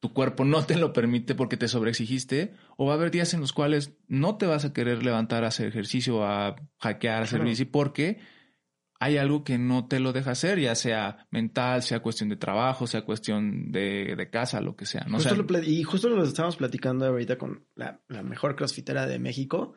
tu 0.00 0.12
cuerpo 0.12 0.44
no 0.44 0.64
te 0.64 0.76
lo 0.76 0.92
permite 0.92 1.34
porque 1.34 1.56
te 1.56 1.68
sobreexigiste, 1.68 2.54
o 2.80 2.86
va 2.86 2.92
a 2.92 2.94
haber 2.94 3.10
días 3.10 3.34
en 3.34 3.40
los 3.40 3.52
cuales 3.52 3.98
no 4.06 4.38
te 4.38 4.46
vas 4.46 4.64
a 4.64 4.72
querer 4.72 5.04
levantar 5.04 5.42
a 5.42 5.48
hacer 5.48 5.66
ejercicio, 5.66 6.24
a 6.24 6.54
hackear, 6.78 7.22
a 7.22 7.24
hacer 7.24 7.42
bici, 7.42 7.64
porque 7.64 8.20
hay 9.00 9.16
algo 9.16 9.42
que 9.42 9.58
no 9.58 9.88
te 9.88 9.98
lo 9.98 10.12
deja 10.12 10.30
hacer, 10.30 10.60
ya 10.60 10.76
sea 10.76 11.26
mental, 11.32 11.82
sea 11.82 11.98
cuestión 11.98 12.28
de 12.28 12.36
trabajo, 12.36 12.86
sea 12.86 13.02
cuestión 13.02 13.72
de, 13.72 14.28
casa, 14.30 14.60
lo 14.60 14.76
que 14.76 14.86
sea. 14.86 15.04
¿no? 15.08 15.18
y 15.64 15.82
justo 15.82 16.08
lo 16.08 16.22
estábamos 16.22 16.56
platicando 16.56 17.04
ahorita 17.04 17.36
con 17.36 17.66
la, 17.74 18.00
mejor 18.22 18.54
crossfitera 18.54 19.08
de 19.08 19.18
México. 19.18 19.74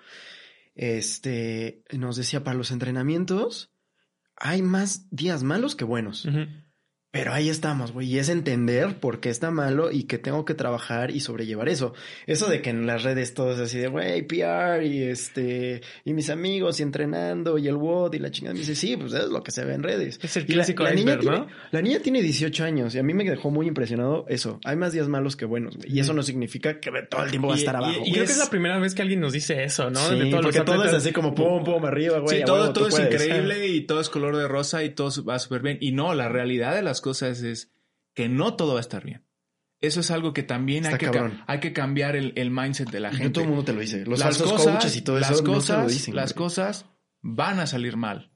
Este 0.75 1.83
nos 1.97 2.17
decía 2.17 2.43
para 2.43 2.55
los 2.55 2.69
entrenamientos 2.69 3.73
hay 4.35 4.61
más 4.61 5.09
días 5.09 5.41
malos 5.41 5.75
que 5.75 5.85
buenos. 5.85 6.27
Pero 7.11 7.33
ahí 7.33 7.49
estamos, 7.49 7.91
güey. 7.91 8.07
Y 8.07 8.19
es 8.19 8.29
entender 8.29 9.01
por 9.01 9.19
qué 9.19 9.29
está 9.29 9.51
malo 9.51 9.91
y 9.91 10.03
que 10.03 10.17
tengo 10.17 10.45
que 10.45 10.53
trabajar 10.53 11.11
y 11.11 11.19
sobrellevar 11.19 11.67
eso. 11.67 11.93
Eso 12.25 12.47
de 12.47 12.61
que 12.61 12.69
en 12.69 12.87
las 12.87 13.03
redes 13.03 13.33
todo 13.33 13.51
es 13.51 13.59
así 13.59 13.79
de, 13.79 13.87
güey, 13.87 14.21
PR 14.25 14.81
y 14.81 15.03
este, 15.03 15.81
y 16.05 16.13
mis 16.13 16.29
amigos 16.29 16.79
y 16.79 16.83
entrenando 16.83 17.57
y 17.57 17.67
el 17.67 17.75
WOD 17.75 18.13
y 18.13 18.19
la 18.19 18.31
chingada. 18.31 18.53
Me 18.53 18.61
dice, 18.61 18.75
sí, 18.75 18.95
pues 18.95 19.11
es 19.11 19.27
lo 19.27 19.43
que 19.43 19.51
se 19.51 19.65
ve 19.65 19.73
en 19.73 19.83
redes. 19.83 20.19
Es 20.23 20.37
el 20.37 20.45
clásico 20.45 20.83
la, 20.83 20.93
niña 20.93 21.19
tiene, 21.19 21.45
la 21.71 21.81
niña 21.81 21.99
tiene 21.99 22.21
18 22.21 22.63
años 22.63 22.95
y 22.95 22.99
a 22.99 23.03
mí 23.03 23.13
me 23.13 23.25
dejó 23.25 23.51
muy 23.51 23.67
impresionado 23.67 24.25
eso. 24.29 24.61
Hay 24.63 24.77
más 24.77 24.93
días 24.93 25.09
malos 25.09 25.35
que 25.35 25.43
buenos, 25.43 25.75
güey. 25.75 25.93
Y 25.93 25.99
eso 25.99 26.13
no 26.13 26.23
significa 26.23 26.79
que 26.79 26.91
todo 27.09 27.25
el 27.25 27.29
tiempo 27.29 27.49
va 27.49 27.55
a 27.55 27.57
estar 27.57 27.75
abajo. 27.75 28.03
Y, 28.05 28.13
creo 28.13 28.25
que 28.25 28.31
es 28.31 28.37
la 28.37 28.49
primera 28.49 28.79
vez 28.79 28.95
que 28.95 29.01
alguien 29.01 29.19
nos 29.19 29.33
dice 29.33 29.65
eso, 29.65 29.89
¿no? 29.89 29.99
Sí, 29.99 30.31
porque 30.41 30.61
todo 30.61 30.85
es 30.85 30.93
así 30.93 31.11
como 31.11 31.35
pum, 31.35 31.65
pum, 31.65 31.83
arriba, 31.83 32.19
güey. 32.19 32.37
Sí, 32.37 32.45
todo, 32.45 32.71
todo 32.71 32.87
es 32.87 32.97
increíble 32.97 33.67
y 33.67 33.81
todo 33.81 33.99
es 33.99 34.09
color 34.09 34.37
de 34.37 34.47
rosa 34.47 34.81
y 34.85 34.91
todo 34.91 35.11
va 35.25 35.39
súper 35.39 35.61
bien. 35.61 35.77
Y 35.81 35.91
no, 35.91 36.13
la 36.13 36.29
realidad 36.29 36.73
de 36.73 36.81
las 36.81 37.00
cosas 37.01 37.41
es 37.41 37.71
que 38.13 38.29
no 38.29 38.55
todo 38.55 38.73
va 38.73 38.79
a 38.79 38.81
estar 38.81 39.03
bien. 39.03 39.25
Eso 39.81 39.99
es 39.99 40.11
algo 40.11 40.31
que 40.31 40.43
también 40.43 40.85
hay 40.85 40.97
que, 40.97 41.09
hay 41.47 41.59
que, 41.59 41.73
cambiar 41.73 42.15
el, 42.15 42.51
mindset 42.51 42.91
de 42.91 42.99
la 42.99 43.11
gente. 43.11 43.31
todo 43.31 43.45
el 43.45 43.49
mundo 43.49 43.65
te 43.65 43.73
lo 43.73 43.81
dice. 43.81 44.05
Los 44.05 44.19
las 44.19 44.37
cosas, 44.37 44.95
y 44.95 45.01
todo 45.01 45.19
las 45.19 45.31
eso 45.31 45.43
cosas, 45.43 46.07
Las 46.09 46.33
cosas 46.33 46.85
van 47.21 47.59
a 47.59 47.65
salir 47.65 47.97
mal. 47.97 48.31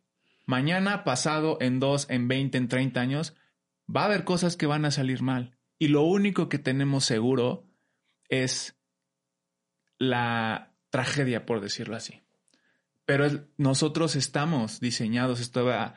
Mañana, 0.48 1.04
pasado, 1.04 1.60
en 1.62 1.80
dos, 1.80 2.08
en 2.10 2.28
20, 2.28 2.58
en 2.58 2.68
30 2.68 3.00
años, 3.00 3.36
va 3.94 4.02
a 4.02 4.06
haber 4.06 4.24
cosas 4.24 4.58
que 4.58 4.66
van 4.66 4.86
a 4.86 4.92
salir 4.92 5.22
mal. 5.22 5.56
Y 5.78 5.90
lo 5.90 6.02
único 6.02 6.50
que 6.50 6.58
tenemos 6.58 7.06
seguro 7.06 7.70
es 8.28 8.76
la 10.00 10.74
tragedia, 10.90 11.46
por 11.46 11.62
decirlo 11.62 11.96
así. 11.96 12.24
Pero 13.06 13.28
nosotros 13.58 14.16
estamos 14.16 14.80
diseñados. 14.80 15.40
Estaba 15.40 15.94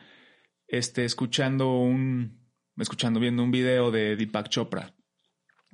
este, 0.66 1.06
escuchando 1.06 1.78
un, 1.78 2.37
escuchando, 2.78 3.20
viendo 3.20 3.42
un 3.42 3.50
video 3.50 3.90
de 3.90 4.16
Deepak 4.16 4.48
Chopra. 4.48 4.94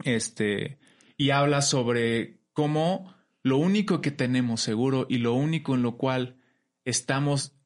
Este, 0.03 0.79
y 1.17 1.31
habla 1.31 1.63
sobre 1.63 2.41
cómo 2.53 3.15
lo 3.43 3.59
único 3.59 4.01
que 4.01 4.11
tenemos 4.11 4.61
seguro 4.61 5.07
y 5.09 5.19
lo 5.19 5.35
único 5.35 5.75
en 5.75 5.83
lo 5.83 5.97
cual 5.97 6.41
estamos 6.85 7.57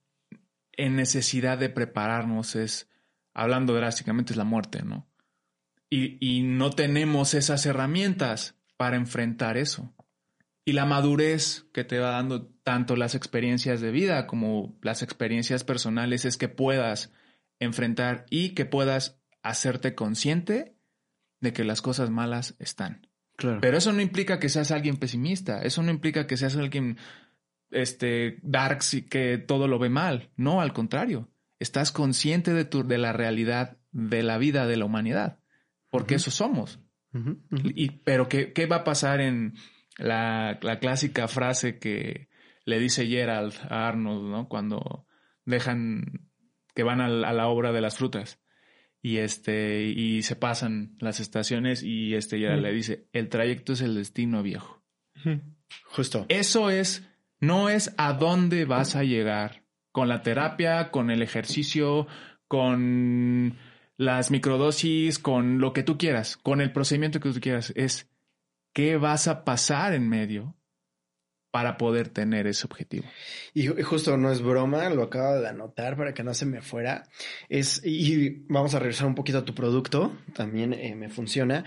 en 0.72 0.96
necesidad 0.96 1.58
de 1.58 1.68
prepararnos 1.68 2.56
es, 2.56 2.90
hablando 3.34 3.74
drásticamente, 3.74 4.32
es 4.32 4.36
la 4.36 4.44
muerte, 4.44 4.82
¿no? 4.82 5.08
Y, 5.90 6.18
y 6.20 6.42
no 6.42 6.70
tenemos 6.70 7.34
esas 7.34 7.64
herramientas 7.64 8.56
para 8.76 8.96
enfrentar 8.96 9.56
eso. 9.56 9.94
Y 10.64 10.72
la 10.72 10.84
madurez 10.84 11.64
que 11.72 11.82
te 11.82 11.98
va 11.98 12.10
dando 12.10 12.48
tanto 12.62 12.94
las 12.94 13.14
experiencias 13.14 13.80
de 13.80 13.90
vida 13.90 14.26
como 14.26 14.78
las 14.82 15.02
experiencias 15.02 15.64
personales 15.64 16.26
es 16.26 16.36
que 16.36 16.48
puedas 16.48 17.10
enfrentar 17.58 18.26
y 18.28 18.50
que 18.50 18.66
puedas 18.66 19.17
hacerte 19.42 19.94
consciente 19.94 20.76
de 21.40 21.52
que 21.52 21.64
las 21.64 21.82
cosas 21.82 22.10
malas 22.10 22.56
están. 22.58 23.06
Claro. 23.36 23.60
Pero 23.60 23.78
eso 23.78 23.92
no 23.92 24.02
implica 24.02 24.38
que 24.40 24.48
seas 24.48 24.72
alguien 24.72 24.96
pesimista, 24.96 25.62
eso 25.62 25.82
no 25.82 25.90
implica 25.90 26.26
que 26.26 26.36
seas 26.36 26.56
alguien 26.56 26.98
este 27.70 28.38
darks 28.42 28.94
y 28.94 29.02
que 29.02 29.38
todo 29.38 29.68
lo 29.68 29.78
ve 29.78 29.90
mal. 29.90 30.30
No, 30.36 30.60
al 30.60 30.72
contrario, 30.72 31.30
estás 31.58 31.92
consciente 31.92 32.52
de 32.52 32.64
tu 32.64 32.86
de 32.86 32.98
la 32.98 33.12
realidad 33.12 33.78
de 33.92 34.22
la 34.22 34.38
vida 34.38 34.66
de 34.66 34.76
la 34.76 34.84
humanidad, 34.84 35.40
porque 35.90 36.16
eso 36.16 36.30
somos. 36.30 36.80
Y 37.74 37.90
pero 38.02 38.28
qué, 38.28 38.52
qué 38.52 38.66
va 38.66 38.76
a 38.76 38.84
pasar 38.84 39.20
en 39.20 39.54
la, 39.96 40.58
la 40.62 40.78
clásica 40.78 41.26
frase 41.26 41.78
que 41.78 42.28
le 42.64 42.78
dice 42.78 43.06
Gerald 43.06 43.54
a 43.70 43.88
Arnold, 43.88 44.30
¿no? 44.30 44.48
Cuando 44.48 45.06
dejan 45.44 46.28
que 46.74 46.82
van 46.82 47.00
a 47.00 47.08
la 47.08 47.48
obra 47.48 47.72
de 47.72 47.80
las 47.80 47.96
frutas 47.96 48.40
y 49.02 49.18
este 49.18 49.84
y 49.84 50.22
se 50.22 50.36
pasan 50.36 50.96
las 50.98 51.20
estaciones 51.20 51.82
y 51.82 52.14
este 52.14 52.40
ya 52.40 52.56
le 52.56 52.72
dice 52.72 53.06
el 53.12 53.28
trayecto 53.28 53.72
es 53.72 53.80
el 53.80 53.94
destino 53.94 54.42
viejo 54.42 54.82
justo. 55.84 56.26
Eso 56.28 56.70
es 56.70 57.08
no 57.40 57.68
es 57.68 57.94
a 57.96 58.12
dónde 58.12 58.64
vas 58.64 58.96
a 58.96 59.04
llegar. 59.04 59.62
Con 59.92 60.08
la 60.08 60.22
terapia 60.22 60.90
con 60.90 61.10
el 61.10 61.22
ejercicio 61.22 62.06
con 62.46 63.56
las 63.96 64.30
microdosis 64.30 65.18
con 65.18 65.58
lo 65.58 65.72
que 65.72 65.82
tú 65.82 65.98
quieras 65.98 66.36
con 66.36 66.60
el 66.60 66.72
procedimiento 66.72 67.20
que 67.20 67.32
tú 67.32 67.40
quieras. 67.40 67.72
Es 67.74 68.08
qué 68.72 68.96
vas 68.96 69.28
a 69.28 69.44
pasar 69.44 69.94
en 69.94 70.08
medio 70.08 70.57
para 71.50 71.78
poder 71.78 72.08
tener 72.08 72.46
ese 72.46 72.66
objetivo. 72.66 73.06
Y 73.54 73.66
justo 73.66 74.16
no 74.16 74.30
es 74.30 74.42
broma, 74.42 74.88
lo 74.90 75.04
acabo 75.04 75.40
de 75.40 75.48
anotar 75.48 75.96
para 75.96 76.12
que 76.12 76.22
no 76.22 76.34
se 76.34 76.46
me 76.46 76.60
fuera. 76.60 77.08
Es, 77.48 77.82
y 77.84 78.44
vamos 78.48 78.74
a 78.74 78.78
regresar 78.78 79.06
un 79.06 79.14
poquito 79.14 79.38
a 79.38 79.44
tu 79.44 79.54
producto, 79.54 80.16
también 80.34 80.74
eh, 80.74 80.94
me 80.94 81.08
funciona. 81.08 81.64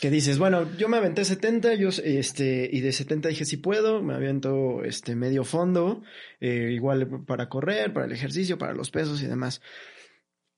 Que 0.00 0.10
dices, 0.10 0.38
bueno, 0.38 0.76
yo 0.76 0.88
me 0.88 0.98
aventé 0.98 1.24
70, 1.24 1.74
yo, 1.74 1.88
este, 1.88 2.68
y 2.70 2.80
de 2.80 2.92
70 2.92 3.30
dije, 3.30 3.46
si 3.46 3.56
puedo, 3.56 4.02
me 4.02 4.14
aviento 4.14 4.84
este 4.84 5.16
medio 5.16 5.42
fondo, 5.42 6.02
eh, 6.38 6.70
igual 6.72 7.24
para 7.24 7.48
correr, 7.48 7.94
para 7.94 8.04
el 8.04 8.12
ejercicio, 8.12 8.58
para 8.58 8.74
los 8.74 8.90
pesos 8.90 9.22
y 9.22 9.26
demás. 9.26 9.62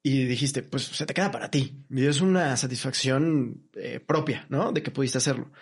Y 0.02 0.24
dijiste, 0.24 0.62
pues 0.62 0.84
se 0.84 1.06
te 1.06 1.14
queda 1.14 1.30
para 1.30 1.50
ti. 1.50 1.84
Y 1.88 2.06
es 2.06 2.20
una 2.20 2.56
satisfacción 2.56 3.68
eh, 3.74 4.00
propia, 4.00 4.46
¿no? 4.48 4.72
De 4.72 4.82
que 4.82 4.90
pudiste 4.90 5.18
hacerlo. 5.18 5.52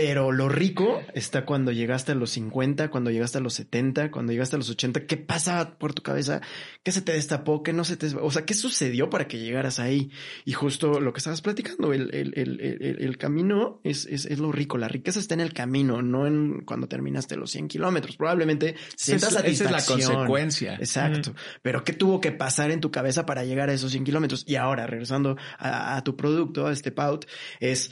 Pero 0.00 0.30
lo 0.30 0.48
rico 0.48 1.02
está 1.12 1.44
cuando 1.44 1.72
llegaste 1.72 2.12
a 2.12 2.14
los 2.14 2.30
50, 2.30 2.88
cuando 2.88 3.10
llegaste 3.10 3.38
a 3.38 3.40
los 3.40 3.54
70, 3.54 4.12
cuando 4.12 4.30
llegaste 4.30 4.54
a 4.54 4.58
los 4.60 4.70
80. 4.70 5.06
¿Qué 5.06 5.16
pasa 5.16 5.76
por 5.76 5.92
tu 5.92 6.04
cabeza? 6.04 6.40
¿Qué 6.84 6.92
se 6.92 7.02
te 7.02 7.10
destapó? 7.10 7.64
¿Qué 7.64 7.72
no 7.72 7.82
se 7.82 7.96
te... 7.96 8.06
O 8.14 8.30
sea, 8.30 8.46
¿qué 8.46 8.54
sucedió 8.54 9.10
para 9.10 9.26
que 9.26 9.40
llegaras 9.40 9.80
ahí? 9.80 10.12
Y 10.44 10.52
justo 10.52 11.00
lo 11.00 11.12
que 11.12 11.18
estabas 11.18 11.42
platicando, 11.42 11.92
el, 11.92 12.14
el, 12.14 12.32
el, 12.36 12.96
el 13.00 13.18
camino 13.18 13.80
es, 13.82 14.06
es, 14.06 14.26
es, 14.26 14.38
lo 14.38 14.52
rico. 14.52 14.78
La 14.78 14.86
riqueza 14.86 15.18
está 15.18 15.34
en 15.34 15.40
el 15.40 15.52
camino, 15.52 16.00
no 16.00 16.28
en 16.28 16.60
cuando 16.60 16.86
terminaste 16.86 17.34
los 17.34 17.50
100 17.50 17.66
kilómetros. 17.66 18.16
Probablemente 18.16 18.76
sientas 18.94 19.32
satisfacción. 19.32 19.74
Esa 19.74 19.78
es 19.78 20.06
la 20.06 20.14
consecuencia. 20.14 20.74
Exacto. 20.76 21.34
Pero 21.60 21.82
¿qué 21.82 21.92
tuvo 21.92 22.20
que 22.20 22.30
pasar 22.30 22.70
en 22.70 22.80
tu 22.80 22.92
cabeza 22.92 23.26
para 23.26 23.44
llegar 23.44 23.68
a 23.68 23.72
esos 23.72 23.90
100 23.90 24.04
kilómetros? 24.04 24.44
Y 24.46 24.54
ahora, 24.54 24.86
regresando 24.86 25.36
a, 25.58 25.96
a 25.96 26.04
tu 26.04 26.16
producto, 26.16 26.68
a 26.68 26.72
este 26.72 26.92
POUT, 26.92 27.26
es 27.58 27.90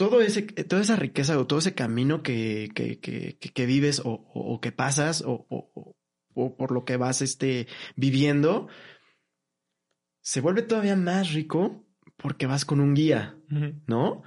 todo 0.00 0.22
ese, 0.22 0.40
toda 0.40 0.80
esa 0.80 0.96
riqueza 0.96 1.38
o 1.38 1.46
todo 1.46 1.58
ese 1.58 1.74
camino 1.74 2.22
que, 2.22 2.70
que, 2.74 3.00
que, 3.00 3.36
que 3.36 3.66
vives 3.66 4.00
o, 4.02 4.30
o, 4.32 4.58
que 4.58 4.72
pasas 4.72 5.22
o, 5.26 5.46
o, 5.50 6.56
por 6.56 6.72
lo 6.72 6.86
que 6.86 6.96
vas 6.96 7.20
este, 7.20 7.66
viviendo, 7.96 8.68
se 10.22 10.40
vuelve 10.40 10.62
todavía 10.62 10.96
más 10.96 11.34
rico 11.34 11.84
porque 12.16 12.46
vas 12.46 12.64
con 12.64 12.80
un 12.80 12.94
guía, 12.94 13.36
¿no? 13.86 14.22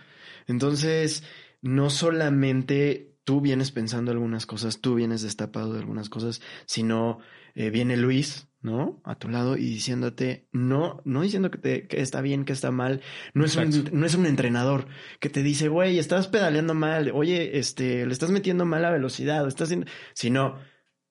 Entonces, 0.46 1.24
no 1.64 1.90
solamente 1.90 3.18
tú 3.24 3.42
vienes 3.42 3.72
pensando 3.72 4.12
algunas 4.12 4.46
cosas, 4.46 4.80
tú 4.80 4.94
vienes 4.94 5.24
destapado 5.24 5.74
de 5.74 5.80
algunas 5.80 6.08
cosas, 6.08 6.40
sino 6.68 7.18
eh, 7.56 7.70
viene 7.70 7.98
Luis, 7.98 8.48
¿no? 8.62 9.02
A 9.04 9.16
tu 9.16 9.30
lado 9.30 9.58
y 9.58 9.66
diciéndote, 9.66 10.48
no, 10.52 11.02
no 11.04 11.22
diciendo 11.22 11.52
que, 11.52 11.58
te, 11.58 11.88
que 11.88 12.02
está 12.02 12.22
bien, 12.22 12.46
que 12.46 12.54
está 12.54 12.72
mal, 12.72 13.02
no 13.34 13.46
es, 13.46 13.56
un, 13.58 13.90
no 13.92 14.06
es 14.06 14.16
un 14.16 14.26
entrenador 14.26 14.88
que 15.20 15.30
te 15.30 15.44
dice, 15.44 15.68
güey, 15.68 16.00
estás 16.00 16.30
pedaleando 16.30 16.74
mal, 16.74 17.12
oye, 17.14 17.60
este, 17.60 18.06
le 18.06 18.14
estás 18.14 18.32
metiendo 18.32 18.66
mala 18.66 18.90
velocidad, 18.90 19.46
estás 19.48 19.68
haciendo, 19.68 19.88
sino, 20.14 20.60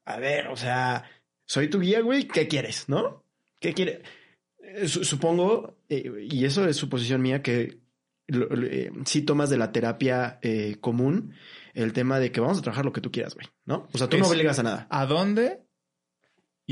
a 0.06 0.16
ver, 0.16 0.48
o 0.48 0.56
sea, 0.56 1.04
soy 1.46 1.68
tu 1.68 1.80
guía, 1.80 2.00
güey, 2.00 2.26
¿qué 2.26 2.48
quieres, 2.48 2.88
no? 2.88 3.22
¿Qué 3.60 3.74
quiere? 3.74 4.02
Eh, 4.62 4.88
supongo, 4.88 5.76
eh, 5.88 6.26
y 6.30 6.44
eso 6.46 6.66
es 6.66 6.76
suposición 6.76 7.20
mía, 7.20 7.42
que 7.42 7.80
eh, 8.28 8.90
si 9.04 9.22
tomas 9.22 9.50
de 9.50 9.58
la 9.58 9.72
terapia 9.72 10.40
común 10.80 11.34
el 11.74 11.92
tema 11.92 12.18
de 12.18 12.32
que 12.32 12.40
vamos 12.40 12.58
a 12.58 12.62
trabajar 12.62 12.86
lo 12.86 12.92
que 12.92 13.02
tú 13.02 13.10
quieras, 13.10 13.34
güey, 13.34 13.46
¿no? 13.66 13.88
O 13.92 13.98
sea, 13.98 14.08
tú 14.08 14.16
no 14.16 14.26
obligas 14.26 14.58
a 14.58 14.62
nada. 14.62 14.86
¿A 14.90 15.04
dónde 15.04 15.60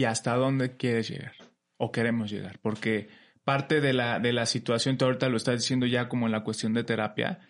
y 0.00 0.04
hasta 0.04 0.34
dónde 0.34 0.78
quieres 0.78 1.10
llegar 1.10 1.34
o 1.76 1.92
queremos 1.92 2.30
llegar, 2.30 2.58
porque 2.62 3.10
parte 3.44 3.82
de 3.82 3.92
la, 3.92 4.18
de 4.18 4.32
la 4.32 4.46
situación, 4.46 4.96
tú 4.96 5.04
ahorita 5.04 5.28
lo 5.28 5.36
estás 5.36 5.56
diciendo 5.56 5.84
ya 5.84 6.08
como 6.08 6.24
en 6.24 6.32
la 6.32 6.42
cuestión 6.42 6.72
de 6.72 6.84
terapia, 6.84 7.40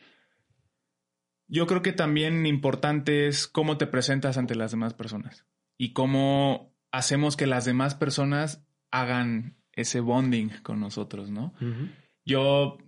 yo 1.46 1.68
creo 1.68 1.80
que 1.80 1.92
también 1.92 2.46
importante 2.46 3.28
es 3.28 3.46
cómo 3.46 3.78
te 3.78 3.86
presentas 3.86 4.36
ante 4.36 4.56
las 4.56 4.72
demás 4.72 4.94
personas 4.94 5.46
y 5.78 5.92
cómo 5.92 6.74
hacemos 6.90 7.36
que 7.36 7.46
las 7.46 7.66
demás 7.66 7.94
personas 7.94 8.66
hagan 8.90 9.56
ese 9.70 10.00
bonding 10.00 10.48
con 10.64 10.80
nosotros, 10.80 11.30
¿no? 11.30 11.54
Yo 12.24 12.78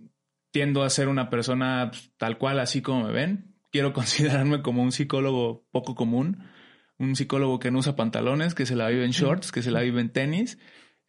tiendo 0.51 0.83
a 0.83 0.89
ser 0.89 1.07
una 1.07 1.29
persona 1.29 1.89
pues, 1.91 2.11
tal 2.17 2.37
cual, 2.37 2.59
así 2.59 2.81
como 2.81 3.05
me 3.05 3.13
ven. 3.13 3.55
Quiero 3.71 3.93
considerarme 3.93 4.61
como 4.61 4.83
un 4.83 4.91
psicólogo 4.91 5.65
poco 5.71 5.95
común 5.95 6.49
un 6.97 7.15
psicólogo 7.15 7.59
que 7.59 7.71
no 7.71 7.79
usa 7.79 7.95
pantalones, 7.95 8.55
que 8.55 8.65
se 8.65 8.75
la 8.75 8.89
vive 8.89 9.05
en 9.05 9.11
shorts, 9.11 9.51
que 9.51 9.61
se 9.61 9.71
la 9.71 9.81
vive 9.81 10.01
en 10.01 10.09
tenis, 10.09 10.57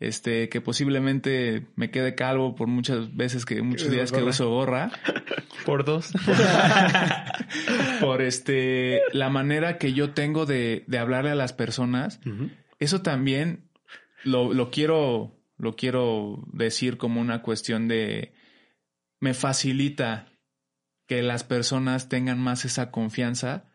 este, 0.00 0.48
que 0.48 0.60
posiblemente 0.60 1.66
me 1.76 1.90
quede 1.90 2.14
calvo 2.14 2.54
por 2.54 2.68
muchas 2.68 3.14
veces 3.14 3.44
que, 3.44 3.62
muchos 3.62 3.90
días 3.90 4.12
que 4.12 4.22
uso 4.22 4.50
gorra. 4.50 4.90
Por 5.64 5.86
dos. 5.86 6.12
por 8.00 8.20
este, 8.20 9.00
la 9.12 9.30
manera 9.30 9.78
que 9.78 9.94
yo 9.94 10.10
tengo 10.10 10.44
de, 10.44 10.84
de 10.88 10.98
hablarle 10.98 11.30
a 11.30 11.34
las 11.34 11.54
personas. 11.54 12.20
Eso 12.78 13.00
también 13.00 13.70
lo, 14.24 14.52
lo 14.52 14.70
quiero, 14.70 15.40
lo 15.56 15.74
quiero 15.74 16.44
decir 16.52 16.98
como 16.98 17.20
una 17.22 17.40
cuestión 17.40 17.88
de, 17.88 18.34
me 19.20 19.32
facilita 19.32 20.26
que 21.06 21.22
las 21.22 21.44
personas 21.44 22.10
tengan 22.10 22.38
más 22.38 22.66
esa 22.66 22.90
confianza 22.90 23.70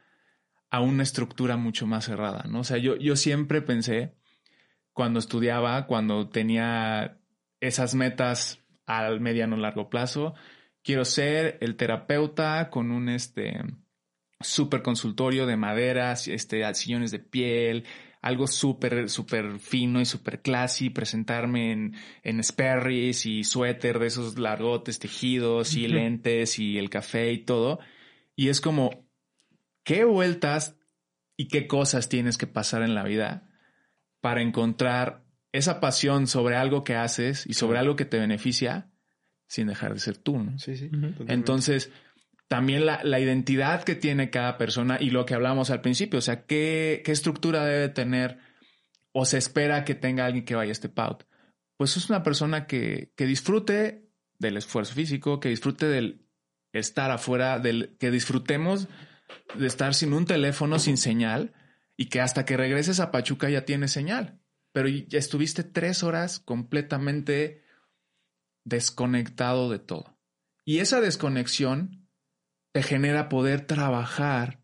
a 0.70 0.82
una 0.82 1.03
estructura 1.03 1.57
mucho 1.57 1.88
más 1.88 2.05
cerrada, 2.05 2.45
¿no? 2.47 2.59
O 2.61 2.63
sea, 2.63 2.78
yo, 2.78 2.95
yo 2.97 3.15
siempre 3.15 3.61
pensé, 3.61 4.15
cuando 4.93 5.20
estudiaba, 5.20 5.88
cuando 5.88 6.30
tenía 6.30 7.20
esas 7.59 7.95
metas 7.95 8.63
al 8.86 9.20
mediano 9.20 9.57
largo 9.57 9.89
plazo, 9.89 10.36
quiero 10.84 11.05
ser 11.05 11.57
el 11.61 11.76
terapeuta 11.76 12.70
con 12.70 12.91
un 12.91 13.09
este 13.09 13.61
super 14.41 14.82
consultorio 14.82 15.45
de 15.45 15.57
maderas, 15.57 16.28
este, 16.28 16.74
sillones 16.74 17.11
de 17.11 17.20
piel, 17.20 17.86
algo 18.22 18.47
súper, 18.47 19.09
súper 19.09 19.59
fino 19.59 20.01
y 20.01 20.05
súper 20.05 20.41
classy, 20.41 20.89
presentarme 20.89 21.72
en, 21.72 21.95
en 22.24 22.43
Sperry's 22.43 23.26
y 23.26 23.43
suéter 23.43 23.99
de 23.99 24.07
esos 24.07 24.38
largotes 24.38 24.99
tejidos 24.99 25.76
y 25.76 25.88
lentes 25.88 26.59
y 26.59 26.78
el 26.78 26.89
café 26.89 27.32
y 27.32 27.39
todo. 27.39 27.80
Y 28.36 28.49
es 28.49 28.61
como, 28.61 29.09
qué 29.84 30.04
vueltas 30.04 30.78
y 31.38 31.48
qué 31.48 31.68
cosas 31.68 32.10
tienes 32.10 32.38
que 32.38 32.48
pasar 32.48 32.82
en 32.84 32.96
la 32.96 33.04
vida 33.04 33.50
para 34.22 34.42
encontrar 34.42 35.24
esa 35.52 35.80
pasión 35.80 36.28
sobre 36.28 36.56
algo 36.56 36.84
que 36.84 36.96
haces 36.96 37.46
y 37.48 37.54
sobre 37.54 37.80
algo 37.80 37.96
que 37.96 38.06
te 38.06 38.20
beneficia 38.20 38.92
sin 39.48 39.68
dejar 39.68 39.94
de 39.94 40.00
ser 40.00 40.18
tú, 40.18 40.38
¿no? 40.38 40.60
Sí, 40.60 40.78
sí. 40.78 40.92
Entonces, 41.28 41.92
también 42.48 42.86
la, 42.86 43.04
la, 43.04 43.20
identidad 43.20 43.84
que 43.84 43.96
tiene 43.96 44.30
cada 44.30 44.58
persona 44.58 44.98
y 45.00 45.10
lo 45.10 45.26
que 45.26 45.34
hablamos 45.34 45.72
al 45.72 45.82
principio, 45.82 46.20
o 46.20 46.22
sea, 46.22 46.46
qué, 46.46 47.02
qué 47.04 47.12
estructura 47.12 47.66
debe 47.66 47.90
tener 47.90 48.38
o 49.12 49.26
se 49.26 49.38
espera 49.38 49.86
que 49.86 49.96
tenga 49.96 50.26
alguien 50.26 50.46
que 50.46 50.56
vaya 50.56 50.70
a 50.70 50.74
este 50.74 50.90
POUT. 50.90 51.24
Pues 51.78 51.98
es 51.98 52.10
una 52.10 52.22
persona 52.22 52.68
que, 52.68 53.12
que 53.16 53.26
disfrute 53.26 54.10
del 54.38 54.58
esfuerzo 54.58 54.94
físico, 54.94 55.40
que 55.40 55.50
disfrute 55.50 55.88
del 55.88 56.26
estar 56.74 57.10
afuera, 57.12 57.60
del 57.60 57.96
que 58.00 58.12
disfrutemos 58.12 58.88
de 59.56 59.68
estar 59.68 59.94
sin 59.94 60.14
un 60.14 60.26
teléfono, 60.26 60.80
sin 60.80 60.98
señal, 60.98 61.54
y 61.98 62.06
que 62.06 62.22
hasta 62.22 62.46
que 62.46 62.58
regreses 62.58 63.00
a 63.00 63.12
Pachuca 63.12 63.50
ya 63.50 63.66
tienes 63.66 63.92
señal. 63.92 64.40
Pero 64.72 64.88
ya 64.88 65.20
estuviste 65.20 65.64
tres 65.64 66.04
horas 66.04 66.40
completamente 66.40 67.64
desconectado 68.64 69.70
de 69.70 69.80
todo. 69.80 70.18
Y 70.64 70.80
esa 70.80 71.02
desconexión 71.02 72.08
te 72.72 72.84
genera 72.84 73.30
poder 73.30 73.66
trabajar 73.66 74.62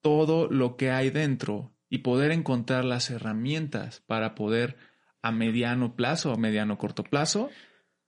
todo 0.00 0.48
lo 0.48 0.76
que 0.76 0.90
hay 0.90 1.10
dentro 1.10 1.74
y 1.88 1.98
poder 1.98 2.30
encontrar 2.30 2.84
las 2.84 3.10
herramientas 3.10 4.02
para 4.06 4.34
poder 4.34 4.76
a 5.22 5.32
mediano 5.32 5.96
plazo 5.96 6.32
o 6.32 6.36
mediano 6.36 6.78
corto 6.78 7.02
plazo 7.02 7.50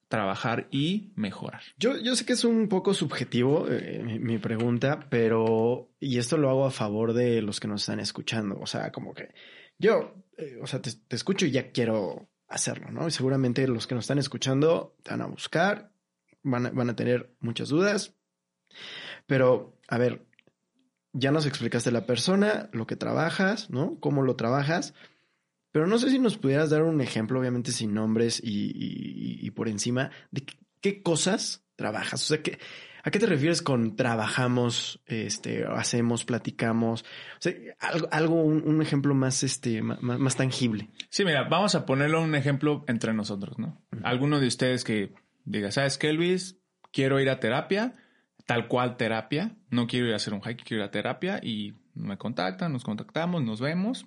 trabajar 0.09 0.69
y 0.71 1.13
mejorar. 1.15 1.63
Yo, 1.79 1.99
yo 1.99 2.17
sé 2.17 2.25
que 2.25 2.33
es 2.33 2.45
un 2.45 2.69
poco 2.69 2.95
subjetivo 2.95 3.67
eh, 3.69 4.03
mi, 4.03 4.39
pregunta, 4.39 5.07
pero, 5.11 5.91
y 6.01 6.19
esto 6.19 6.39
lo 6.39 6.49
hago 6.51 6.67
a 6.67 6.71
favor 6.71 7.13
de 7.13 7.43
los 7.43 7.61
que 7.61 7.69
nos 7.69 7.83
están 7.83 8.01
escuchando, 8.01 8.59
o 8.59 8.67
sea, 8.67 8.91
como 8.91 9.15
que 9.15 9.35
yo, 9.79 10.15
eh, 10.37 10.59
o 10.63 10.67
sea, 10.67 10.81
te, 10.81 10.91
te, 10.93 11.15
escucho 11.15 11.45
y 11.47 11.51
ya 11.51 11.71
quiero 11.71 12.29
hacerlo, 12.49 12.91
¿no? 12.91 13.07
Y 13.07 13.11
seguramente 13.11 13.69
los 13.69 13.87
que 13.87 13.95
nos 13.95 14.05
están 14.05 14.19
escuchando 14.19 14.97
te 15.03 15.11
van 15.11 15.21
a 15.21 15.27
buscar, 15.27 15.93
van 16.43 16.67
a, 16.67 16.71
van 16.71 16.91
a 16.91 16.97
tener 16.97 17.35
muchas 17.41 17.69
dudas, 17.69 18.17
pero, 19.27 19.79
a 19.89 19.99
ver, 19.99 20.27
ya 21.13 21.31
nos 21.31 21.47
explicaste 21.47 21.91
la 21.91 22.07
persona, 22.07 22.71
lo 22.73 22.87
que 22.87 22.97
trabajas, 22.97 23.71
¿no? 23.71 23.99
Cómo 24.01 24.23
lo 24.23 24.37
trabajas. 24.37 24.95
Pero 25.73 25.87
no 25.87 25.99
sé 25.99 26.11
si 26.11 26.19
nos 26.19 26.39
pudieras 26.39 26.71
dar 26.71 26.83
un 26.83 27.01
ejemplo, 27.01 27.39
obviamente 27.39 27.73
sin 27.73 27.93
nombres 27.95 28.41
y, 28.43 28.73
y, 28.75 29.47
y 29.47 29.51
por 29.51 29.69
encima, 29.69 30.11
de 30.31 30.43
qué, 30.43 30.57
qué, 30.81 31.03
cosas 31.03 31.65
trabajas. 31.77 32.23
O 32.23 32.27
sea, 32.27 32.43
¿qué, 32.43 32.59
¿a 33.05 33.11
qué 33.11 33.19
te 33.19 33.27
refieres 33.27 33.61
con 33.61 33.95
trabajamos, 33.95 35.01
este, 35.07 35.65
hacemos, 35.67 36.25
platicamos? 36.25 37.03
O 37.03 37.41
sea, 37.41 37.53
algo, 37.81 38.09
algo 38.11 38.43
un, 38.43 38.67
un, 38.67 38.81
ejemplo 38.81 39.15
más, 39.15 39.43
este, 39.43 39.83
más, 39.83 40.01
más, 40.01 40.37
tangible. 40.37 40.89
Sí, 41.11 41.25
mira, 41.25 41.45
vamos 41.49 41.75
a 41.75 41.85
ponerlo 41.85 42.23
un 42.23 42.35
ejemplo 42.35 42.85
entre 42.89 43.13
nosotros, 43.13 43.59
¿no? 43.59 43.83
Uh 43.93 43.97
-huh. 43.97 44.01
Alguno 44.05 44.41
de 44.41 44.47
ustedes 44.47 44.85
que 44.85 45.13
diga, 45.45 45.71
¿sabes 45.71 45.99
qué, 45.99 46.13
Luis? 46.13 46.59
Quiero 46.93 47.21
ir 47.21 47.29
a 47.29 47.41
terapia, 47.41 47.95
tal 48.47 48.69
cual 48.69 48.97
terapia. 48.97 49.55
No 49.71 49.87
quiero 49.87 50.07
ir 50.07 50.15
a 50.15 50.17
hacer 50.17 50.33
un 50.33 50.41
hike, 50.41 50.65
quiero 50.65 50.83
ir 50.83 50.89
a 50.89 50.91
terapia 50.91 51.41
y 51.43 51.75
me 51.95 52.17
contactan, 52.17 52.73
nos 52.73 52.85
contactamos, 52.85 53.43
nos 53.43 53.61
vemos 53.61 54.07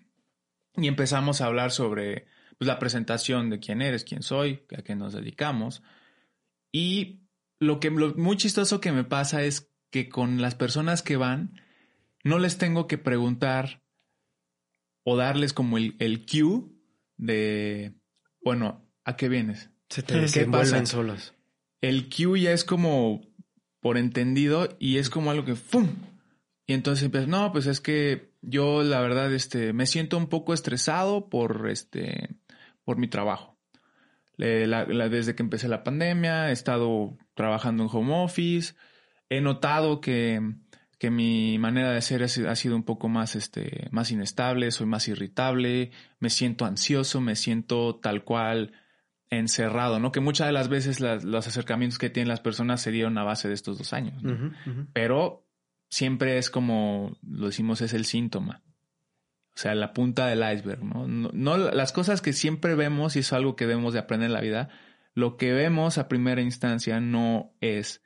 y 0.75 0.87
empezamos 0.87 1.41
a 1.41 1.45
hablar 1.45 1.71
sobre 1.71 2.25
pues, 2.57 2.67
la 2.67 2.79
presentación 2.79 3.49
de 3.49 3.59
quién 3.59 3.81
eres, 3.81 4.03
quién 4.03 4.23
soy, 4.23 4.63
a 4.77 4.81
qué 4.81 4.95
nos 4.95 5.13
dedicamos. 5.13 5.83
Y 6.71 7.21
lo 7.59 7.79
que 7.79 7.89
lo 7.89 8.15
muy 8.15 8.37
chistoso 8.37 8.79
que 8.79 8.91
me 8.91 9.03
pasa 9.03 9.43
es 9.43 9.71
que 9.89 10.09
con 10.09 10.41
las 10.41 10.55
personas 10.55 11.01
que 11.01 11.17
van, 11.17 11.61
no 12.23 12.39
les 12.39 12.57
tengo 12.57 12.87
que 12.87 12.97
preguntar 12.97 13.83
o 15.03 15.17
darles 15.17 15.53
como 15.53 15.77
el, 15.77 15.95
el 15.99 16.25
cue 16.25 16.69
de, 17.17 17.93
bueno, 18.43 18.87
¿a 19.03 19.15
qué 19.15 19.27
vienes? 19.27 19.69
Se 19.89 20.03
te 20.03 20.19
desenvuelven 20.19 20.87
solos. 20.87 21.33
El 21.81 22.09
cue 22.09 22.41
ya 22.41 22.51
es 22.51 22.63
como 22.63 23.21
por 23.79 23.97
entendido 23.97 24.69
y 24.79 24.97
es 24.97 25.09
como 25.09 25.31
algo 25.31 25.43
que 25.43 25.55
¡fum! 25.55 25.89
Y 26.67 26.73
entonces 26.73 27.03
empiezas, 27.03 27.27
no, 27.27 27.51
pues 27.51 27.65
es 27.65 27.81
que 27.81 28.30
yo 28.41 28.83
la 28.83 28.99
verdad 29.01 29.33
este, 29.33 29.73
me 29.73 29.85
siento 29.85 30.17
un 30.17 30.27
poco 30.27 30.53
estresado 30.53 31.29
por, 31.29 31.69
este, 31.69 32.35
por 32.83 32.97
mi 32.97 33.07
trabajo. 33.07 33.57
La, 34.37 34.85
la, 34.85 35.07
desde 35.09 35.35
que 35.35 35.43
empecé 35.43 35.67
la 35.67 35.83
pandemia 35.83 36.49
he 36.49 36.53
estado 36.53 37.17
trabajando 37.35 37.83
en 37.83 37.89
home 37.91 38.23
office, 38.23 38.73
he 39.29 39.39
notado 39.39 40.01
que, 40.01 40.41
que 40.97 41.11
mi 41.11 41.59
manera 41.59 41.91
de 41.91 42.01
ser 42.01 42.23
ha 42.23 42.55
sido 42.55 42.75
un 42.75 42.83
poco 42.83 43.07
más, 43.07 43.35
este, 43.35 43.87
más 43.91 44.09
inestable, 44.11 44.71
soy 44.71 44.87
más 44.87 45.07
irritable, 45.07 45.91
me 46.19 46.31
siento 46.31 46.65
ansioso, 46.65 47.21
me 47.21 47.35
siento 47.35 47.97
tal 47.97 48.23
cual 48.23 48.73
encerrado, 49.29 49.99
¿no? 49.99 50.11
Que 50.11 50.19
muchas 50.19 50.47
de 50.47 50.53
las 50.53 50.69
veces 50.69 50.99
las, 50.99 51.23
los 51.23 51.47
acercamientos 51.47 51.99
que 51.99 52.09
tienen 52.09 52.27
las 52.27 52.41
personas 52.41 52.81
se 52.81 52.91
dieron 52.91 53.17
a 53.17 53.23
base 53.23 53.47
de 53.47 53.53
estos 53.53 53.77
dos 53.77 53.93
años, 53.93 54.21
¿no? 54.23 54.31
uh 54.31 54.35
-huh, 54.35 54.51
uh 54.65 54.69
-huh. 54.69 54.87
Pero 54.91 55.47
siempre 55.91 56.39
es 56.39 56.49
como, 56.49 57.15
lo 57.21 57.47
decimos, 57.47 57.81
es 57.81 57.93
el 57.93 58.05
síntoma. 58.05 58.63
O 59.53 59.59
sea, 59.59 59.75
la 59.75 59.93
punta 59.93 60.27
del 60.27 60.39
iceberg, 60.39 60.83
¿no? 60.83 61.07
¿no? 61.07 61.29
No, 61.33 61.57
las 61.57 61.91
cosas 61.91 62.21
que 62.21 62.33
siempre 62.33 62.73
vemos, 62.73 63.15
y 63.15 63.19
es 63.19 63.33
algo 63.33 63.55
que 63.55 63.67
debemos 63.67 63.93
de 63.93 63.99
aprender 63.99 64.27
en 64.27 64.33
la 64.33 64.41
vida, 64.41 64.69
lo 65.13 65.35
que 65.35 65.51
vemos 65.51 65.97
a 65.97 66.07
primera 66.07 66.41
instancia 66.41 67.01
no 67.01 67.53
es 67.59 68.01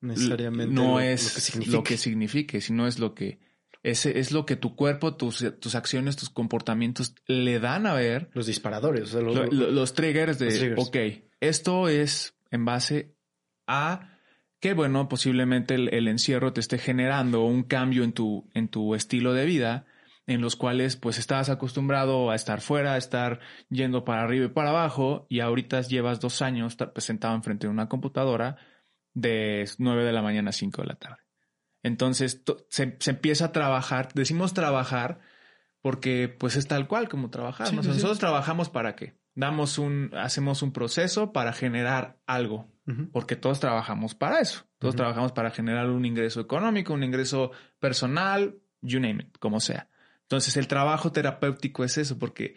necesariamente 0.00 0.72
no 0.72 0.92
lo, 0.92 1.00
es 1.00 1.24
lo 1.24 1.34
que, 1.34 1.40
signifique. 1.40 1.76
lo 1.76 1.82
que 1.82 1.96
signifique, 1.96 2.60
sino 2.60 2.86
es 2.86 3.00
lo 3.00 3.14
que 3.16 3.40
es, 3.82 4.06
es 4.06 4.30
lo 4.30 4.46
que 4.46 4.54
tu 4.54 4.76
cuerpo, 4.76 5.16
tus, 5.16 5.44
tus 5.58 5.74
acciones, 5.74 6.16
tus 6.16 6.30
comportamientos 6.30 7.16
le 7.26 7.58
dan 7.58 7.86
a 7.86 7.94
ver. 7.94 8.30
Los 8.34 8.46
disparadores, 8.46 9.02
o 9.02 9.06
sea, 9.06 9.20
los, 9.20 9.34
lo, 9.52 9.70
los, 9.70 9.94
triggers 9.94 10.38
de, 10.38 10.46
los 10.46 10.58
triggers. 10.58 10.86
ok, 10.86 10.96
esto 11.40 11.88
es 11.88 12.36
en 12.52 12.64
base 12.64 13.16
a 13.66 14.17
que, 14.60 14.74
bueno, 14.74 15.08
posiblemente 15.08 15.74
el, 15.74 15.92
el, 15.94 16.08
encierro 16.08 16.52
te 16.52 16.60
esté 16.60 16.78
generando 16.78 17.44
un 17.44 17.62
cambio 17.62 18.04
en 18.04 18.12
tu, 18.12 18.48
en 18.54 18.68
tu 18.68 18.94
estilo 18.94 19.32
de 19.32 19.44
vida, 19.44 19.86
en 20.26 20.42
los 20.42 20.56
cuales 20.56 20.96
pues 20.96 21.18
estabas 21.18 21.48
acostumbrado 21.48 22.30
a 22.30 22.34
estar 22.34 22.60
fuera, 22.60 22.94
a 22.94 22.98
estar 22.98 23.40
yendo 23.70 24.04
para 24.04 24.22
arriba 24.22 24.46
y 24.46 24.50
para 24.50 24.70
abajo, 24.70 25.26
y 25.30 25.40
ahorita 25.40 25.80
llevas 25.82 26.20
dos 26.20 26.42
años 26.42 26.76
sentado 26.96 27.34
enfrente 27.34 27.66
de 27.66 27.72
una 27.72 27.88
computadora 27.88 28.56
de 29.14 29.68
9 29.78 30.04
de 30.04 30.12
la 30.12 30.22
mañana 30.22 30.50
a 30.50 30.52
5 30.52 30.82
de 30.82 30.88
la 30.88 30.94
tarde. 30.96 31.22
Entonces 31.82 32.42
se, 32.68 32.96
se, 32.98 33.10
empieza 33.10 33.46
a 33.46 33.52
trabajar, 33.52 34.10
decimos 34.14 34.52
trabajar 34.52 35.20
porque 35.80 36.28
pues 36.28 36.56
es 36.56 36.66
tal 36.66 36.88
cual 36.88 37.08
como 37.08 37.30
trabajar. 37.30 37.68
Sí, 37.68 37.76
¿no? 37.76 37.82
sí, 37.82 37.88
Nosotros 37.88 38.18
sí. 38.18 38.20
trabajamos 38.20 38.68
para 38.68 38.96
qué? 38.96 39.18
Damos 39.34 39.78
un, 39.78 40.10
hacemos 40.14 40.62
un 40.62 40.72
proceso 40.72 41.32
para 41.32 41.52
generar 41.52 42.18
algo, 42.26 42.68
uh 42.88 42.92
-huh. 42.92 43.10
porque 43.12 43.36
todos 43.36 43.60
trabajamos 43.60 44.14
para 44.14 44.40
eso. 44.40 44.64
Todos 44.78 44.94
uh 44.94 44.96
-huh. 44.96 44.98
trabajamos 44.98 45.32
para 45.32 45.50
generar 45.50 45.88
un 45.90 46.04
ingreso 46.04 46.40
económico, 46.40 46.94
un 46.94 47.04
ingreso 47.04 47.52
personal, 47.78 48.56
you 48.80 49.00
name 49.00 49.24
it, 49.24 49.38
como 49.38 49.60
sea. 49.60 49.88
Entonces 50.22 50.56
el 50.56 50.66
trabajo 50.66 51.12
terapéutico 51.12 51.84
es 51.84 51.98
eso, 51.98 52.18
porque 52.18 52.56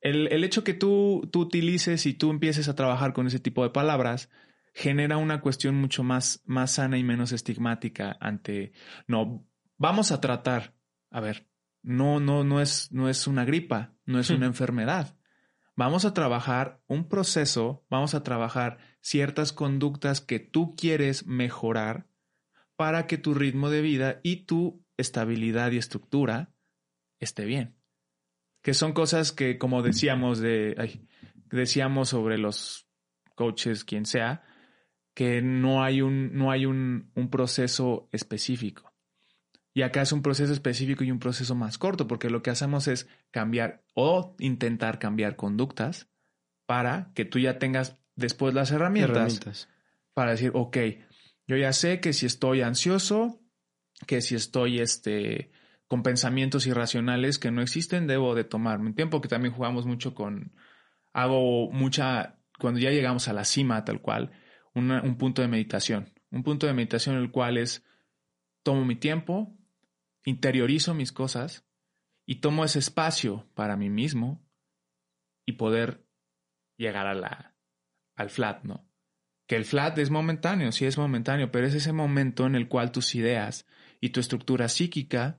el, 0.00 0.32
el 0.32 0.42
hecho 0.44 0.64
que 0.64 0.74
tú, 0.74 1.28
tú 1.30 1.40
utilices 1.40 2.06
y 2.06 2.14
tú 2.14 2.30
empieces 2.30 2.68
a 2.68 2.74
trabajar 2.74 3.12
con 3.12 3.26
ese 3.26 3.38
tipo 3.38 3.62
de 3.62 3.70
palabras, 3.70 4.30
genera 4.74 5.16
una 5.16 5.40
cuestión 5.40 5.76
mucho 5.76 6.02
más, 6.02 6.42
más 6.44 6.72
sana 6.72 6.98
y 6.98 7.04
menos 7.04 7.32
estigmática 7.32 8.16
ante, 8.20 8.72
no, 9.06 9.46
vamos 9.76 10.10
a 10.12 10.20
tratar, 10.20 10.74
a 11.10 11.20
ver, 11.20 11.46
no, 11.82 12.20
no, 12.20 12.42
no 12.42 12.60
es, 12.60 12.90
no 12.92 13.08
es 13.08 13.26
una 13.26 13.44
gripa, 13.44 13.94
no 14.06 14.18
es 14.18 14.30
una 14.30 14.46
enfermedad. 14.46 15.16
Vamos 15.74 16.04
a 16.04 16.12
trabajar 16.12 16.82
un 16.86 17.08
proceso, 17.08 17.84
vamos 17.88 18.14
a 18.14 18.22
trabajar 18.22 18.78
ciertas 19.00 19.52
conductas 19.52 20.20
que 20.20 20.38
tú 20.38 20.76
quieres 20.76 21.26
mejorar 21.26 22.06
para 22.76 23.06
que 23.06 23.18
tu 23.18 23.34
ritmo 23.34 23.70
de 23.70 23.80
vida 23.80 24.20
y 24.22 24.44
tu 24.44 24.84
estabilidad 24.96 25.72
y 25.72 25.78
estructura 25.78 26.52
esté 27.20 27.44
bien. 27.44 27.76
Que 28.62 28.74
son 28.74 28.92
cosas 28.92 29.32
que, 29.32 29.58
como 29.58 29.82
decíamos 29.82 30.38
de, 30.38 30.74
ay, 30.78 31.08
decíamos 31.50 32.10
sobre 32.10 32.38
los 32.38 32.88
coaches, 33.34 33.84
quien 33.84 34.04
sea, 34.04 34.42
que 35.14 35.42
no 35.42 35.82
hay 35.82 36.02
un, 36.02 36.34
no 36.34 36.50
hay 36.50 36.66
un, 36.66 37.10
un, 37.14 37.30
proceso 37.30 38.08
específico. 38.12 38.91
Y 39.74 39.82
acá 39.82 40.02
es 40.02 40.12
un 40.12 40.22
proceso 40.22 40.52
específico 40.52 41.02
y 41.04 41.10
un 41.10 41.18
proceso 41.18 41.54
más 41.54 41.78
corto, 41.78 42.06
porque 42.06 42.28
lo 42.28 42.42
que 42.42 42.50
hacemos 42.50 42.88
es 42.88 43.08
cambiar 43.30 43.82
o 43.94 44.36
intentar 44.38 44.98
cambiar 44.98 45.36
conductas 45.36 46.08
para 46.66 47.10
que 47.14 47.24
tú 47.24 47.38
ya 47.38 47.58
tengas 47.58 47.98
después 48.14 48.54
las 48.54 48.70
herramientas, 48.70 49.16
herramientas. 49.16 49.68
para 50.12 50.32
decir, 50.32 50.50
ok, 50.54 50.76
yo 51.46 51.56
ya 51.56 51.72
sé 51.72 52.00
que 52.00 52.12
si 52.12 52.26
estoy 52.26 52.60
ansioso, 52.60 53.40
que 54.06 54.20
si 54.20 54.34
estoy 54.34 54.80
este, 54.80 55.50
con 55.86 56.02
pensamientos 56.02 56.66
irracionales 56.66 57.38
que 57.38 57.50
no 57.50 57.62
existen, 57.62 58.06
debo 58.06 58.34
de 58.34 58.44
tomarme 58.44 58.88
un 58.88 58.94
tiempo, 58.94 59.20
que 59.20 59.28
también 59.28 59.54
jugamos 59.54 59.86
mucho 59.86 60.14
con, 60.14 60.54
hago 61.12 61.70
mucha, 61.70 62.38
cuando 62.58 62.80
ya 62.80 62.90
llegamos 62.90 63.28
a 63.28 63.32
la 63.32 63.44
cima 63.44 63.84
tal 63.84 64.00
cual, 64.00 64.32
una, 64.74 65.02
un 65.02 65.16
punto 65.16 65.42
de 65.42 65.48
meditación. 65.48 66.12
Un 66.30 66.42
punto 66.42 66.66
de 66.66 66.72
meditación 66.72 67.16
en 67.16 67.22
el 67.22 67.30
cual 67.30 67.58
es 67.58 67.84
tomo 68.62 68.84
mi 68.84 68.96
tiempo, 68.96 69.54
interiorizo 70.24 70.94
mis 70.94 71.12
cosas 71.12 71.64
y 72.26 72.36
tomo 72.36 72.64
ese 72.64 72.78
espacio 72.78 73.48
para 73.54 73.76
mí 73.76 73.90
mismo 73.90 74.44
y 75.44 75.52
poder 75.52 76.06
llegar 76.76 77.06
a 77.06 77.14
la, 77.14 77.56
al 78.14 78.30
flat, 78.30 78.64
¿no? 78.64 78.88
Que 79.46 79.56
el 79.56 79.64
flat 79.64 79.98
es 79.98 80.10
momentáneo, 80.10 80.72
sí 80.72 80.86
es 80.86 80.96
momentáneo, 80.96 81.50
pero 81.50 81.66
es 81.66 81.74
ese 81.74 81.92
momento 81.92 82.46
en 82.46 82.54
el 82.54 82.68
cual 82.68 82.92
tus 82.92 83.14
ideas 83.14 83.66
y 84.00 84.10
tu 84.10 84.20
estructura 84.20 84.68
psíquica 84.68 85.38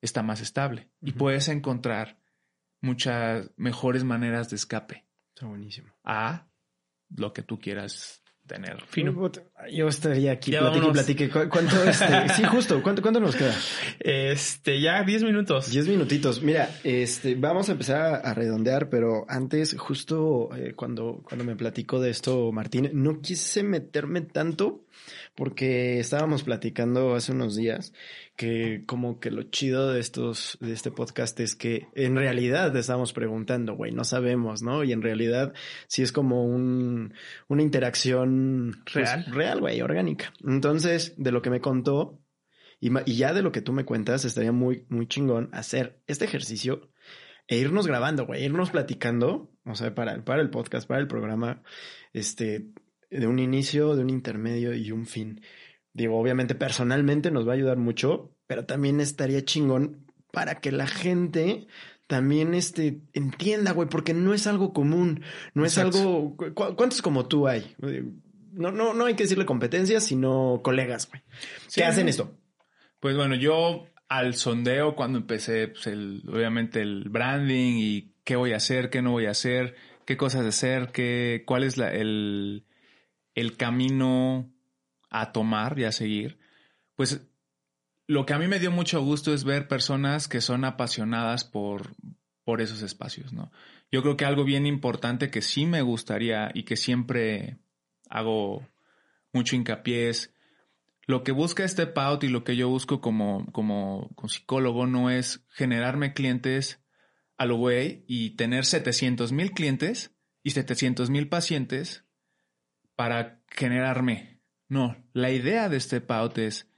está 0.00 0.22
más 0.22 0.40
estable 0.40 0.90
uh 1.00 1.06
-huh. 1.06 1.08
y 1.08 1.12
puedes 1.12 1.48
encontrar 1.48 2.18
muchas 2.80 3.50
mejores 3.56 4.04
maneras 4.04 4.50
de 4.50 4.56
escape. 4.56 5.06
Está 5.34 5.46
buenísimo. 5.46 5.94
A 6.04 6.48
lo 7.08 7.32
que 7.32 7.42
tú 7.42 7.58
quieras 7.58 8.19
tener. 8.50 8.82
Fino. 8.88 9.30
Yo 9.72 9.86
estaría 9.86 10.32
aquí, 10.32 10.50
ya 10.50 10.60
platique, 10.60 11.28
platique. 11.28 11.48
¿Cuánto, 11.48 11.84
este, 11.84 12.28
sí, 12.36 12.42
justo, 12.44 12.82
¿cuánto, 12.82 13.00
¿cuánto 13.00 13.20
nos 13.20 13.36
queda? 13.36 13.54
Este, 14.00 14.80
ya 14.80 15.04
10 15.04 15.22
minutos. 15.22 15.70
10 15.70 15.86
minutitos. 15.86 16.42
Mira, 16.42 16.68
este, 16.82 17.36
vamos 17.36 17.68
a 17.68 17.72
empezar 17.72 18.20
a 18.24 18.34
redondear, 18.34 18.88
pero 18.90 19.24
antes, 19.28 19.76
justo 19.78 20.50
eh, 20.56 20.74
cuando, 20.74 21.22
cuando 21.22 21.44
me 21.44 21.54
platico 21.54 22.00
de 22.00 22.10
esto, 22.10 22.50
Martín, 22.50 22.90
no 22.92 23.20
quise 23.20 23.62
meterme 23.62 24.22
tanto 24.22 24.84
porque 25.40 25.98
estábamos 25.98 26.42
platicando 26.42 27.14
hace 27.14 27.32
unos 27.32 27.56
días 27.56 27.94
que 28.36 28.84
como 28.84 29.20
que 29.20 29.30
lo 29.30 29.44
chido 29.44 29.90
de 29.90 29.98
estos, 29.98 30.58
de 30.60 30.74
este 30.74 30.90
podcast 30.90 31.40
es 31.40 31.56
que 31.56 31.88
en 31.94 32.14
realidad 32.14 32.74
te 32.74 32.78
estamos 32.78 33.14
preguntando, 33.14 33.74
güey, 33.74 33.90
no 33.90 34.04
sabemos, 34.04 34.60
¿no? 34.60 34.84
Y 34.84 34.92
en 34.92 35.00
realidad 35.00 35.54
sí 35.86 36.02
es 36.02 36.12
como 36.12 36.44
un, 36.44 37.14
una 37.48 37.62
interacción 37.62 38.82
pues, 38.92 39.10
real, 39.10 39.24
real, 39.32 39.60
güey, 39.60 39.80
orgánica. 39.80 40.30
Entonces, 40.46 41.14
de 41.16 41.32
lo 41.32 41.40
que 41.40 41.48
me 41.48 41.62
contó 41.62 42.20
y, 42.78 42.90
y 43.10 43.16
ya 43.16 43.32
de 43.32 43.40
lo 43.40 43.50
que 43.50 43.62
tú 43.62 43.72
me 43.72 43.86
cuentas, 43.86 44.26
estaría 44.26 44.52
muy, 44.52 44.84
muy 44.90 45.06
chingón 45.06 45.48
hacer 45.52 46.02
este 46.06 46.26
ejercicio 46.26 46.90
e 47.48 47.56
irnos 47.56 47.86
grabando, 47.86 48.26
güey, 48.26 48.44
irnos 48.44 48.68
platicando, 48.68 49.50
o 49.64 49.74
sea, 49.74 49.94
para, 49.94 50.22
para 50.22 50.42
el 50.42 50.50
podcast, 50.50 50.86
para 50.86 51.00
el 51.00 51.08
programa, 51.08 51.62
este, 52.12 52.66
de 53.10 53.26
un 53.26 53.38
inicio, 53.38 53.96
de 53.96 54.02
un 54.02 54.10
intermedio 54.10 54.74
y 54.74 54.90
un 54.92 55.06
fin. 55.06 55.40
Digo, 55.92 56.18
obviamente 56.18 56.54
personalmente 56.54 57.30
nos 57.30 57.46
va 57.46 57.52
a 57.52 57.56
ayudar 57.56 57.76
mucho, 57.76 58.32
pero 58.46 58.64
también 58.64 59.00
estaría 59.00 59.44
chingón 59.44 60.06
para 60.32 60.60
que 60.60 60.72
la 60.72 60.86
gente 60.86 61.66
también 62.06 62.54
este, 62.54 63.00
entienda, 63.12 63.72
güey, 63.72 63.88
porque 63.88 64.14
no 64.14 64.34
es 64.34 64.46
algo 64.46 64.72
común, 64.72 65.22
no 65.54 65.64
es 65.64 65.78
algo... 65.78 66.36
¿Cuántos 66.54 67.02
como 67.02 67.26
tú 67.26 67.46
hay? 67.46 67.76
No, 68.52 68.72
no, 68.72 68.94
no 68.94 69.06
hay 69.06 69.14
que 69.14 69.24
decirle 69.24 69.46
competencias, 69.46 70.04
sino 70.04 70.60
colegas, 70.62 71.08
güey. 71.08 71.22
¿Qué 71.72 71.84
hacen 71.84 72.08
esto? 72.08 72.36
Pues 72.98 73.16
bueno, 73.16 73.36
yo 73.36 73.86
al 74.08 74.34
sondeo 74.34 74.96
cuando 74.96 75.18
empecé, 75.18 75.68
pues 75.68 75.86
el, 75.86 76.24
obviamente 76.28 76.80
el 76.80 77.08
branding 77.08 77.74
y 77.76 78.12
qué 78.24 78.34
voy 78.34 78.52
a 78.52 78.56
hacer, 78.56 78.90
qué 78.90 79.02
no 79.02 79.12
voy 79.12 79.26
a 79.26 79.30
hacer, 79.30 79.76
qué 80.04 80.16
cosas 80.16 80.44
hacer, 80.44 80.90
qué, 80.92 81.44
cuál 81.46 81.62
es 81.62 81.78
la, 81.78 81.92
el, 81.92 82.64
el 83.34 83.56
camino 83.56 84.52
a 85.08 85.32
tomar 85.32 85.78
y 85.78 85.84
a 85.84 85.92
seguir, 85.92 86.38
pues 86.96 87.26
lo 88.06 88.26
que 88.26 88.34
a 88.34 88.38
mí 88.38 88.48
me 88.48 88.58
dio 88.58 88.70
mucho 88.70 89.02
gusto 89.02 89.32
es 89.32 89.44
ver 89.44 89.68
personas 89.68 90.28
que 90.28 90.40
son 90.40 90.64
apasionadas 90.64 91.44
por, 91.44 91.94
por 92.44 92.60
esos 92.60 92.82
espacios, 92.82 93.32
¿no? 93.32 93.52
Yo 93.92 94.02
creo 94.02 94.16
que 94.16 94.24
algo 94.24 94.44
bien 94.44 94.66
importante 94.66 95.30
que 95.30 95.42
sí 95.42 95.66
me 95.66 95.82
gustaría 95.82 96.50
y 96.54 96.64
que 96.64 96.76
siempre 96.76 97.58
hago 98.08 98.66
mucho 99.32 99.56
hincapié 99.56 100.08
es 100.08 100.34
lo 101.06 101.24
que 101.24 101.32
busca 101.32 101.64
este 101.64 101.86
Pout 101.86 102.22
y 102.24 102.28
lo 102.28 102.44
que 102.44 102.56
yo 102.56 102.68
busco 102.68 103.00
como, 103.00 103.46
como, 103.52 104.10
como 104.14 104.28
psicólogo 104.28 104.86
no 104.86 105.10
es 105.10 105.44
generarme 105.50 106.12
clientes 106.12 106.80
a 107.36 107.46
lo 107.46 107.56
güey 107.56 108.04
y 108.06 108.30
tener 108.30 108.64
700 108.64 109.32
mil 109.32 109.52
clientes 109.52 110.14
y 110.42 110.50
700 110.50 111.10
mil 111.10 111.28
pacientes 111.28 112.04
para 113.00 113.42
generarme. 113.48 114.42
No, 114.68 114.94
la 115.14 115.30
idea 115.30 115.70
de 115.70 115.78
este 115.78 116.02
Pout 116.02 116.36
es 116.36 116.70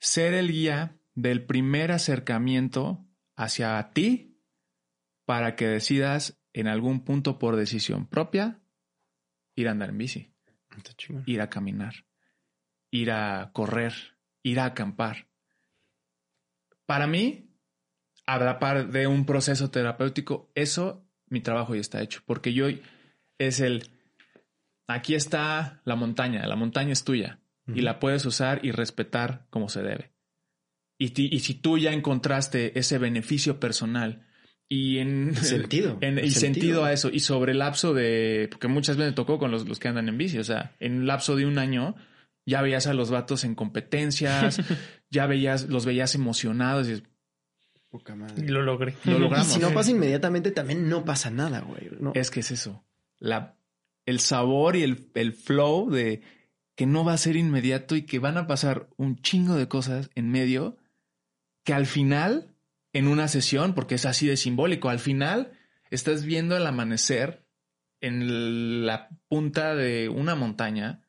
ser 0.00 0.32
el 0.32 0.50
guía 0.50 0.98
del 1.14 1.44
primer 1.44 1.92
acercamiento 1.92 3.06
hacia 3.36 3.90
ti 3.92 4.40
para 5.26 5.54
que 5.54 5.68
decidas 5.68 6.40
en 6.54 6.66
algún 6.66 7.04
punto 7.04 7.38
por 7.38 7.56
decisión 7.56 8.06
propia 8.06 8.62
ir 9.54 9.68
a 9.68 9.72
andar 9.72 9.90
en 9.90 9.98
bici, 9.98 10.32
ir 11.26 11.42
a 11.42 11.50
caminar 11.50 12.06
ir 12.90 13.10
a 13.10 13.50
correr, 13.52 13.92
ir 14.42 14.60
a 14.60 14.64
acampar. 14.64 15.28
Para 16.86 17.06
mí, 17.06 17.54
a 18.24 18.38
la 18.38 18.58
par 18.58 18.88
de 18.88 19.06
un 19.06 19.26
proceso 19.26 19.70
terapéutico, 19.70 20.50
eso, 20.54 21.06
mi 21.26 21.42
trabajo 21.42 21.74
ya 21.74 21.82
está 21.82 22.00
hecho, 22.00 22.22
porque 22.24 22.54
yo 22.54 22.64
es 23.36 23.60
el, 23.60 23.90
aquí 24.88 25.14
está 25.14 25.80
la 25.84 25.94
montaña, 25.94 26.44
la 26.46 26.56
montaña 26.56 26.92
es 26.92 27.04
tuya 27.04 27.38
y 27.72 27.82
la 27.82 28.00
puedes 28.00 28.24
usar 28.24 28.64
y 28.64 28.72
respetar 28.72 29.46
como 29.50 29.68
se 29.68 29.82
debe. 29.82 30.10
Y, 30.98 31.12
y, 31.22 31.38
si 31.40 31.54
tú 31.54 31.78
ya 31.78 31.92
encontraste 31.92 32.76
ese 32.76 32.98
beneficio 32.98 33.60
personal 33.60 34.26
y 34.68 34.98
en 34.98 35.36
sentido, 35.36 35.98
en, 36.00 36.18
y 36.18 36.30
sentido. 36.30 36.84
a 36.84 36.92
eso 36.92 37.10
y 37.12 37.20
sobre 37.20 37.52
el 37.52 37.58
lapso 37.58 37.94
de 37.94 38.48
porque 38.50 38.66
muchas 38.66 38.96
veces 38.96 39.12
me 39.12 39.14
tocó 39.14 39.38
con 39.38 39.52
los, 39.52 39.68
los 39.68 39.78
que 39.78 39.88
andan 39.88 40.08
en 40.08 40.18
bici, 40.18 40.38
o 40.38 40.44
sea, 40.44 40.74
en 40.80 41.02
el 41.02 41.06
lapso 41.06 41.36
de 41.36 41.46
un 41.46 41.58
año 41.58 41.94
ya 42.46 42.62
veías 42.62 42.86
a 42.86 42.94
los 42.94 43.10
vatos 43.10 43.44
en 43.44 43.54
competencias, 43.54 44.60
ya 45.10 45.26
veías, 45.26 45.68
los 45.68 45.84
veías 45.84 46.14
emocionados 46.14 46.88
y 46.88 47.02
Poca 47.90 48.14
madre. 48.14 48.46
Lo 48.46 48.62
logré. 48.62 48.94
Lo 49.04 49.18
logramos. 49.18 49.48
Y 49.48 49.50
si 49.52 49.60
no 49.60 49.72
pasa 49.72 49.90
inmediatamente, 49.90 50.50
también 50.50 50.90
no 50.90 51.06
pasa 51.06 51.30
nada, 51.30 51.60
güey. 51.60 51.88
Es 52.14 52.30
que 52.30 52.40
es 52.40 52.50
eso. 52.50 52.84
La, 53.18 53.57
el 54.08 54.20
sabor 54.20 54.74
y 54.74 54.84
el, 54.84 55.10
el 55.14 55.34
flow 55.34 55.90
de 55.90 56.22
que 56.76 56.86
no 56.86 57.04
va 57.04 57.12
a 57.12 57.18
ser 57.18 57.36
inmediato 57.36 57.94
y 57.94 58.06
que 58.06 58.18
van 58.18 58.38
a 58.38 58.46
pasar 58.46 58.88
un 58.96 59.20
chingo 59.20 59.54
de 59.56 59.68
cosas 59.68 60.08
en 60.14 60.30
medio 60.30 60.78
que 61.62 61.74
al 61.74 61.84
final, 61.84 62.56
en 62.94 63.06
una 63.06 63.28
sesión, 63.28 63.74
porque 63.74 63.96
es 63.96 64.06
así 64.06 64.26
de 64.26 64.38
simbólico, 64.38 64.88
al 64.88 64.98
final 64.98 65.52
estás 65.90 66.24
viendo 66.24 66.56
el 66.56 66.66
amanecer 66.66 67.46
en 68.00 68.86
la 68.86 69.10
punta 69.28 69.74
de 69.74 70.08
una 70.08 70.34
montaña 70.34 71.06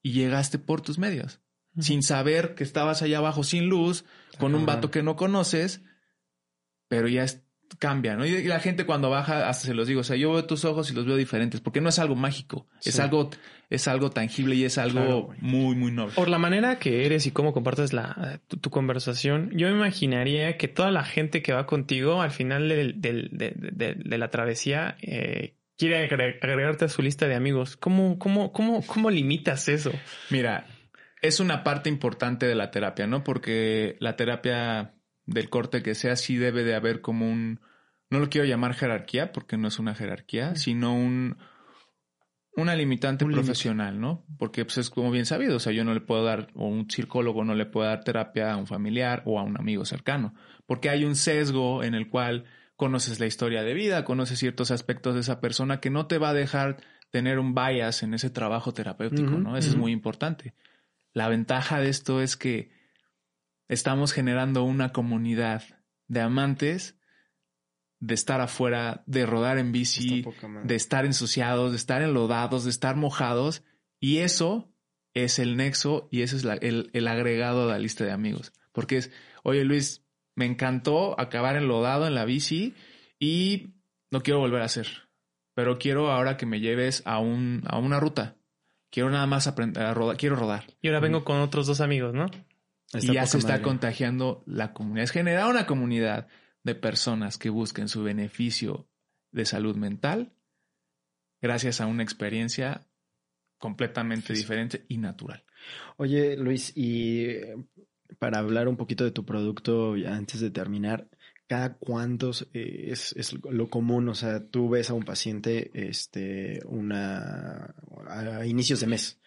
y 0.00 0.12
llegaste 0.12 0.60
por 0.60 0.82
tus 0.82 1.00
medios, 1.00 1.40
sin 1.80 2.04
saber 2.04 2.54
que 2.54 2.62
estabas 2.62 3.02
allá 3.02 3.18
abajo 3.18 3.42
sin 3.42 3.66
luz, 3.66 4.04
con 4.38 4.54
un 4.54 4.66
vato 4.66 4.92
que 4.92 5.02
no 5.02 5.16
conoces, 5.16 5.82
pero 6.86 7.08
ya 7.08 7.26
cambia, 7.78 8.16
¿no? 8.16 8.26
Y 8.26 8.42
la 8.44 8.60
gente 8.60 8.84
cuando 8.84 9.10
baja, 9.10 9.48
hasta 9.48 9.68
se 9.68 9.74
los 9.74 9.86
digo, 9.86 10.00
o 10.00 10.04
sea, 10.04 10.16
yo 10.16 10.32
veo 10.32 10.44
tus 10.44 10.64
ojos 10.64 10.90
y 10.90 10.94
los 10.94 11.06
veo 11.06 11.16
diferentes, 11.16 11.60
porque 11.60 11.80
no 11.80 11.88
es 11.88 11.98
algo 11.98 12.16
mágico, 12.16 12.66
es 12.84 12.98
algo, 12.98 13.30
es 13.68 13.88
algo 13.88 14.10
tangible 14.10 14.54
y 14.54 14.64
es 14.64 14.78
algo 14.78 15.32
muy, 15.40 15.76
muy 15.76 15.92
noble. 15.92 16.14
Por 16.14 16.28
la 16.28 16.38
manera 16.38 16.78
que 16.78 17.06
eres 17.06 17.26
y 17.26 17.30
cómo 17.30 17.52
compartes 17.52 17.92
la, 17.92 18.40
tu, 18.48 18.70
conversación, 18.70 19.50
yo 19.52 19.68
me 19.68 19.74
imaginaría 19.74 20.56
que 20.56 20.68
toda 20.68 20.90
la 20.90 21.04
gente 21.04 21.42
que 21.42 21.52
va 21.52 21.66
contigo 21.66 22.22
al 22.22 22.30
final 22.30 22.68
del, 22.68 23.00
del, 23.00 23.28
de, 23.32 23.94
de, 23.94 24.18
la 24.18 24.30
travesía 24.30 24.96
eh, 25.02 25.54
quiere 25.76 26.04
agregarte 26.04 26.84
a 26.84 26.88
su 26.88 27.02
lista 27.02 27.28
de 27.28 27.34
amigos. 27.34 27.76
¿Cómo, 27.76 28.18
cómo, 28.18 28.52
cómo, 28.52 28.84
cómo 28.86 29.10
limitas 29.10 29.68
eso? 29.68 29.92
Mira, 30.30 30.66
es 31.22 31.40
una 31.40 31.64
parte 31.64 31.88
importante 31.88 32.46
de 32.46 32.54
la 32.54 32.70
terapia, 32.70 33.06
¿no? 33.06 33.24
Porque 33.24 33.96
la 34.00 34.16
terapia 34.16 34.94
del 35.26 35.50
corte 35.50 35.82
que 35.82 35.94
sea, 35.94 36.16
sí 36.16 36.36
debe 36.36 36.64
de 36.64 36.74
haber 36.74 37.00
como 37.00 37.30
un, 37.30 37.60
no 38.10 38.18
lo 38.18 38.28
quiero 38.28 38.46
llamar 38.46 38.74
jerarquía, 38.74 39.32
porque 39.32 39.56
no 39.56 39.68
es 39.68 39.78
una 39.78 39.94
jerarquía, 39.94 40.56
sino 40.56 40.94
un, 40.94 41.36
una 42.56 42.74
limitante 42.74 43.24
profesional, 43.24 44.00
¿no? 44.00 44.24
Porque 44.38 44.64
pues, 44.64 44.78
es 44.78 44.90
como 44.90 45.10
bien 45.10 45.26
sabido, 45.26 45.56
o 45.56 45.60
sea, 45.60 45.72
yo 45.72 45.84
no 45.84 45.94
le 45.94 46.00
puedo 46.00 46.24
dar, 46.24 46.48
o 46.54 46.66
un 46.66 46.90
psicólogo 46.90 47.44
no 47.44 47.54
le 47.54 47.66
puede 47.66 47.88
dar 47.88 48.04
terapia 48.04 48.52
a 48.52 48.56
un 48.56 48.66
familiar 48.66 49.22
o 49.26 49.38
a 49.38 49.42
un 49.42 49.56
amigo 49.58 49.84
cercano, 49.84 50.34
porque 50.66 50.90
hay 50.90 51.04
un 51.04 51.16
sesgo 51.16 51.84
en 51.84 51.94
el 51.94 52.08
cual 52.08 52.44
conoces 52.76 53.20
la 53.20 53.26
historia 53.26 53.62
de 53.62 53.74
vida, 53.74 54.04
conoces 54.04 54.38
ciertos 54.38 54.70
aspectos 54.70 55.14
de 55.14 55.20
esa 55.20 55.40
persona 55.40 55.80
que 55.80 55.90
no 55.90 56.06
te 56.06 56.18
va 56.18 56.30
a 56.30 56.34
dejar 56.34 56.78
tener 57.10 57.38
un 57.38 57.54
bias 57.54 58.02
en 58.02 58.14
ese 58.14 58.30
trabajo 58.30 58.72
terapéutico, 58.72 59.32
¿no? 59.32 59.56
Eso 59.56 59.68
es 59.68 59.76
muy 59.76 59.92
importante. 59.92 60.54
La 61.12 61.28
ventaja 61.28 61.80
de 61.80 61.88
esto 61.88 62.22
es 62.22 62.36
que 62.36 62.70
estamos 63.70 64.12
generando 64.12 64.64
una 64.64 64.92
comunidad 64.92 65.62
de 66.08 66.20
amantes 66.20 66.98
de 68.00 68.14
estar 68.14 68.40
afuera, 68.40 69.04
de 69.06 69.26
rodar 69.26 69.58
en 69.58 69.70
bici, 69.70 70.24
de 70.64 70.74
estar 70.74 71.06
ensuciados, 71.06 71.70
de 71.70 71.76
estar 71.76 72.02
enlodados, 72.02 72.64
de 72.64 72.70
estar 72.70 72.96
mojados. 72.96 73.62
Y 74.00 74.18
eso 74.18 74.72
es 75.14 75.38
el 75.38 75.56
nexo 75.56 76.08
y 76.10 76.22
eso 76.22 76.36
es 76.36 76.44
el, 76.44 76.90
el, 76.92 77.08
agregado 77.08 77.62
a 77.62 77.72
la 77.72 77.78
lista 77.78 78.04
de 78.04 78.10
amigos. 78.10 78.52
Porque 78.72 78.96
es, 78.96 79.12
oye 79.44 79.64
Luis, 79.64 80.04
me 80.34 80.46
encantó 80.46 81.18
acabar 81.20 81.56
enlodado 81.56 82.08
en 82.08 82.16
la 82.16 82.24
bici 82.24 82.74
y 83.20 83.74
no 84.10 84.22
quiero 84.22 84.40
volver 84.40 84.62
a 84.62 84.66
hacer. 84.66 84.88
Pero 85.54 85.78
quiero 85.78 86.10
ahora 86.10 86.36
que 86.36 86.46
me 86.46 86.58
lleves 86.58 87.02
a, 87.04 87.20
un, 87.20 87.62
a 87.68 87.78
una 87.78 88.00
ruta. 88.00 88.36
Quiero 88.90 89.10
nada 89.10 89.26
más 89.26 89.46
aprender 89.46 89.84
a 89.84 89.94
rodar. 89.94 90.16
Quiero 90.16 90.34
rodar. 90.34 90.64
Y 90.82 90.88
ahora 90.88 90.98
vengo 90.98 91.22
con 91.22 91.38
otros 91.40 91.68
dos 91.68 91.80
amigos, 91.80 92.14
¿no? 92.14 92.26
Y 92.94 93.12
ya 93.12 93.26
se 93.26 93.38
está 93.38 93.62
contagiando 93.62 94.42
la 94.46 94.72
comunidad. 94.72 95.04
Es 95.04 95.10
generar 95.10 95.50
una 95.50 95.66
comunidad 95.66 96.28
de 96.62 96.74
personas 96.74 97.38
que 97.38 97.50
busquen 97.50 97.88
su 97.88 98.02
beneficio 98.02 98.88
de 99.32 99.44
salud 99.44 99.76
mental 99.76 100.32
gracias 101.40 101.80
a 101.80 101.86
una 101.86 102.02
experiencia 102.02 102.86
completamente 103.58 104.32
diferente 104.32 104.84
y 104.88 104.98
natural. 104.98 105.44
Oye, 105.96 106.36
Luis, 106.36 106.72
y 106.74 107.28
para 108.18 108.38
hablar 108.38 108.68
un 108.68 108.76
poquito 108.76 109.04
de 109.04 109.10
tu 109.10 109.24
producto 109.24 109.94
antes 110.06 110.40
de 110.40 110.50
terminar, 110.50 111.08
¿cada 111.46 111.74
cuántos 111.74 112.48
eh, 112.54 112.86
es, 112.88 113.14
es, 113.16 113.34
lo 113.44 113.68
común? 113.68 114.08
O 114.08 114.14
sea, 114.14 114.46
tú 114.48 114.68
ves 114.70 114.90
a 114.90 114.94
un 114.94 115.04
paciente 115.04 115.70
este, 115.74 116.60
una, 116.64 117.74
a 118.08 118.46
inicios 118.46 118.80
de 118.80 118.86
mes. 118.86 119.19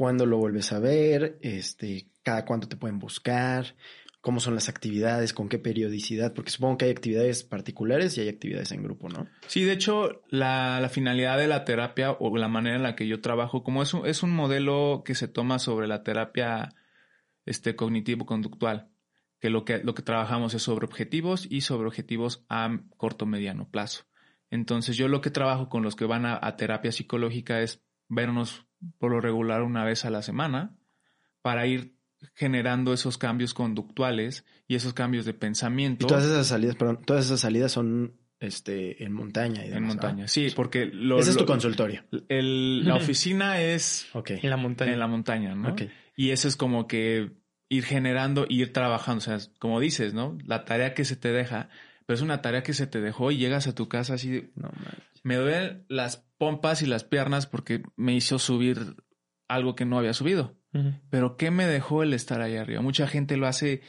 ¿Cuándo 0.00 0.24
lo 0.24 0.38
vuelves 0.38 0.72
a 0.72 0.78
ver? 0.78 1.36
Este, 1.42 2.06
¿Cada 2.22 2.46
cuánto 2.46 2.66
te 2.66 2.78
pueden 2.78 2.98
buscar? 2.98 3.76
cómo 4.22 4.40
son 4.40 4.54
las 4.54 4.70
actividades, 4.70 5.34
con 5.34 5.50
qué 5.50 5.58
periodicidad, 5.58 6.32
porque 6.32 6.50
supongo 6.50 6.78
que 6.78 6.84
hay 6.86 6.90
actividades 6.90 7.42
particulares 7.42 8.16
y 8.16 8.22
hay 8.22 8.28
actividades 8.30 8.72
en 8.72 8.82
grupo, 8.82 9.10
¿no? 9.10 9.26
Sí, 9.46 9.64
de 9.64 9.72
hecho, 9.72 10.22
la, 10.30 10.88
finalidad 10.90 11.36
de 11.36 11.48
la 11.48 11.66
terapia 11.66 12.12
o 12.12 12.34
la 12.36 12.48
manera 12.48 12.76
en 12.76 12.82
la 12.82 12.96
que 12.96 13.06
yo 13.06 13.20
trabajo, 13.20 13.62
como 13.62 13.82
es 13.82 13.92
un, 13.92 14.06
es 14.06 14.22
un 14.22 14.30
modelo 14.30 15.02
que 15.04 15.14
se 15.14 15.28
toma 15.28 15.58
sobre 15.58 15.86
la 15.86 16.02
terapia 16.02 16.74
este, 17.44 17.76
cognitivo-conductual, 17.76 18.88
que 19.38 19.50
lo, 19.50 19.66
que 19.66 19.84
lo 19.84 19.94
que 19.94 20.02
trabajamos 20.02 20.54
es 20.54 20.62
sobre 20.62 20.86
objetivos 20.86 21.46
y 21.50 21.60
sobre 21.60 21.88
objetivos 21.88 22.44
a 22.48 22.80
corto 22.96 23.26
mediano 23.26 23.68
plazo. 23.70 24.04
Entonces, 24.50 24.96
yo 24.96 25.08
lo 25.08 25.20
que 25.20 25.30
trabajo 25.30 25.68
con 25.68 25.82
los 25.82 25.94
que 25.94 26.06
van 26.06 26.24
a 26.24 26.56
terapia 26.56 26.90
psicológica 26.90 27.60
es 27.60 27.82
vernos 28.08 28.66
por 28.98 29.10
lo 29.12 29.20
regular 29.20 29.62
una 29.62 29.84
vez 29.84 30.04
a 30.04 30.10
la 30.10 30.22
semana 30.22 30.76
para 31.42 31.66
ir 31.66 31.96
generando 32.34 32.92
esos 32.92 33.16
cambios 33.18 33.54
conductuales 33.54 34.44
y 34.68 34.74
esos 34.74 34.92
cambios 34.92 35.24
de 35.24 35.34
pensamiento. 35.34 36.04
Y 36.04 36.08
todas 36.08 36.24
esas 36.24 36.46
salidas, 36.48 36.76
perdón, 36.76 37.00
todas 37.04 37.26
esas 37.26 37.40
salidas 37.40 37.72
son 37.72 38.14
este 38.40 39.02
en 39.04 39.12
montaña 39.12 39.62
y 39.64 39.68
demás, 39.68 39.76
en 39.78 39.84
montaña. 39.86 40.24
¿ah? 40.24 40.28
Sí, 40.28 40.48
porque 40.54 40.86
lo, 40.86 41.18
ese 41.18 41.30
es 41.30 41.36
tu 41.36 41.46
consultorio. 41.46 42.04
el- 42.28 42.84
la 42.86 42.96
oficina 42.96 43.60
es. 43.60 44.08
En 44.42 44.50
la 44.50 44.56
montaña. 44.56 44.92
en 44.92 44.98
la 44.98 45.06
montaña, 45.06 45.54
¿no? 45.54 45.74
Y 46.16 46.30
eso 46.30 46.48
es 46.48 46.56
como 46.56 46.86
que 46.86 47.32
ir 47.70 47.84
generando, 47.84 48.46
ir 48.48 48.72
trabajando, 48.72 49.18
o 49.18 49.20
sea, 49.20 49.38
como 49.58 49.80
dices, 49.80 50.12
¿no? 50.12 50.36
La 50.44 50.64
tarea 50.64 50.92
que 50.92 51.04
se 51.04 51.16
te 51.16 51.32
deja, 51.32 51.68
pero 52.04 52.14
es 52.16 52.20
una 52.22 52.42
tarea 52.42 52.62
que 52.62 52.74
se 52.74 52.86
te 52.86 53.00
dejó 53.00 53.30
y 53.30 53.36
llegas 53.38 53.66
a 53.66 53.74
tu 53.74 53.88
casa 53.88 54.14
así 54.14 54.30
de, 54.30 54.50
No 54.56 54.70
manches. 54.74 54.99
Me 55.22 55.36
duelen 55.36 55.84
las 55.88 56.28
pompas 56.38 56.82
y 56.82 56.86
las 56.86 57.04
piernas 57.04 57.46
porque 57.46 57.82
me 57.96 58.14
hizo 58.14 58.38
subir 58.38 58.96
algo 59.48 59.74
que 59.74 59.84
no 59.84 59.98
había 59.98 60.14
subido. 60.14 60.56
Pero 61.10 61.36
¿qué 61.36 61.50
me 61.50 61.66
dejó 61.66 62.02
el 62.02 62.14
estar 62.14 62.40
ahí 62.40 62.56
arriba? 62.56 62.80
Mucha 62.80 63.08
gente 63.08 63.36
lo 63.36 63.48
hace 63.48 63.82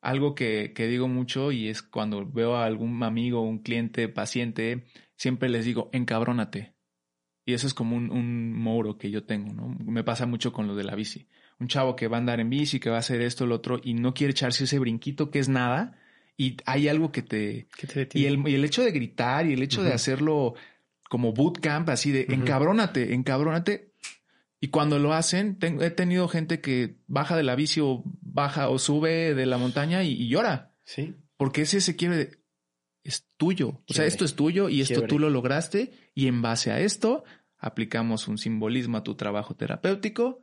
algo 0.00 0.34
que, 0.34 0.72
que 0.74 0.88
digo 0.88 1.06
mucho 1.06 1.52
y 1.52 1.68
es 1.68 1.82
cuando 1.82 2.26
veo 2.26 2.56
a 2.56 2.64
algún 2.64 3.02
amigo, 3.02 3.42
un 3.42 3.60
cliente, 3.60 4.08
paciente, 4.08 4.86
siempre 5.16 5.48
les 5.48 5.64
digo, 5.64 5.88
encabrónate. 5.92 6.74
Y 7.44 7.54
eso 7.54 7.68
es 7.68 7.74
como 7.74 7.96
un, 7.96 8.10
un 8.10 8.52
moro 8.52 8.98
que 8.98 9.10
yo 9.10 9.24
tengo, 9.24 9.52
¿no? 9.52 9.68
Me 9.68 10.02
pasa 10.02 10.26
mucho 10.26 10.52
con 10.52 10.66
lo 10.66 10.74
de 10.74 10.82
la 10.82 10.96
bici. 10.96 11.28
Un 11.60 11.68
chavo 11.68 11.94
que 11.94 12.08
va 12.08 12.16
a 12.16 12.20
andar 12.20 12.40
en 12.40 12.50
bici, 12.50 12.80
que 12.80 12.90
va 12.90 12.96
a 12.96 13.00
hacer 13.00 13.20
esto, 13.20 13.46
lo 13.46 13.54
otro, 13.54 13.80
y 13.82 13.94
no 13.94 14.14
quiere 14.14 14.32
echarse 14.32 14.64
ese 14.64 14.80
brinquito 14.80 15.30
que 15.30 15.38
es 15.38 15.48
nada, 15.48 15.96
y 16.36 16.56
hay 16.66 16.88
algo 16.88 17.12
que 17.12 17.22
te... 17.22 17.66
¿Qué 17.76 17.86
te 17.86 18.00
detiene? 18.00 18.28
Y 18.28 18.32
el, 18.32 18.48
y 18.48 18.54
el 18.54 18.64
hecho 18.64 18.82
de 18.82 18.90
gritar 18.92 19.46
y 19.46 19.52
el 19.54 19.62
hecho 19.62 19.82
de 19.82 19.92
hacerlo 19.92 20.54
como 21.08 21.32
bootcamp, 21.32 21.88
así 21.88 22.10
de 22.12 22.24
Ujú. 22.24 22.32
encabrónate, 22.32 23.14
encabrónate. 23.14 23.92
Y 24.60 24.68
cuando 24.68 24.98
lo 24.98 25.12
hacen, 25.12 25.58
he 25.60 25.90
tenido 25.90 26.28
gente 26.28 26.60
que 26.60 26.96
baja 27.06 27.36
de 27.36 27.42
la 27.42 27.54
bici 27.54 27.80
o 27.80 28.02
baja 28.22 28.68
o 28.68 28.78
sube 28.78 29.34
de 29.34 29.46
la 29.46 29.58
montaña 29.58 30.02
y, 30.02 30.12
y 30.12 30.28
llora. 30.28 30.72
Sí. 30.84 31.14
Porque 31.36 31.62
ese 31.62 31.80
se 31.80 31.94
quiere 31.96 32.16
de, 32.16 32.30
es 33.04 33.26
tuyo. 33.36 33.82
O 33.88 33.92
sea, 33.94 34.06
esto 34.06 34.24
es 34.24 34.34
tuyo 34.34 34.68
y 34.68 34.80
esto 34.80 34.94
Quiebre. 34.94 35.08
tú 35.08 35.18
lo 35.18 35.30
lograste. 35.30 35.92
Y 36.14 36.26
en 36.26 36.42
base 36.42 36.70
a 36.72 36.80
esto, 36.80 37.24
aplicamos 37.58 38.28
un 38.28 38.38
simbolismo 38.38 38.96
a 38.96 39.02
tu 39.04 39.14
trabajo 39.14 39.54
terapéutico 39.54 40.40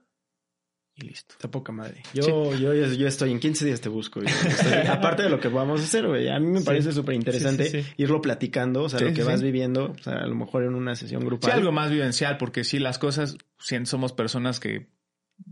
y 0.95 1.01
listo. 1.07 1.33
Está 1.35 1.49
poca 1.49 1.71
madre. 1.71 2.03
Yo, 2.13 2.53
yo, 2.55 2.73
yo 2.73 3.07
estoy 3.07 3.31
en 3.31 3.39
15 3.39 3.65
días 3.65 3.81
te 3.81 3.89
busco. 3.89 4.21
Estoy- 4.21 4.87
aparte 4.89 5.23
de 5.23 5.29
lo 5.29 5.39
que 5.39 5.47
vamos 5.47 5.81
a 5.81 5.83
hacer, 5.83 6.07
güey. 6.07 6.29
A 6.29 6.39
mí 6.39 6.47
me 6.47 6.59
Sí. 6.59 6.65
parece 6.65 6.91
súper 6.91 7.15
interesante 7.15 7.65
Sí, 7.65 7.81
sí, 7.81 7.83
sí. 7.83 7.93
irlo 7.97 8.21
platicando, 8.21 8.83
o 8.83 8.89
sea, 8.89 8.99
Sí, 8.99 9.05
lo 9.05 9.13
que 9.13 9.21
sí, 9.21 9.27
vas 9.27 9.41
viviendo, 9.41 9.91
o 9.91 10.03
sea, 10.03 10.13
a 10.19 10.27
lo 10.27 10.35
mejor 10.35 10.63
en 10.63 10.75
una 10.75 10.95
sesión 10.95 11.25
grupal. 11.25 11.51
Sí, 11.51 11.57
algo 11.57 11.71
más 11.71 11.89
vivencial, 11.89 12.37
porque 12.37 12.63
sí, 12.63 12.79
las 12.79 12.99
cosas, 12.99 13.37
sí, 13.59 13.77
somos 13.85 14.13
personas 14.13 14.59
que 14.59 14.89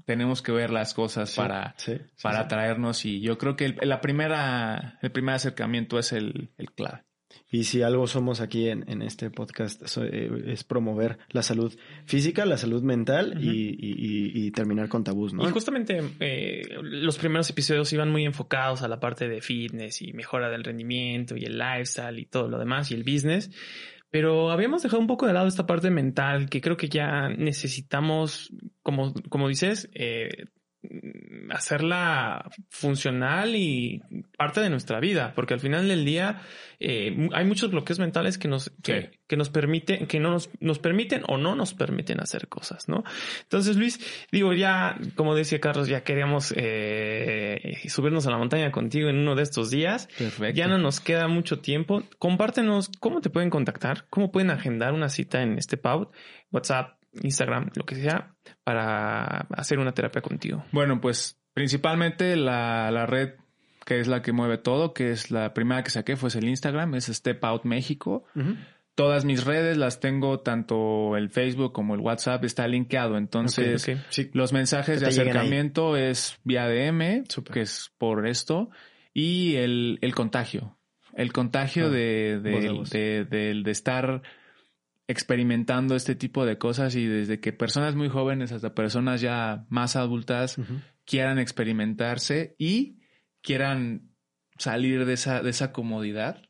tenemos 0.05 0.41
que 0.43 0.51
ver 0.51 0.69
las 0.69 0.93
cosas 0.93 1.31
Sí, 1.31 1.37
para, 1.37 1.73
sí, 1.77 1.93
sí, 1.97 2.21
para 2.23 2.37
sí. 2.39 2.43
atraernos 2.45 3.03
y 3.05 3.19
yo 3.21 3.37
creo 3.39 3.55
que 3.55 3.65
el, 3.65 3.77
la 3.81 3.99
primera, 3.99 4.99
el 5.01 5.11
primer 5.11 5.35
acercamiento 5.35 5.97
es 5.97 6.13
el, 6.13 6.51
el 6.57 6.71
clave. 6.71 7.03
Y 7.51 7.65
si 7.65 7.82
algo 7.82 8.07
somos 8.07 8.39
aquí 8.41 8.69
en, 8.69 8.86
en 8.89 9.01
este 9.01 9.29
podcast 9.29 9.86
so- 9.88 10.03
eh, 10.05 10.29
es 10.47 10.63
promover 10.63 11.17
la 11.32 11.41
salud 11.43 11.73
física, 12.05 12.45
la 12.45 12.57
salud 12.57 12.82
mental 12.82 13.38
y, 13.41 13.49
y- 13.49 13.75
y- 13.79 14.45
y 14.47 14.51
terminar 14.51 14.88
con 14.89 15.03
tabús, 15.03 15.34
¿no? 15.34 15.47
Y 15.47 15.51
justamente 15.51 16.01
eh, 16.19 16.61
los 16.82 17.17
primeros 17.17 17.49
episodios 17.49 17.91
iban 17.93 18.09
muy 18.11 18.25
enfocados 18.25 18.82
a 18.84 18.88
la 18.88 18.99
parte 18.99 19.27
de 19.27 19.41
fitness 19.41 20.01
y 20.01 20.13
mejora 20.13 20.49
del 20.49 20.63
rendimiento 20.63 21.36
y 21.36 21.43
el 21.45 21.57
lifestyle 21.57 22.19
y 22.19 22.25
todo 22.25 22.47
lo 22.47 22.57
demás 22.57 22.89
y 22.91 22.93
el 22.95 23.03
business. 23.03 23.51
Pero 24.09 24.51
habíamos 24.51 24.84
dejado 24.84 24.99
un 24.99 25.07
poco 25.07 25.25
de 25.25 25.32
lado 25.34 25.47
esta 25.47 25.65
parte 25.65 25.89
mental 25.89 26.49
que 26.49 26.59
creo 26.59 26.75
que 26.75 26.89
ya 26.89 27.29
necesitamos, 27.29 28.51
como, 28.84 29.13
como 29.29 29.47
dices, 29.47 29.89
eh, 29.93 30.29
hacerla 31.49 32.49
funcional 32.69 33.55
y 33.55 34.01
parte 34.38 34.61
de 34.61 34.69
nuestra 34.69 34.99
vida, 34.99 35.34
porque 35.36 35.53
al 35.53 35.59
final 35.59 35.88
del 35.88 36.05
día 36.05 36.41
eh, 36.79 37.29
hay 37.34 37.45
muchos 37.45 37.71
bloqueos 37.71 37.99
mentales 37.99 38.38
que 38.38 38.47
nos, 38.47 38.71
que, 38.82 39.01
Sí. 39.01 39.19
que 39.27 39.38
nos 39.38 39.49
permiten, 39.49 40.07
que 40.07 40.19
no 40.19 40.32
nos, 40.32 40.49
nos 40.59 40.79
permiten 40.79 41.23
o 41.27 41.38
no 41.38 41.55
nos 41.55 41.73
permiten 41.73 42.19
hacer 42.19 42.47
cosas, 42.47 42.89
¿no? 42.89 43.03
Entonces, 43.43 43.77
Luis, 43.77 43.99
digo, 44.32 44.53
ya, 44.53 44.97
como 45.15 45.36
decía 45.36 45.59
Carlos, 45.59 45.88
ya 45.88 46.03
queríamos 46.03 46.53
eh, 46.57 47.77
subirnos 47.88 48.25
a 48.27 48.32
la 48.32 48.38
montaña 48.38 48.71
contigo 48.71 49.09
en 49.09 49.17
uno 49.17 49.36
de 49.36 49.43
estos 49.43 49.69
días. 49.69 50.07
Perfecto. 50.17 50.57
Ya 50.57 50.67
no 50.67 50.77
nos 50.77 50.99
queda 50.99 51.27
mucho 51.27 51.59
tiempo. 51.59 52.03
Compártenos 52.17 52.89
cómo 52.99 53.21
te 53.21 53.29
pueden 53.29 53.49
contactar, 53.49 54.05
cómo 54.09 54.32
pueden 54.32 54.49
agendar 54.49 54.93
una 54.93 55.09
cita 55.09 55.43
en 55.43 55.57
este 55.57 55.77
PAUT, 55.77 56.11
WhatsApp, 56.51 57.01
Instagram, 57.22 57.70
lo 57.76 57.86
que 57.86 57.95
sea, 57.95 58.34
para 58.64 59.47
hacer 59.55 59.80
una 59.80 59.91
terapia 59.93 60.22
contigo. 60.22 60.64
Bueno, 60.72 61.01
pues 61.01 61.39
principalmente 61.53 62.36
la, 62.36 62.89
la 62.91 63.05
red 63.05 63.32
que 63.86 63.99
es 63.99 64.07
la 64.07 64.22
que 64.22 64.32
mueve 64.32 64.57
todo, 64.59 64.93
que 64.93 65.09
es 65.12 65.32
la 65.32 65.53
primera 65.53 65.84
que 65.84 65.89
saqué, 65.89 66.16
fue 66.16 66.30
el 66.36 66.47
Instagram, 66.47 66.93
es 66.95 67.05
Step 67.07 67.43
Out 67.43 67.66
México. 67.66 68.24
Todas 68.93 69.26
mis 69.26 69.43
redes 69.43 69.78
las 69.78 69.99
tengo, 69.99 70.41
tanto 70.41 71.18
el 71.18 71.30
Facebook 71.32 71.72
como 71.74 71.95
el 71.95 72.01
WhatsApp, 72.01 72.43
está 72.45 72.68
linkeado. 72.68 73.18
Entonces. 73.18 73.89
Sí. 74.09 74.30
los 74.34 74.53
mensajes 74.53 74.99
de 74.99 75.07
acercamiento 75.07 75.97
es 75.97 76.38
vía 76.43 76.68
DM, 76.68 77.24
Súper. 77.28 77.53
que 77.53 77.62
es 77.62 77.91
por 77.97 78.28
esto, 78.28 78.70
y 79.14 79.55
el, 79.55 79.97
el 80.01 80.14
contagio. 80.14 80.78
El 81.16 81.34
contagio 81.34 81.88
Ah, 81.88 81.89
de- 81.89 82.39
de- 82.39 83.62
de 83.64 83.72
estar 83.72 84.22
experimentando 85.12 85.95
este 85.95 86.16
tipo 86.16 86.45
de 86.45 86.57
cosas 86.57 86.95
y 86.95 87.05
desde 87.05 87.39
que 87.39 87.53
personas 87.53 87.95
muy 87.95 88.09
jóvenes 88.09 88.51
hasta 88.51 88.74
personas 88.74 89.22
ya 89.22 89.66
más 89.70 89.95
adultas 89.95 90.57
quieran 91.05 91.39
experimentarse 91.39 92.55
y 92.57 92.99
quieran 93.41 94.12
salir 94.57 95.05
de 95.05 95.14
esa, 95.14 95.41
de 95.41 95.49
esa 95.49 95.72
comodidad, 95.72 96.41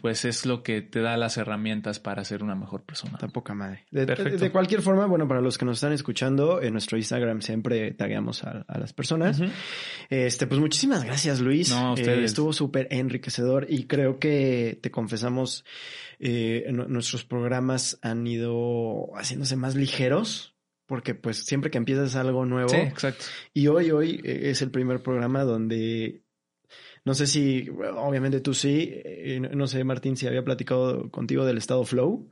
Pues 0.00 0.24
es 0.24 0.46
lo 0.46 0.62
que 0.62 0.80
te 0.82 1.00
da 1.00 1.16
las 1.16 1.36
herramientas 1.36 1.98
para 2.00 2.24
ser 2.24 2.42
una 2.42 2.54
mejor 2.54 2.82
persona. 2.84 3.12
Está 3.14 3.28
poca 3.28 3.54
madre. 3.54 3.84
De, 3.90 4.06
Perfecto. 4.06 4.38
de 4.38 4.50
cualquier 4.50 4.80
forma, 4.82 5.06
bueno, 5.06 5.28
para 5.28 5.40
los 5.40 5.58
que 5.58 5.64
nos 5.64 5.76
están 5.78 5.92
escuchando, 5.92 6.62
en 6.62 6.72
nuestro 6.72 6.96
Instagram 6.96 7.42
siempre 7.42 7.92
tagueamos 7.92 8.44
a, 8.44 8.64
a 8.66 8.78
las 8.78 8.92
personas. 8.92 9.40
Este, 10.08 10.46
pues 10.46 10.60
muchísimas 10.60 11.04
gracias, 11.04 11.40
Luis. 11.40 11.70
No, 11.70 11.94
Eh, 11.96 12.24
estuvo 12.24 12.52
súper 12.52 12.88
enriquecedor 12.90 13.66
y 13.68 13.86
creo 13.86 14.18
que 14.18 14.78
te 14.82 14.90
confesamos, 14.90 15.64
eh, 16.18 16.66
nu- 16.72 16.88
nuestros 16.88 17.24
programas 17.24 17.98
han 18.02 18.26
ido 18.26 19.10
haciéndose 19.16 19.56
más 19.56 19.74
ligeros. 19.74 20.48
Porque 20.84 21.14
pues 21.14 21.44
siempre 21.46 21.70
que 21.70 21.78
empiezas 21.78 22.16
algo 22.16 22.44
nuevo, 22.44 22.68
Sí, 22.68 22.76
exacto. 22.76 23.24
y 23.54 23.68
hoy, 23.68 23.92
hoy 23.92 24.20
eh, 24.24 24.50
es 24.50 24.60
el 24.62 24.70
primer 24.70 25.02
programa 25.02 25.42
donde 25.44 26.22
no 27.04 27.14
sé 27.14 27.26
si, 27.26 27.68
obviamente 27.96 28.40
tú 28.40 28.54
sí, 28.54 28.90
eh, 28.92 29.40
no- 29.40 29.66
sé, 29.66 29.82
Martín, 29.84 30.16
si 30.16 30.26
había 30.26 30.44
platicado 30.44 31.10
contigo 31.10 31.44
del 31.44 31.58
estado 31.58 31.84
flow. 31.84 32.28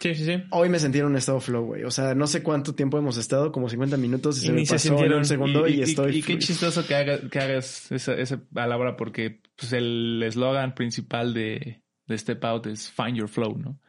Sí, 0.00 0.14
sí, 0.14 0.24
sí. 0.24 0.42
Hoy 0.52 0.68
me 0.68 0.78
sentí 0.78 0.98
en 1.00 1.06
un 1.06 1.16
estado 1.16 1.40
flow, 1.40 1.64
güey. 1.66 1.82
O 1.82 1.90
sea, 1.90 2.14
no 2.14 2.26
sé 2.28 2.42
cuánto 2.44 2.74
tiempo 2.74 2.98
hemos 2.98 3.16
estado, 3.16 3.50
como 3.50 3.68
50 3.68 3.96
minutos 3.96 4.36
y, 4.38 4.44
Y 4.44 4.46
se 4.46 4.52
me 4.52 4.66
se 4.66 4.74
pasó 4.90 5.04
en 5.04 5.12
un 5.12 5.24
segundo 5.24 5.66
y, 5.66 5.74
y, 5.74 5.82
estoy... 5.82 6.18
y 6.18 6.22
qué 6.22 6.38
chistoso 6.38 6.86
que, 6.86 6.94
haga- 6.94 7.28
que 7.28 7.38
hagas 7.40 7.90
esa, 7.90 8.14
esa 8.14 8.40
palabra 8.52 8.96
porque 8.96 9.40
pues, 9.56 9.72
el 9.72 10.22
eslogan 10.24 10.74
principal 10.76 11.34
de, 11.34 11.82
de 12.06 12.18
Step 12.18 12.44
Out 12.44 12.66
es 12.68 12.90
Find 12.92 13.16
Your 13.16 13.28
Flow, 13.28 13.58
¿no? 13.58 13.80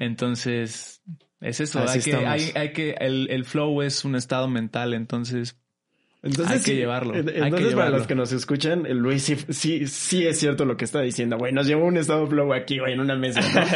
Entonces, 0.00 1.02
es 1.40 1.60
eso. 1.60 1.80
Así 1.80 1.98
Hay 1.98 2.04
que, 2.04 2.10
estamos. 2.10 2.28
hay, 2.32 2.52
hay 2.54 2.72
que, 2.72 2.90
el, 3.00 3.28
el 3.30 3.44
flow 3.44 3.80
es 3.82 4.04
un 4.04 4.16
estado 4.16 4.48
mental, 4.48 4.92
entonces 4.94 5.58
Entonces, 6.24 6.46
Hay 6.56 6.58
que 6.58 6.70
sí, 6.72 6.74
llevarlo, 6.76 7.14
en- 7.14 7.28
hay 7.28 7.34
que 7.34 7.38
Entonces, 7.38 7.50
para 7.58 7.68
llevarlo. 7.68 7.98
los 7.98 8.06
que 8.06 8.14
nos 8.14 8.32
escuchan, 8.32 8.82
Luis 8.98 9.22
sí, 9.22 9.36
sí, 9.50 9.86
sí 9.86 10.26
es 10.26 10.38
cierto 10.38 10.64
lo 10.64 10.76
que 10.76 10.84
está 10.86 11.00
diciendo, 11.02 11.36
güey. 11.36 11.52
Nos 11.52 11.66
llevó 11.66 11.84
un 11.84 11.96
estado 11.98 12.26
flow 12.26 12.52
aquí, 12.54 12.78
güey, 12.78 12.94
en 12.94 13.00
una 13.00 13.14
mesa. 13.16 13.40
¿no? 13.42 13.66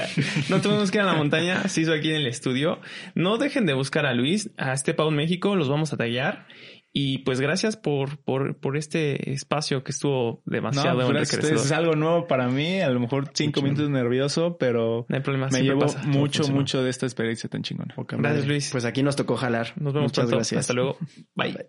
No 0.56 0.60
tuvimos 0.62 0.90
que 0.90 0.98
ir 0.98 1.02
a 1.02 1.06
la 1.06 1.14
montaña, 1.14 1.68
se 1.68 1.82
hizo 1.82 1.92
aquí 1.92 2.08
en 2.10 2.16
el 2.16 2.26
estudio. 2.26 2.80
No 3.14 3.36
dejen 3.38 3.66
de 3.66 3.74
buscar 3.74 4.06
a 4.06 4.14
Luis, 4.14 4.50
a 4.56 4.72
este 4.72 4.94
Pau 4.94 5.10
México, 5.10 5.54
los 5.56 5.68
vamos 5.68 5.92
a 5.92 5.96
tallar. 5.96 6.46
Y 6.90 7.18
pues 7.18 7.38
gracias 7.38 7.76
por, 7.76 8.18
por, 8.24 8.56
por 8.58 8.78
este 8.78 9.30
espacio 9.32 9.84
que 9.84 9.92
estuvo 9.92 10.42
demasiado 10.46 11.12
no, 11.12 11.20
ustedes. 11.20 11.66
es 11.66 11.70
algo 11.70 11.92
nuevo 11.94 12.26
para 12.26 12.48
mí. 12.48 12.80
A 12.80 12.88
lo 12.88 12.98
mejor 12.98 13.30
cinco 13.34 13.60
Mucho. 13.60 13.72
minutos 13.72 13.90
nervioso, 13.90 14.56
pero 14.58 15.04
No 15.08 15.14
hay 15.16 15.22
problema, 15.22 15.48
me 15.52 15.62
llevo 15.62 15.80
pasa. 15.80 16.02
mucho, 16.04 16.48
mucho 16.48 16.82
de 16.82 16.88
esta 16.88 17.04
experiencia 17.04 17.48
tan 17.50 17.62
chingona. 17.62 17.94
Gracias. 18.08 18.46
Luis. 18.46 18.70
Pues 18.72 18.86
aquí 18.86 19.02
nos 19.02 19.16
tocó 19.16 19.36
jalar. 19.36 19.74
Nos 19.76 19.92
vemos 19.92 20.10
Muchas 20.10 20.22
pronto. 20.24 20.36
gracias. 20.36 20.60
Hasta 20.60 20.72
luego. 20.72 20.96
Bye. 21.36 21.66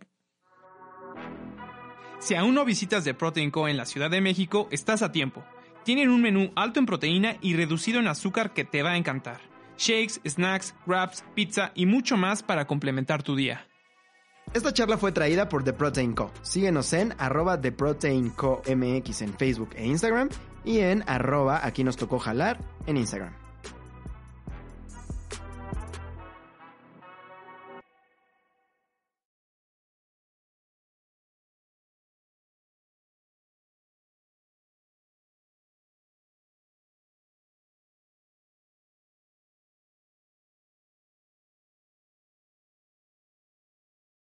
Si 2.20 2.36
aún 2.36 2.54
no 2.54 2.66
visitas 2.66 3.06
The 3.06 3.14
Protein 3.14 3.50
Co. 3.50 3.68
en 3.70 3.78
la 3.78 3.86
Ciudad 3.86 4.12
de 4.12 4.20
México, 4.20 4.68
estás 4.72 5.02
a 5.02 5.12
tiempo. 5.12 5.44
Tienen 5.86 6.10
un 6.10 6.22
menú 6.22 6.52
alto 6.56 6.80
en 6.80 6.86
proteína 6.86 7.38
y 7.42 7.56
reducido 7.56 8.00
en 8.00 8.08
azúcar 8.08 8.54
que 8.54 8.66
te 8.66 8.84
va 8.84 8.92
a 8.92 8.98
encantar. 8.98 9.40
Shakes, 9.78 10.20
snacks, 10.28 10.76
wraps, 10.86 11.24
pizza 11.34 11.72
y 11.76 11.86
mucho 11.86 12.18
más 12.18 12.44
para 12.44 12.68
complementar 12.68 13.24
tu 13.24 13.38
día. 13.38 13.66
Esta 14.54 14.74
charla 14.74 14.98
fue 14.98 15.14
traída 15.14 15.48
por 15.48 15.64
The 15.64 15.74
Protein 15.74 16.14
Co. 16.14 16.32
Síguenos 16.42 16.92
en 16.92 17.14
arroba 17.18 17.62
The 17.62 17.72
Protein 17.72 18.32
Co 18.32 18.62
MX 18.68 19.22
en 19.22 19.34
Facebook 19.36 19.70
e 19.76 19.86
Instagram 19.86 20.28
y 20.66 20.80
en 20.80 21.04
arroba 21.08 21.66
aquí 21.66 21.86
nos 21.86 21.96
tocó 21.96 22.20
jalar 22.20 22.60
en 22.86 22.98
Instagram. 22.98 23.49